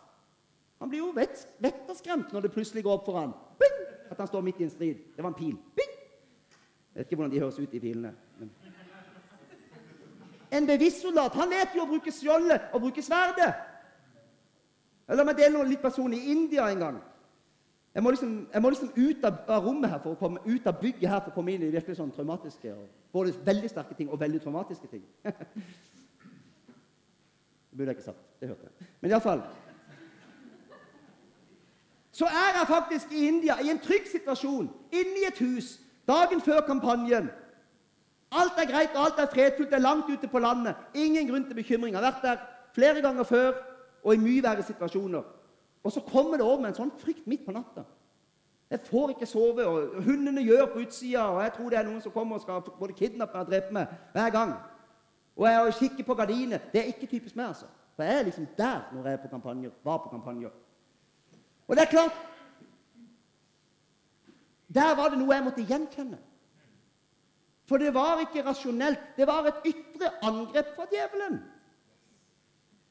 han 0.80 0.90
blir 0.92 1.02
jo 1.02 1.12
vett, 1.16 1.42
vetterskremt 1.60 2.32
når 2.32 2.46
det 2.46 2.54
plutselig 2.54 2.84
går 2.86 3.00
opp 3.00 3.08
for 3.10 3.20
han. 3.20 3.34
At 4.10 4.18
han 4.18 4.28
står 4.30 4.46
midt 4.46 4.62
i 4.62 4.68
en 4.68 4.72
strid. 4.72 5.02
Det 5.16 5.24
var 5.24 5.34
en 5.34 5.38
pil. 5.38 5.58
Bing! 5.76 5.96
Jeg 6.94 7.02
vet 7.02 7.10
ikke 7.10 7.20
hvordan 7.20 7.34
de 7.34 7.42
høres 7.42 7.60
ut, 7.60 7.72
de 7.72 7.80
pilene. 7.80 8.14
Men. 8.40 8.52
En 10.52 10.66
bevisst 10.68 11.04
soldat 11.04 11.36
han 11.38 11.52
vet 11.52 11.76
jo 11.76 11.84
å 11.84 11.90
bruke 11.90 12.14
skjoldet 12.14 12.72
og 12.74 12.82
bruke 12.82 13.04
sverdet. 13.06 13.52
La 15.10 15.26
meg 15.26 15.38
dele 15.38 15.58
noe 15.58 15.68
litt 15.70 15.82
personlig. 15.82 16.24
I 16.24 16.34
India 16.34 16.70
en 16.70 16.86
gang 16.86 16.98
jeg 17.94 18.04
må, 18.04 18.10
liksom, 18.10 18.48
jeg 18.54 18.62
må 18.62 18.70
liksom 18.70 18.92
ut 18.96 19.24
av, 19.26 19.64
rommet 19.66 19.90
her 19.90 20.02
for 20.04 20.14
å 20.14 20.20
komme 20.20 20.40
ut 20.46 20.68
av 20.70 20.78
bygget 20.82 21.10
her 21.10 21.22
for 21.24 21.32
å 21.32 21.36
komme 21.40 21.56
inn 21.56 21.64
i 21.66 21.72
virkelig 21.74 21.98
sånn 21.98 22.12
traumatiske 22.14 22.76
Både 23.14 23.34
veldig 23.46 23.70
sterke 23.72 23.96
ting 23.98 24.12
og 24.14 24.20
veldig 24.22 24.42
traumatiske 24.44 24.88
ting. 24.92 25.02
Det 27.70 27.78
burde 27.78 27.92
jeg 27.92 27.98
ikke 27.98 28.06
sagt. 28.06 28.22
Det 28.42 28.48
hørte 28.50 28.68
jeg. 28.68 28.88
Men 29.02 29.12
iallfall 29.12 29.42
Så 32.12 32.26
er 32.26 32.60
jeg 32.60 32.68
faktisk 32.68 33.12
i 33.12 33.28
India, 33.28 33.58
i 33.62 33.70
en 33.74 33.82
trygg 33.82 34.06
situasjon, 34.12 34.70
inne 34.92 35.22
i 35.24 35.28
et 35.28 35.42
hus, 35.42 35.80
dagen 36.08 36.42
før 36.42 36.62
kampanjen. 36.68 37.30
Alt 38.32 38.62
er 38.62 38.70
greit, 38.70 38.94
alt 38.94 39.18
er 39.18 39.30
fredfullt, 39.34 39.70
det 39.70 39.78
er 39.78 39.86
langt 39.86 40.10
ute 40.10 40.28
på 40.28 40.40
landet. 40.40 40.76
Ingen 40.94 41.28
grunn 41.30 41.46
til 41.46 41.58
bekymring. 41.58 41.94
Jeg 41.96 42.04
har 42.04 42.12
vært 42.12 42.26
der 42.26 42.46
flere 42.74 43.02
ganger 43.02 43.24
før 43.24 43.54
og 44.04 44.14
i 44.14 44.22
mye 44.22 44.44
verre 44.44 44.66
situasjoner. 44.66 45.39
Og 45.84 45.92
så 45.92 46.02
kommer 46.02 46.38
det 46.38 46.46
over 46.46 46.60
med 46.60 46.74
en 46.74 46.80
sånn 46.82 46.92
frykt 47.00 47.28
midt 47.28 47.46
på 47.46 47.56
natta. 47.56 47.86
Jeg 48.70 48.84
får 48.86 49.10
ikke 49.16 49.26
sove, 49.26 49.66
og 49.66 50.04
hundene 50.06 50.44
gjør 50.46 50.68
på 50.74 50.84
utsida, 50.84 51.24
og 51.34 51.42
jeg 51.42 51.54
tror 51.56 51.70
det 51.70 51.80
er 51.80 51.88
noen 51.88 52.02
som 52.04 52.14
kommer 52.14 52.38
og 52.38 52.44
skal 52.44 52.62
både 52.62 52.94
kidnappe 52.94 53.34
meg 53.34 53.46
og 53.46 53.52
drepe 53.52 53.74
meg 53.74 53.94
hver 54.14 54.34
gang. 54.36 54.54
Og 55.40 55.48
jeg 55.48 55.76
kikker 55.80 56.06
på 56.06 56.16
gardinet. 56.20 56.68
Det 56.74 56.82
er 56.82 56.92
ikke 56.92 57.08
typisk 57.08 57.36
meg, 57.36 57.48
altså. 57.48 57.66
For 57.96 58.04
jeg 58.04 58.20
er 58.20 58.28
liksom 58.28 58.48
der 58.58 58.82
når 58.94 59.06
jeg 59.06 59.14
er 59.14 59.22
på 59.24 59.28
kampanjer, 59.28 59.72
var 59.84 59.98
på 60.04 60.10
kampanjer. 60.10 60.52
Og 61.68 61.76
det 61.76 61.82
er 61.82 61.92
klart 61.92 62.26
Der 64.74 64.96
var 64.96 65.10
det 65.10 65.18
noe 65.18 65.34
jeg 65.34 65.44
måtte 65.44 65.66
gjenkjenne. 65.66 66.18
For 67.66 67.78
det 67.78 67.94
var 67.94 68.20
ikke 68.22 68.44
rasjonelt. 68.46 69.00
Det 69.18 69.26
var 69.28 69.48
et 69.50 69.66
ytre 69.66 70.12
angrep 70.22 70.76
fra 70.76 70.86
djevelen. 70.92 71.40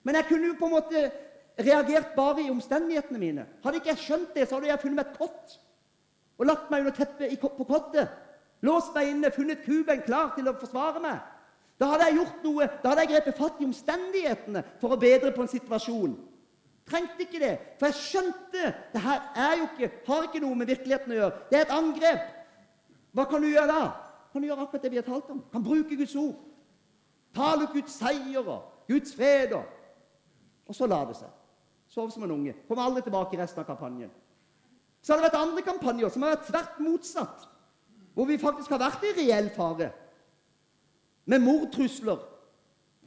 Men 0.02 0.14
jeg 0.14 0.24
kunne 0.28 0.46
jo 0.46 0.56
på 0.58 0.66
en 0.66 0.74
måte 0.74 1.10
reagert 1.58 2.14
bare 2.16 2.44
i 2.44 2.50
omstendighetene 2.50 3.18
mine. 3.18 3.46
Hadde 3.64 3.80
ikke 3.80 3.92
jeg 3.94 4.04
skjønt 4.04 4.34
det, 4.34 4.46
så 4.48 4.58
hadde 4.58 4.70
jeg 4.70 4.82
funnet 4.82 5.00
meg 5.00 5.10
et 5.10 5.18
kott 5.18 5.58
og 6.38 6.46
lagt 6.46 6.70
meg 6.70 6.84
under 6.84 6.94
teppet 6.94 7.40
på 7.42 7.66
kottet. 7.66 8.14
Låst 8.62 8.94
meg 8.94 9.10
inne, 9.10 9.30
funnet 9.34 9.64
kuben 9.64 10.02
klar 10.06 10.32
til 10.36 10.48
å 10.50 10.54
forsvare 10.58 11.02
meg. 11.02 11.18
Da 11.78 11.92
hadde 11.92 12.08
jeg 12.08 12.18
gjort 12.18 12.46
noe, 12.46 12.66
da 12.82 12.90
hadde 12.90 13.04
jeg 13.04 13.12
grepet 13.12 13.38
fatt 13.38 13.60
i 13.62 13.66
omstendighetene 13.68 14.64
for 14.80 14.94
å 14.94 14.98
bedre 14.98 15.30
på 15.34 15.44
en 15.44 15.50
situasjon. 15.50 16.16
Trengte 16.88 17.26
ikke 17.26 17.42
det, 17.42 17.52
for 17.78 17.90
jeg 17.90 17.98
skjønte 18.00 18.72
det 18.94 19.02
her 19.04 19.26
er 19.36 19.54
jo 19.60 19.68
ikke, 19.68 19.90
har 20.08 20.26
ikke 20.26 20.42
noe 20.42 20.58
med 20.58 20.70
virkeligheten 20.70 21.14
å 21.14 21.18
gjøre. 21.18 21.40
Det 21.50 21.58
er 21.58 21.66
et 21.66 21.74
angrep. 21.76 22.28
Hva 23.14 23.26
kan 23.30 23.44
du 23.44 23.50
gjøre 23.50 23.70
da? 23.70 23.82
Kan 24.32 24.42
du 24.42 24.48
gjøre 24.48 24.64
akkurat 24.64 24.86
det 24.86 24.92
vi 24.94 25.00
har 25.00 25.06
talt 25.06 25.30
om? 25.34 25.42
Kan 25.52 25.64
bruke 25.64 25.98
Guds 25.98 26.16
ord. 26.18 26.38
Tale 27.36 27.68
Guds 27.74 27.98
seier 27.98 28.42
og 28.42 28.88
Guds 28.88 29.14
fred. 29.14 29.54
Og 30.66 30.74
så 30.76 30.88
la 30.88 31.02
det 31.08 31.18
seg. 31.20 31.37
Sov 31.98 32.12
som 32.14 32.22
en 32.22 32.30
unge. 32.30 32.54
Kom 32.68 32.78
aldri 32.78 33.02
tilbake 33.02 33.34
i 33.34 33.40
resten 33.40 33.64
av 33.64 33.66
kampanjen. 33.66 34.10
Så 35.02 35.12
har 35.12 35.18
det 35.18 35.28
vært 35.28 35.40
andre 35.40 35.64
kampanjer 35.66 36.12
som 36.14 36.22
har 36.22 36.36
vært 36.36 36.46
tvert 36.46 36.82
motsatt. 36.84 37.46
Hvor 38.14 38.26
vi 38.28 38.38
faktisk 38.38 38.70
har 38.70 38.82
vært 38.82 39.06
i 39.06 39.14
reell 39.16 39.48
fare 39.54 39.92
med 41.28 41.42
mordtrusler 41.44 42.22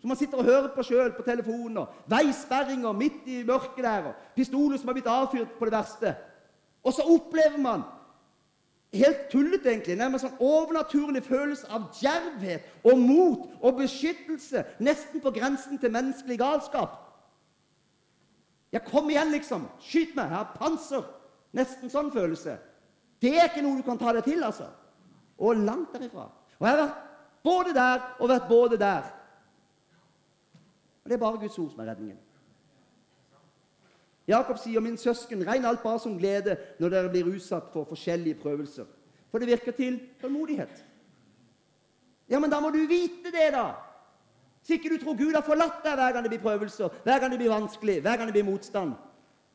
som 0.02 0.10
man 0.10 0.18
sitter 0.18 0.40
og 0.42 0.48
hører 0.48 0.70
på 0.74 0.84
sjøl 0.84 1.12
på 1.14 1.24
telefonen, 1.26 1.86
veisperringer 2.10 2.96
midt 2.98 3.28
i 3.30 3.44
mørket 3.46 3.84
der, 3.86 4.08
og 4.10 4.32
pistoler 4.36 4.80
som 4.82 4.90
har 4.90 4.98
blitt 4.98 5.10
avfyrt 5.10 5.52
på 5.60 5.68
det 5.70 5.76
verste. 5.76 6.14
Og 6.82 6.96
så 6.98 7.06
opplever 7.06 7.60
man 7.62 7.84
helt 8.98 9.28
tullete, 9.30 9.70
egentlig, 9.70 10.00
nærmest 10.00 10.26
sånn 10.26 10.42
overnaturlig 10.42 11.22
følelse 11.28 11.70
av 11.70 11.86
djervhet 12.00 12.66
og 12.82 12.98
mot 12.98 13.46
og 13.62 13.78
beskyttelse, 13.84 14.66
nesten 14.82 15.22
på 15.22 15.36
grensen 15.38 15.78
til 15.78 15.94
menneskelig 15.94 16.40
galskap. 16.42 17.11
Ja, 18.72 18.80
kom 18.80 19.10
igjen, 19.10 19.32
liksom. 19.32 19.68
Skyt 19.84 20.16
meg. 20.16 20.30
Jeg 20.30 20.38
har 20.38 20.54
panser. 20.56 21.04
Nesten 21.56 21.92
sånn 21.92 22.12
følelse. 22.14 22.56
Det 23.22 23.34
er 23.36 23.50
ikke 23.50 23.64
noe 23.66 23.78
du 23.82 23.86
kan 23.86 24.00
ta 24.00 24.14
deg 24.16 24.26
til, 24.26 24.44
altså. 24.44 24.70
Og 25.42 25.60
langt 25.60 25.94
derifra. 25.94 26.30
Og 26.60 26.68
jeg 26.68 26.76
har 26.76 26.84
vært 26.86 27.02
både 27.44 27.74
der 27.76 28.04
og 28.20 28.30
vært 28.30 28.48
både 28.50 28.80
der. 28.80 29.10
Og 31.04 31.10
Det 31.10 31.18
er 31.18 31.24
bare 31.26 31.42
Guds 31.42 31.60
ord 31.60 31.72
som 31.72 31.82
er 31.82 31.92
redningen. 31.92 32.20
Jakob 34.28 34.58
sier, 34.58 34.80
'Min 34.80 34.98
søsken, 34.98 35.48
regn 35.48 35.66
alt 35.66 35.84
bare 35.84 36.00
som 36.00 36.18
glede 36.18 36.58
når 36.80 36.90
dere 36.90 37.10
blir 37.10 37.36
utsatt 37.36 37.74
for 37.74 37.84
forskjellige 37.84 38.40
prøvelser.' 38.40 38.86
For 39.32 39.40
det 39.40 39.48
virker 39.48 39.72
til 39.72 40.00
tålmodighet. 40.22 40.86
Ja, 42.30 42.40
men 42.40 42.50
da 42.50 42.60
må 42.60 42.70
du 42.70 42.88
vite 42.88 43.32
det, 43.32 43.52
da! 43.54 43.91
Så 44.62 44.74
ikke 44.74 44.90
du 44.94 44.98
tror 45.02 45.18
Gud 45.18 45.34
har 45.34 45.46
forlatt 45.46 45.82
deg 45.84 45.98
hver 45.98 46.14
gang 46.14 46.26
det 46.26 46.32
blir 46.34 46.44
prøvelser, 46.44 46.90
hver 47.04 47.20
gang 47.20 47.32
det 47.34 47.40
blir 47.42 47.54
vanskelig, 47.54 48.02
hver 48.02 48.18
gang 48.18 48.30
det 48.30 48.36
blir 48.36 48.46
motstand. 48.46 48.94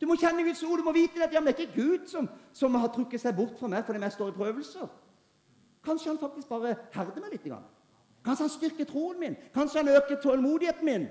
Du 0.00 0.06
må 0.06 0.16
kjenne 0.20 0.44
Guds 0.44 0.62
ord, 0.62 0.78
du 0.78 0.84
må 0.84 0.92
vite 0.92 1.22
at 1.24 1.32
ja, 1.32 1.40
det 1.40 1.54
er 1.54 1.62
ikke 1.62 1.76
Gud 1.82 2.08
som, 2.10 2.28
som 2.52 2.74
har 2.74 2.90
trukket 2.92 3.22
seg 3.22 3.36
bort 3.36 3.54
fra 3.58 3.70
meg 3.70 3.86
fordi 3.86 4.02
jeg 4.02 4.16
står 4.16 4.32
i 4.32 4.36
prøvelser. 4.36 4.90
Kanskje 5.86 6.10
han 6.10 6.18
faktisk 6.20 6.50
bare 6.50 6.74
herder 6.92 7.22
meg 7.22 7.32
litt. 7.32 7.46
Kanskje 8.26 8.44
han 8.44 8.52
styrker 8.52 8.88
troen 8.90 9.20
min? 9.22 9.38
Kanskje 9.54 9.80
han 9.80 9.94
øker 9.94 10.20
tålmodigheten 10.22 10.84
min? 10.84 11.06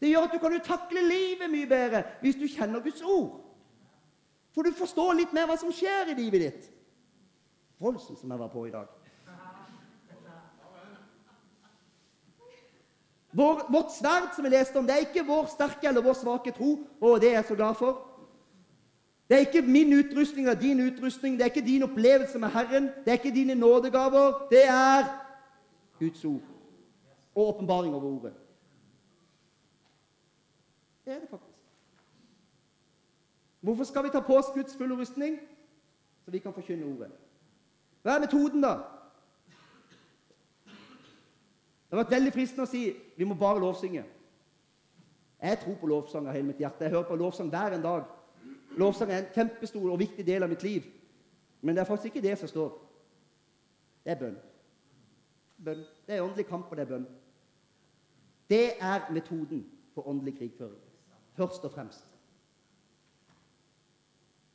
Det 0.00 0.10
gjør 0.10 0.26
at 0.26 0.34
du 0.34 0.38
kan 0.42 0.52
jo 0.52 0.60
takle 0.64 1.02
livet 1.08 1.50
mye 1.50 1.68
bedre 1.70 2.02
hvis 2.20 2.36
du 2.36 2.48
kjenner 2.50 2.82
Guds 2.84 3.00
ord. 3.02 3.38
For 4.52 4.66
du 4.66 4.74
forstår 4.76 5.14
litt 5.16 5.32
mer 5.36 5.46
hva 5.48 5.56
som 5.60 5.72
skjer 5.72 6.12
i 6.12 6.18
livet 6.18 6.42
ditt. 6.42 6.68
Voldsomt 7.80 8.18
som 8.20 8.30
jeg 8.32 8.40
var 8.40 8.52
på 8.52 8.66
i 8.66 8.74
dag. 8.74 8.88
Vår, 13.36 13.72
vårt 13.72 13.92
sverd 13.92 14.30
som 14.34 14.44
vi 14.44 14.50
leste 14.50 14.78
om, 14.78 14.86
det 14.86 14.94
er 14.94 15.04
ikke 15.04 15.26
vår 15.28 15.48
sterke 15.52 15.88
eller 15.88 16.04
vår 16.04 16.14
svake 16.16 16.52
tro. 16.56 16.70
Og 17.00 17.20
det 17.20 17.30
er 17.30 17.34
jeg 17.40 17.48
så 17.50 17.54
glad 17.58 17.74
for. 17.74 17.98
Det 19.28 19.36
er 19.36 19.44
ikke 19.44 19.62
min 19.62 19.92
utrustning 19.92 20.46
eller 20.46 20.60
din 20.60 20.80
utrustning, 20.80 21.34
det 21.36 21.42
er 21.42 21.50
ikke 21.50 21.66
din 21.66 21.82
opplevelse 21.82 22.38
med 22.38 22.48
Herren, 22.48 22.84
det 23.04 23.12
er 23.12 23.18
ikke 23.18 23.34
dine 23.34 23.54
nådegaver. 23.54 24.46
Det 24.50 24.62
er 24.68 25.04
Guds 25.98 26.24
ord 26.24 26.40
og 27.34 27.48
åpenbaring 27.48 27.94
over 27.94 28.04
ordet. 28.04 28.32
Det 31.04 31.12
er 31.14 31.20
det 31.20 31.28
faktisk. 31.30 31.58
Hvorfor 33.60 33.84
skal 33.84 34.04
vi 34.04 34.08
ta 34.08 34.20
på 34.20 34.36
oss 34.36 34.46
Guds 34.54 34.76
fulle 34.76 34.96
rustning? 34.96 35.38
Så 36.24 36.30
vi 36.30 36.38
kan 36.38 36.54
forkynne 36.54 36.86
ordet. 36.86 37.10
Hva 38.02 38.10
er 38.10 38.20
metoden, 38.20 38.62
da? 38.62 38.78
Det 41.86 41.94
har 41.94 42.02
vært 42.02 42.16
veldig 42.16 42.32
fristende 42.34 42.66
å 42.66 42.70
si 42.70 42.82
vi 43.16 43.28
må 43.28 43.36
bare 43.38 43.62
lovsynge. 43.62 44.02
Jeg 45.42 45.60
tror 45.62 45.78
på 45.80 45.88
lovsang 45.90 46.26
av 46.26 46.34
hele 46.34 46.50
mitt 46.50 46.60
hjerte. 46.60 46.84
Jeg 46.84 46.94
hører 46.96 47.08
på 47.08 47.20
lovsang 47.20 47.52
hver 47.52 47.76
en 47.76 47.84
dag. 47.84 48.10
Lovsang 48.76 49.12
er 49.12 49.22
en 49.22 49.32
kjempestor 49.34 49.86
og 49.92 50.00
viktig 50.00 50.26
del 50.26 50.42
av 50.42 50.50
mitt 50.50 50.64
liv. 50.66 50.88
Men 51.60 51.76
det 51.76 51.84
er 51.84 51.88
faktisk 51.88 52.14
ikke 52.14 52.28
det 52.28 52.38
som 52.40 52.50
står. 52.50 52.74
Det 54.04 54.14
er 54.14 54.20
bønn 54.20 54.36
bønn. 55.64 55.84
Det 56.06 56.16
er 56.16 56.22
åndelig 56.22 56.46
kamp, 56.46 56.70
og 56.70 56.76
det 56.76 56.86
er 56.86 56.90
bønn. 56.90 57.06
Det 58.50 58.66
er 58.80 59.12
metoden 59.12 59.64
for 59.94 60.08
åndelig 60.08 60.36
krigføring. 60.38 60.82
Først 61.36 61.64
og 61.64 61.72
fremst. 61.72 62.04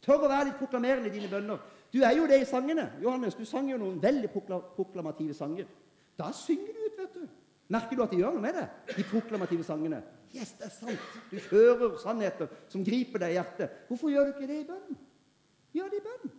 Tør 0.01 0.25
å 0.25 0.31
være 0.31 0.49
litt 0.49 0.61
proklamerende 0.61 1.11
i 1.11 1.13
dine 1.13 1.29
bønner. 1.29 1.59
Du 1.93 1.99
er 2.01 2.15
jo 2.17 2.27
det 2.29 2.41
i 2.41 2.47
sangene. 2.49 2.87
Johannes, 3.03 3.35
du 3.35 3.45
sang 3.45 3.69
jo 3.69 3.77
noen 3.77 3.99
veldig 4.01 4.31
proklamative 4.31 5.35
sanger. 5.37 5.67
Da 6.17 6.31
synger 6.33 6.77
du. 6.77 6.80
Merker 7.71 7.95
du 7.95 8.03
at 8.03 8.11
de 8.11 8.19
gjør 8.19 8.35
noe 8.35 8.43
med 8.43 8.57
det, 8.57 8.65
de 8.97 9.05
proklamative 9.07 9.63
sangene? 9.63 10.01
Yes, 10.35 10.53
det 10.59 10.67
er 10.67 10.73
sant. 10.75 11.15
Du 11.31 11.37
hører 11.51 11.97
sannheter 12.01 12.51
som 12.71 12.83
griper 12.83 13.23
deg 13.23 13.33
i 13.33 13.37
hjertet. 13.37 13.81
Hvorfor 13.87 14.11
gjør 14.11 14.27
du 14.27 14.33
ikke 14.33 14.49
det 14.49 14.59
i 14.61 14.67
bønnen? 14.67 14.99
Gjør 15.75 15.91
det 15.91 16.01
i 16.01 16.05
bønnen. 16.07 16.33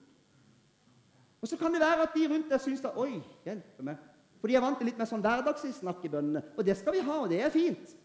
Og 1.42 1.48
så 1.48 1.58
kan 1.58 1.74
det 1.74 1.80
være 1.82 2.04
at 2.04 2.14
de 2.14 2.28
rundt 2.30 2.52
deg 2.52 2.62
syns 2.62 2.84
at 2.84 2.98
Oi, 3.00 3.16
hjelpe 3.46 3.86
meg. 3.86 4.04
For 4.42 4.50
de 4.50 4.58
er 4.58 4.64
vant 4.64 4.78
til 4.78 4.88
litt 4.90 5.00
mer 5.00 5.08
sånn 5.08 5.24
hverdagslig 5.24 5.72
snakk 5.76 6.04
i 6.04 6.12
bønnene. 6.12 6.44
Og 6.56 6.66
det 6.66 6.76
skal 6.78 6.96
vi 6.96 7.02
ha, 7.06 7.18
og 7.24 7.28
det 7.32 7.40
er 7.42 7.52
fint. 7.54 7.96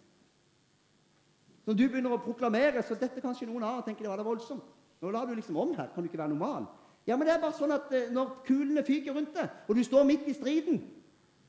Når 1.68 1.76
du 1.78 1.86
begynner 1.88 2.16
å 2.16 2.24
proklamere, 2.24 2.84
så 2.86 2.96
dette 2.96 3.22
kanskje 3.24 3.50
noen 3.50 3.66
av 3.68 3.84
tenker 3.86 4.06
det 4.06 4.12
var 4.12 4.22
da 4.22 4.28
voldsomt. 4.28 4.68
Nå 5.04 5.12
lar 5.14 5.28
du 5.28 5.36
liksom 5.36 5.58
om 5.60 5.76
her. 5.76 5.92
Kan 5.94 6.06
du 6.06 6.10
ikke 6.10 6.22
være 6.22 6.32
normal? 6.32 6.70
Ja, 7.08 7.18
men 7.18 7.28
det 7.28 7.36
er 7.36 7.44
bare 7.44 7.56
sånn 7.56 7.76
at 7.76 7.92
eh, 7.96 8.10
når 8.12 8.38
kulene 8.48 8.84
fyker 8.88 9.16
rundt 9.16 9.36
deg, 9.36 9.52
og 9.68 9.78
du 9.78 9.84
står 9.86 10.08
midt 10.08 10.26
i 10.28 10.36
striden 10.36 10.82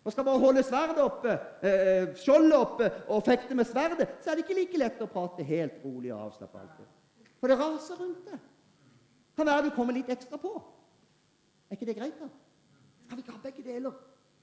og 0.08 0.12
skal 0.14 0.24
bare 0.24 0.40
holde 0.40 0.62
sverdet 0.64 1.02
oppe, 1.04 1.34
eh, 1.60 2.14
skjoldet 2.16 2.54
oppe 2.56 2.86
og 3.12 3.24
fekte 3.26 3.54
med 3.54 3.66
sverdet, 3.68 4.06
så 4.24 4.30
er 4.30 4.38
det 4.38 4.46
ikke 4.46 4.56
like 4.56 4.78
lett 4.80 5.02
å 5.04 5.08
prate 5.12 5.44
helt 5.44 5.82
rolig 5.84 6.14
og 6.14 6.30
avslappa 6.30 6.62
alltid. 6.62 6.86
For 7.36 7.52
det 7.52 7.58
raser 7.60 8.00
rundt 8.00 8.30
det. 8.30 8.38
Kan 9.36 9.46
være 9.46 9.66
du 9.66 9.74
kommer 9.76 9.92
litt 9.92 10.08
ekstra 10.08 10.40
på. 10.40 10.54
Er 11.68 11.76
ikke 11.76 11.90
det 11.90 11.96
greit, 11.98 12.16
da? 12.22 12.30
Skal 13.04 13.18
vi 13.18 13.22
ikke 13.26 13.34
ha 13.36 13.42
begge 13.42 13.64
deler? 13.66 13.98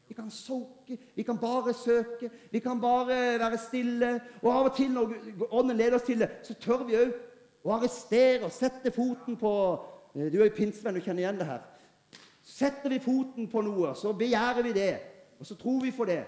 Vi 0.07 0.13
kan 0.13 0.29
soke, 0.29 0.99
vi 1.15 1.23
kan 1.25 1.41
bare 1.41 1.73
søke, 1.73 2.29
vi 2.51 2.59
kan 2.61 2.81
bare 2.81 3.39
være 3.41 3.57
stille. 3.57 4.11
Og 4.43 4.51
av 4.53 4.69
og 4.69 4.75
til 4.77 4.93
når 4.93 5.17
Ånden 5.49 5.77
leder 5.77 5.97
oss 5.97 6.05
til 6.05 6.21
det, 6.21 6.29
så 6.45 6.53
tør 6.61 6.85
vi 6.85 6.99
òg 7.01 7.17
å 7.65 7.73
arrestere 7.73 8.45
og 8.45 8.53
sette 8.53 8.93
foten 8.93 9.41
på 9.41 9.55
eh, 10.13 10.29
Du 10.29 10.37
er 10.37 10.45
jo 10.45 10.57
pinsevenn, 10.61 11.01
du 11.01 11.01
kjenner 11.01 11.25
igjen 11.25 11.41
det 11.41 11.49
her. 11.49 11.65
Setter 12.45 12.93
vi 12.93 13.01
foten 13.01 13.49
på 13.49 13.65
noe, 13.65 13.95
så 13.97 14.13
begjærer 14.13 14.61
vi 14.61 14.77
det. 14.77 15.14
Og 15.39 15.45
så 15.45 15.55
tror 15.59 15.81
vi 15.83 15.91
for 15.95 16.09
det. 16.09 16.23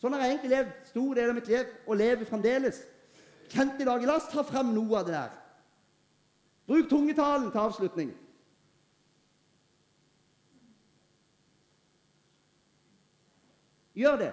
Sånn 0.00 0.14
har 0.16 0.24
jeg 0.24 0.34
egentlig 0.34 0.54
levd 0.54 0.88
stor 0.88 1.14
del 1.18 1.30
av 1.30 1.36
mitt 1.36 1.50
liv, 1.50 1.76
og 1.86 1.98
lever 2.00 2.28
fremdeles. 2.28 2.80
Kjent 3.50 3.80
i 3.82 3.86
dag. 3.88 4.04
La 4.08 4.16
oss 4.16 4.30
ta 4.32 4.44
frem 4.46 4.72
noe 4.74 5.00
av 5.00 5.06
det 5.08 5.16
der. 5.16 5.38
Bruk 6.70 6.88
tungetalen 6.88 7.50
til 7.50 7.60
avslutning. 7.60 8.12
Gjør 14.00 14.16
det. 14.22 14.30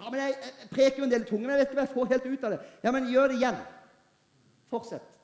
Ja, 0.00 0.10
men 0.10 0.20
jeg, 0.20 0.34
preker 0.72 0.98
jo 0.98 1.06
en 1.06 1.12
del 1.12 1.24
tunge, 1.28 1.44
men 1.44 1.54
jeg 1.54 1.60
vet 1.60 1.70
ikke 1.70 1.78
hva 1.78 1.86
jeg 1.86 1.94
får 1.94 2.10
helt 2.14 2.26
ut 2.26 2.44
av 2.44 2.54
det. 2.54 2.60
Ja, 2.84 2.92
men 2.96 3.08
gjør 3.12 3.30
det 3.30 3.38
igjen. 3.40 3.58
Fortsett. 4.72 5.18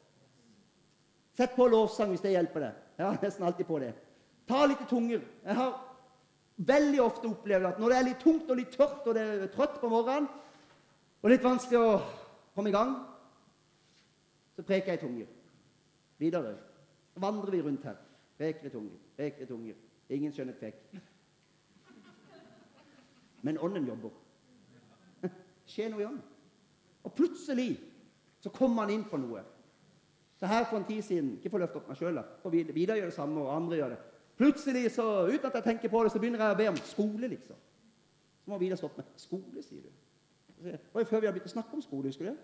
Sett 1.37 1.57
på 1.57 1.67
lovsang 1.69 2.13
hvis 2.13 2.25
det 2.25 2.33
hjelper 2.33 2.69
deg. 2.69 2.83
Jeg 2.97 3.07
har 3.07 3.19
nesten 3.23 3.45
alltid 3.45 3.69
på 3.69 3.81
det. 3.83 3.93
Ta 4.49 4.63
litt 4.69 4.85
tunger. 4.89 5.25
Jeg 5.45 5.59
har 5.59 5.75
veldig 6.57 7.01
ofte 7.03 7.29
opplever 7.29 7.69
at 7.69 7.81
når 7.81 7.93
det 7.93 7.99
er 7.99 8.07
litt 8.09 8.23
tungt 8.23 8.51
og 8.51 8.59
litt 8.59 8.73
tørt, 8.73 9.05
og 9.05 9.17
det 9.17 9.25
er 9.25 9.51
trøtt 9.53 9.81
på 9.81 9.91
morgenen, 9.93 10.29
og 11.23 11.33
litt 11.33 11.45
vanskelig 11.45 11.81
å 11.81 11.97
komme 12.55 12.71
i 12.71 12.77
gang, 12.77 12.95
så 14.57 14.65
preker 14.65 14.93
jeg 14.93 15.01
i 15.01 15.05
tunger. 15.05 15.33
Videre. 16.19 16.55
Så 17.13 17.21
vandrer 17.21 17.53
vi 17.53 17.63
rundt 17.65 17.85
her. 17.85 17.99
Preker 18.39 18.69
i 18.69 18.73
tunger, 18.73 19.03
preker 19.17 19.45
i 19.45 19.49
tunger. 19.49 19.77
Ingen 20.13 20.33
skjønner 20.33 20.57
kvekk. 20.61 20.81
Men 23.45 23.59
ånden 23.61 23.89
jobber. 23.89 24.15
skjer 25.73 25.93
noe 25.93 26.05
i 26.05 26.09
ånden. 26.09 26.25
Og 27.05 27.13
plutselig 27.17 27.77
så 28.43 28.53
kommer 28.55 28.87
han 28.87 28.95
inn 28.97 29.05
på 29.09 29.21
noe. 29.21 29.43
Så 30.37 30.49
her 30.51 30.67
for 30.69 30.79
en 30.79 30.85
tid 30.85 31.01
siden 31.03 31.31
Ikke 31.39 31.49
for 31.53 31.63
løfte 31.63 31.81
opp 31.81 31.87
meg 31.89 31.97
sjøl, 31.97 32.19
for 32.43 32.53
Vidar 32.53 32.99
gjør 32.99 33.09
det 33.09 33.17
samme, 33.17 33.41
og 33.41 33.55
andre 33.57 33.81
gjør 33.81 33.95
det. 33.95 34.01
Plutselig, 34.37 34.91
så, 34.93 35.05
uten 35.27 35.47
at 35.47 35.55
jeg 35.55 35.65
tenker 35.65 35.89
på 35.89 36.03
det, 36.05 36.13
så 36.13 36.21
begynner 36.21 36.43
jeg 36.45 36.55
å 36.55 36.59
be 36.59 36.69
om 36.69 36.81
skole, 36.85 37.29
liksom. 37.29 37.57
Så 38.45 38.51
må 38.53 38.59
Vidar 38.59 38.77
stoppe 38.77 39.03
meg. 39.03 39.07
'Skole', 39.17 39.63
sier 39.63 39.83
du. 39.83 39.89
Det 40.65 40.81
var 40.93 41.01
jo 41.01 41.09
før 41.09 41.21
vi 41.21 41.27
har 41.27 41.33
begynt 41.33 41.49
å 41.49 41.55
snakke 41.55 41.75
om 41.75 41.83
skole. 41.83 42.09
husker 42.09 42.25
du 42.25 42.31
det? 42.31 42.39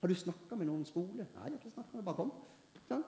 Har 0.00 0.08
du 0.08 0.14
snakka 0.14 0.56
med 0.56 0.66
noen 0.66 0.84
om 0.84 0.84
skole? 0.84 1.16
Nei, 1.16 1.24
jeg 1.34 1.40
har 1.42 1.56
ikke 1.56 1.74
snakket 1.74 1.94
med 1.94 2.04
bare 2.04 2.16
kom. 2.16 2.30
Sånn. 2.88 3.04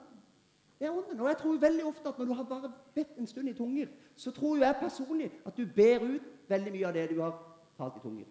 Det 0.79 0.87
er 0.87 0.97
ånden. 0.97 1.19
Og 1.19 1.27
jeg 1.29 1.37
tror 1.37 1.57
veldig 1.61 1.85
ofte 1.85 2.09
at 2.09 2.19
når 2.19 2.25
du 2.25 2.33
har 2.33 2.43
bare 2.49 2.71
bedt 2.95 3.17
en 3.17 3.27
stund 3.27 3.49
i 3.49 3.53
tunger, 3.53 3.87
så 4.15 4.31
tror 4.31 4.57
jeg 4.57 4.75
personlig 4.81 5.31
at 5.45 5.57
du 5.57 5.65
ber 5.75 6.03
ut 6.03 6.29
veldig 6.49 6.71
mye 6.71 6.87
av 6.87 6.93
det 6.93 7.09
du 7.09 7.21
har 7.21 7.35
talt 7.77 7.97
i 7.97 8.03
tunger. 8.03 8.25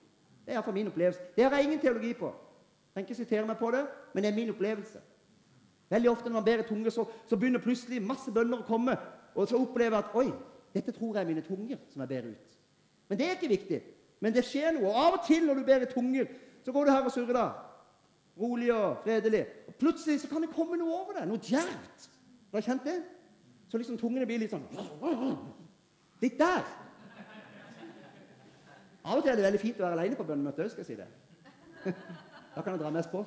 Det 0.44 0.52
er 0.52 0.58
iallfall 0.58 0.74
min 0.74 0.90
opplevelse. 0.90 1.20
Det 1.36 1.44
har 1.44 1.56
jeg 1.56 1.64
ingen 1.64 1.80
teologi 1.80 2.12
på. 2.14 2.26
Jeg 2.26 2.94
trenger 2.94 3.08
ikke 3.08 3.18
sitere 3.22 3.46
meg 3.46 3.58
på 3.58 3.70
det, 3.70 3.84
men 4.14 4.22
det 4.22 4.30
er 4.30 4.36
min 4.36 4.50
opplevelse. 4.50 5.02
Veldig 5.90 6.11
ofte 6.11 6.28
når 6.28 6.38
man 6.40 6.44
ber 6.44 6.64
i 6.64 6.68
tunger, 6.68 6.90
så, 6.90 7.04
så 7.26 7.36
begynner 7.36 7.62
plutselig 7.62 8.02
masse 8.02 8.32
bønner 8.34 8.61
å 8.61 8.66
komme. 8.66 8.96
Og 9.35 9.49
så 9.49 9.59
opplever 9.59 9.99
at 9.99 10.14
Oi, 10.14 10.28
dette 10.74 10.93
tror 10.93 11.14
jeg 11.14 11.24
er 11.24 11.28
mine 11.28 11.45
tunger 11.47 11.81
som 11.91 12.03
jeg 12.05 12.09
ber 12.09 12.31
ut. 12.31 12.55
Men 13.09 13.18
det 13.18 13.26
er 13.26 13.39
ikke 13.39 13.51
viktig. 13.51 13.81
Men 14.20 14.35
det 14.35 14.45
skjer 14.47 14.74
noe. 14.76 14.91
Og 14.91 15.01
av 15.01 15.18
og 15.18 15.26
til 15.26 15.47
når 15.47 15.61
du 15.61 15.64
ber 15.66 15.85
i 15.85 15.91
tunger, 15.91 16.28
så 16.64 16.72
går 16.72 16.87
du 16.87 16.93
her 16.93 17.09
og 17.09 17.14
surrer. 17.14 17.33
da. 17.33 17.49
Rolig 18.41 18.72
og 18.74 19.01
fredelig. 19.05 19.47
Og 19.68 19.74
plutselig 19.74 20.20
så 20.20 20.28
kan 20.28 20.43
det 20.45 20.53
komme 20.55 20.78
noe 20.78 20.95
over 21.01 21.18
deg. 21.18 21.26
Noe 21.28 21.43
djervt. 21.43 22.11
Har 22.53 22.66
kjent 22.66 22.85
det? 22.85 23.01
Så 23.70 23.78
liksom 23.78 23.99
tungene 23.99 24.26
blir 24.26 24.41
litt 24.43 24.51
sånn 24.51 24.66
Litt 26.20 26.39
der. 26.39 26.64
Av 29.01 29.16
og 29.16 29.22
til 29.24 29.33
er 29.33 29.39
det 29.39 29.45
veldig 29.47 29.61
fint 29.62 29.78
å 29.81 29.87
være 29.87 29.97
alene 29.97 30.18
på 30.18 30.26
bønnemøte 30.28 30.66
òg, 30.66 30.72
skal 30.72 30.85
jeg 30.85 30.91
si 30.91 30.99
det. 30.99 31.09
Da 32.51 32.64
kan 32.66 32.74
jeg 32.74 32.81
dra 32.83 32.91
mest 32.93 33.12
på. 33.12 33.22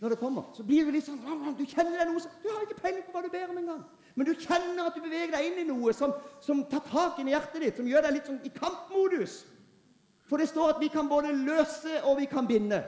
Når 0.00 0.12
det 0.14 0.18
kommer, 0.20 0.44
så 0.54 0.62
blir 0.64 0.86
du 0.86 0.92
litt 0.94 1.04
sånn 1.04 1.18
Du 1.58 1.64
kjenner 1.66 1.96
deg 1.98 2.10
noe 2.12 2.20
som 2.22 2.32
Du 2.42 2.46
har 2.52 2.62
ikke 2.62 2.78
peiling 2.78 3.02
på 3.04 3.14
hva 3.14 3.22
du 3.24 3.30
ber 3.32 3.50
om 3.50 3.58
engang. 3.58 3.82
Men 4.16 4.26
du 4.26 4.32
kjenner 4.40 4.88
at 4.88 4.96
du 4.96 5.02
beveger 5.04 5.34
deg 5.34 5.46
inn 5.50 5.58
i 5.60 5.68
noe 5.68 5.92
som, 5.92 6.14
som 6.40 6.64
tar 6.70 6.84
tak 6.88 7.18
inn 7.20 7.28
i 7.28 7.34
hjertet 7.34 7.62
ditt, 7.62 7.80
som 7.80 7.88
gjør 7.88 8.06
deg 8.06 8.16
litt 8.16 8.30
sånn 8.30 8.40
i 8.48 8.52
kampmodus. 8.54 9.42
For 10.26 10.40
det 10.40 10.48
står 10.50 10.72
at 10.74 10.80
vi 10.82 10.88
kan 10.90 11.10
både 11.10 11.34
løse 11.36 12.00
og 12.02 12.16
vi 12.22 12.28
kan 12.30 12.48
binde. 12.48 12.80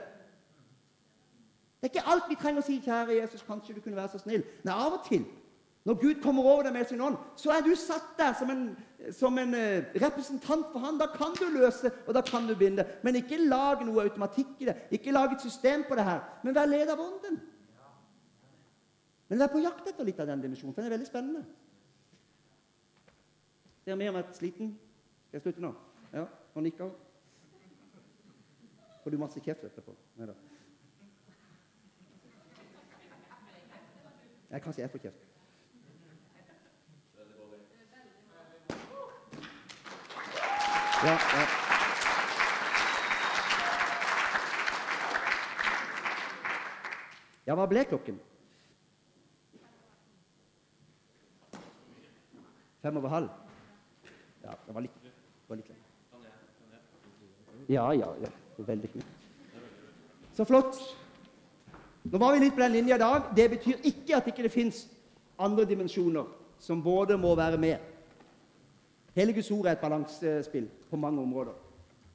Det 1.79 1.87
er 1.87 1.93
ikke 1.93 2.09
alt 2.11 2.25
vi 2.27 2.35
trenger 2.35 2.59
å 2.59 2.65
si 2.65 2.79
'Kjære 2.81 3.21
Jesus, 3.21 3.45
kanskje 3.47 3.75
du 3.77 3.81
kunne 3.81 3.95
være 3.95 4.11
så 4.17 4.19
snill'. 4.25 4.43
Nei, 4.65 4.73
av 4.73 4.97
og 4.97 5.05
til 5.05 5.23
når 5.85 5.93
Gud 6.01 6.21
kommer 6.21 6.43
over 6.43 6.63
deg 6.63 6.73
med 6.73 6.85
sin 6.85 7.01
ånd, 7.01 7.15
så 7.39 7.53
er 7.55 7.61
du 7.63 7.71
satt 7.75 8.17
der 8.17 8.33
som 8.37 8.49
en, 8.51 8.65
som 9.15 9.37
en 9.39 9.53
uh, 9.55 9.87
representant 10.03 10.65
for 10.73 10.83
han. 10.83 10.99
Da 10.99 11.07
kan 11.13 11.31
du 11.39 11.47
løse, 11.49 11.91
og 12.07 12.13
da 12.13 12.21
kan 12.21 12.47
du 12.47 12.55
binde. 12.55 12.85
Men 13.03 13.15
ikke 13.15 13.39
lag 13.39 13.85
noe 13.85 14.03
automatikk 14.03 14.59
i 14.59 14.67
det. 14.67 14.75
Ikke 14.91 15.15
lag 15.15 15.31
et 15.31 15.41
system 15.41 15.85
på 15.87 15.95
det 15.95 16.03
her. 16.03 16.19
Men 16.43 16.55
vær 16.55 16.69
leder 16.69 16.93
av 16.93 16.99
ånden. 16.99 17.39
Men 19.29 19.39
vær 19.43 19.51
på 19.53 19.61
jakt 19.61 19.87
etter 19.87 20.07
litt 20.07 20.19
av 20.19 20.29
den 20.29 20.41
dimensjonen, 20.41 20.73
for 20.73 20.81
den 20.81 20.89
er 20.89 20.95
veldig 20.95 21.07
spennende. 21.07 21.43
Ser 23.85 23.97
mer 23.97 24.09
om 24.09 24.17
jeg 24.17 24.25
er 24.25 24.37
sliten. 24.37 24.71
Skal 25.27 25.37
jeg 25.37 25.43
slutte 25.45 25.61
nå? 25.61 25.73
Ja, 26.13 26.25
nå 26.55 26.63
nikker 26.65 26.89
hun. 26.89 26.95
Får 29.03 29.13
du 29.13 29.17
masse 29.21 29.41
kjeft 29.45 29.67
etterpå? 29.69 29.93
Nei 30.17 30.27
da. 30.29 30.35
Jeg 34.49 34.63
kan 34.65 34.73
si 34.73 34.81
jeg 34.81 34.89
får 34.89 35.03
kjeft. 35.05 35.25
Ja, 40.99 41.13
ja. 41.13 41.45
ja, 47.45 47.55
hva 47.55 47.69
ble 47.69 47.85
klokken? 47.93 48.17
Fem 52.81 52.97
over 52.97 53.09
halv? 53.11 53.29
Ja, 54.43 54.55
det 54.67 54.75
var 54.75 54.81
litt, 54.81 55.11
var 55.47 55.59
litt 55.59 55.69
lenge. 55.69 55.85
Ja, 57.69 57.91
ja, 57.93 58.13
ja. 58.23 58.31
Veldig 58.57 58.89
fint. 58.89 59.05
Så 60.35 60.45
flott. 60.47 60.79
Nå 62.03 62.17
var 62.17 62.33
vi 62.33 62.39
litt 62.43 62.55
på 62.55 62.63
den 62.63 62.71
linja 62.71 62.95
i 62.95 62.99
dag. 62.99 63.29
Det 63.35 63.49
betyr 63.49 63.83
ikke 63.83 64.17
at 64.17 64.27
ikke 64.27 64.43
det 64.43 64.49
ikke 64.49 64.55
fins 64.55 64.87
andre 65.39 65.65
dimensjoner 65.67 66.27
som 66.59 66.83
både 66.83 67.17
må 67.17 67.35
være 67.35 67.57
med 67.57 67.77
Hele 69.15 69.33
Guds 69.33 69.51
ord 69.51 69.65
er 69.65 69.71
et 69.71 69.81
balansespill 69.81 70.69
på 70.89 70.95
mange 70.95 71.21
områder. 71.21 71.55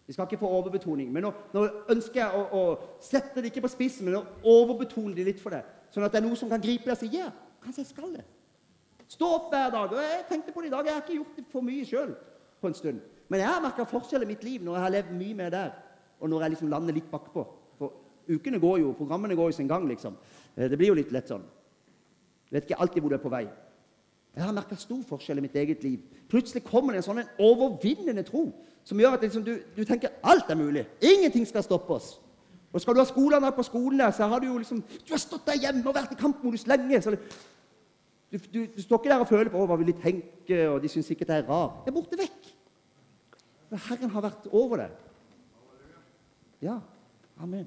Vi 0.07 0.13
skal 0.13 0.25
ikke 0.25 0.39
få 0.39 0.49
overbetoning. 0.49 1.13
Men 1.13 1.27
nå, 1.27 1.33
nå 1.53 1.65
ønsker 1.91 2.21
jeg 2.21 2.39
å, 2.39 2.45
å, 2.57 2.63
sette 3.03 3.43
det 3.43 3.51
ikke 3.51 3.65
på 3.65 3.73
spissen, 3.73 4.07
men 4.07 4.21
å 4.21 4.25
overbetone 4.45 5.15
det 5.17 5.27
litt 5.27 5.43
for 5.43 5.53
deg. 5.53 5.67
Sånn 5.93 6.07
at 6.07 6.15
det 6.15 6.21
er 6.21 6.27
noe 6.27 6.39
som 6.39 6.49
kan 6.49 6.63
gripe 6.63 6.87
deg 6.87 6.95
og 6.95 7.01
si 7.01 7.11
ja, 7.17 7.31
kanskje 7.65 7.83
jeg 7.83 7.91
skal 7.91 8.13
det. 8.15 8.25
Stå 9.15 9.31
opp 9.37 9.51
hver 9.53 9.71
dag. 9.71 9.93
og 9.93 10.01
Jeg 10.03 10.25
tenkte 10.29 10.53
på 10.53 10.63
det 10.63 10.71
i 10.71 10.75
dag. 10.75 10.87
Jeg 10.87 10.95
har 10.95 11.03
ikke 11.05 11.19
gjort 11.21 11.37
det 11.39 11.45
for 11.53 11.67
mye 11.67 11.87
sjøl 11.87 12.15
på 12.61 12.71
en 12.71 12.79
stund. 12.79 13.03
Men 13.29 13.41
jeg 13.41 13.49
har 13.49 13.63
merka 13.63 13.87
forskjell 13.89 14.25
i 14.25 14.31
mitt 14.31 14.45
liv 14.45 14.63
når 14.65 14.77
jeg 14.77 14.85
har 14.85 14.95
levd 14.95 15.13
mye 15.19 15.37
mer 15.39 15.53
der, 15.53 15.75
og 16.21 16.31
når 16.31 16.43
jeg 16.45 16.55
liksom 16.55 16.73
lander 16.73 16.97
litt 16.97 17.11
bakpå. 17.11 17.45
For 17.79 17.93
ukene 18.29 18.61
går 18.61 18.81
jo, 18.83 18.95
programmene 18.99 19.37
går 19.39 19.53
jo 19.53 19.57
sin 19.59 19.71
gang, 19.71 19.87
liksom. 19.89 20.17
Eh, 20.57 20.69
det 20.71 20.79
blir 20.79 20.93
jo 20.93 20.99
litt 20.99 21.13
lett 21.15 21.31
sånn. 21.31 21.45
Jeg 22.51 22.59
vet 22.59 22.69
ikke 22.69 22.81
alltid 22.83 23.03
hvor 23.03 23.15
du 23.15 23.17
er 23.17 23.25
på 23.25 23.33
vei. 23.33 23.47
Jeg 24.35 24.43
har 24.43 24.55
merka 24.55 24.77
stor 24.77 25.03
forskjell 25.07 25.39
i 25.39 25.45
mitt 25.45 25.57
eget 25.57 25.83
liv. 25.87 26.03
Plutselig 26.31 26.65
kommer 26.67 26.93
det 26.93 27.05
en 27.05 27.07
sånn 27.07 27.23
en 27.23 27.33
overvinnende 27.43 28.25
tro 28.27 28.49
som 28.85 28.99
gjør 29.01 29.17
at 29.17 29.25
liksom, 29.25 29.45
du, 29.47 29.55
du, 29.77 29.85
tenker 29.87 30.17
alt 30.27 30.51
er 30.51 30.59
mulig. 30.59 30.85
Ingenting 31.01 31.47
skal 31.47 31.65
stoppe 31.65 31.95
oss. 31.95 32.17
Og 32.75 32.83
skal 32.83 32.97
du 32.97 33.01
ha 33.01 33.07
skolene 33.07 33.53
på 33.55 33.63
skolen 33.63 34.03
der, 34.03 34.11
så 34.11 34.27
har 34.27 34.43
du 34.43 34.49
jo 34.49 34.59
liksom 34.59 34.81
Du 34.83 35.13
har 35.15 35.23
stått 35.23 35.47
der 35.47 35.61
hjemme 35.63 35.87
og 35.87 35.95
vært 35.95 36.13
i 36.13 36.19
kampmodus 36.19 36.67
lenge. 36.67 37.01
så 37.03 37.15
du, 38.35 38.39
du, 38.55 38.67
du, 38.77 38.83
står 38.83 38.99
ikke 38.99 39.13
der 39.13 39.23
og 39.23 39.29
føler 39.31 39.51
på 39.53 39.63
hva 39.69 39.77
vil 39.79 39.93
de 39.93 39.95
tenke, 40.03 40.59
og 40.67 40.81
de 40.83 40.91
syns 40.91 41.07
sikkert 41.07 41.31
jeg 41.31 41.45
er 41.45 41.49
rar. 41.49 41.85
Det 41.85 41.93
er 41.93 41.95
borte 41.95 42.19
vekk. 42.19 42.51
Herren 43.87 44.11
har 44.11 44.25
vært 44.27 44.49
over 44.51 44.83
det. 44.83 44.91
Ja. 46.63 46.81
Amen. 47.43 47.67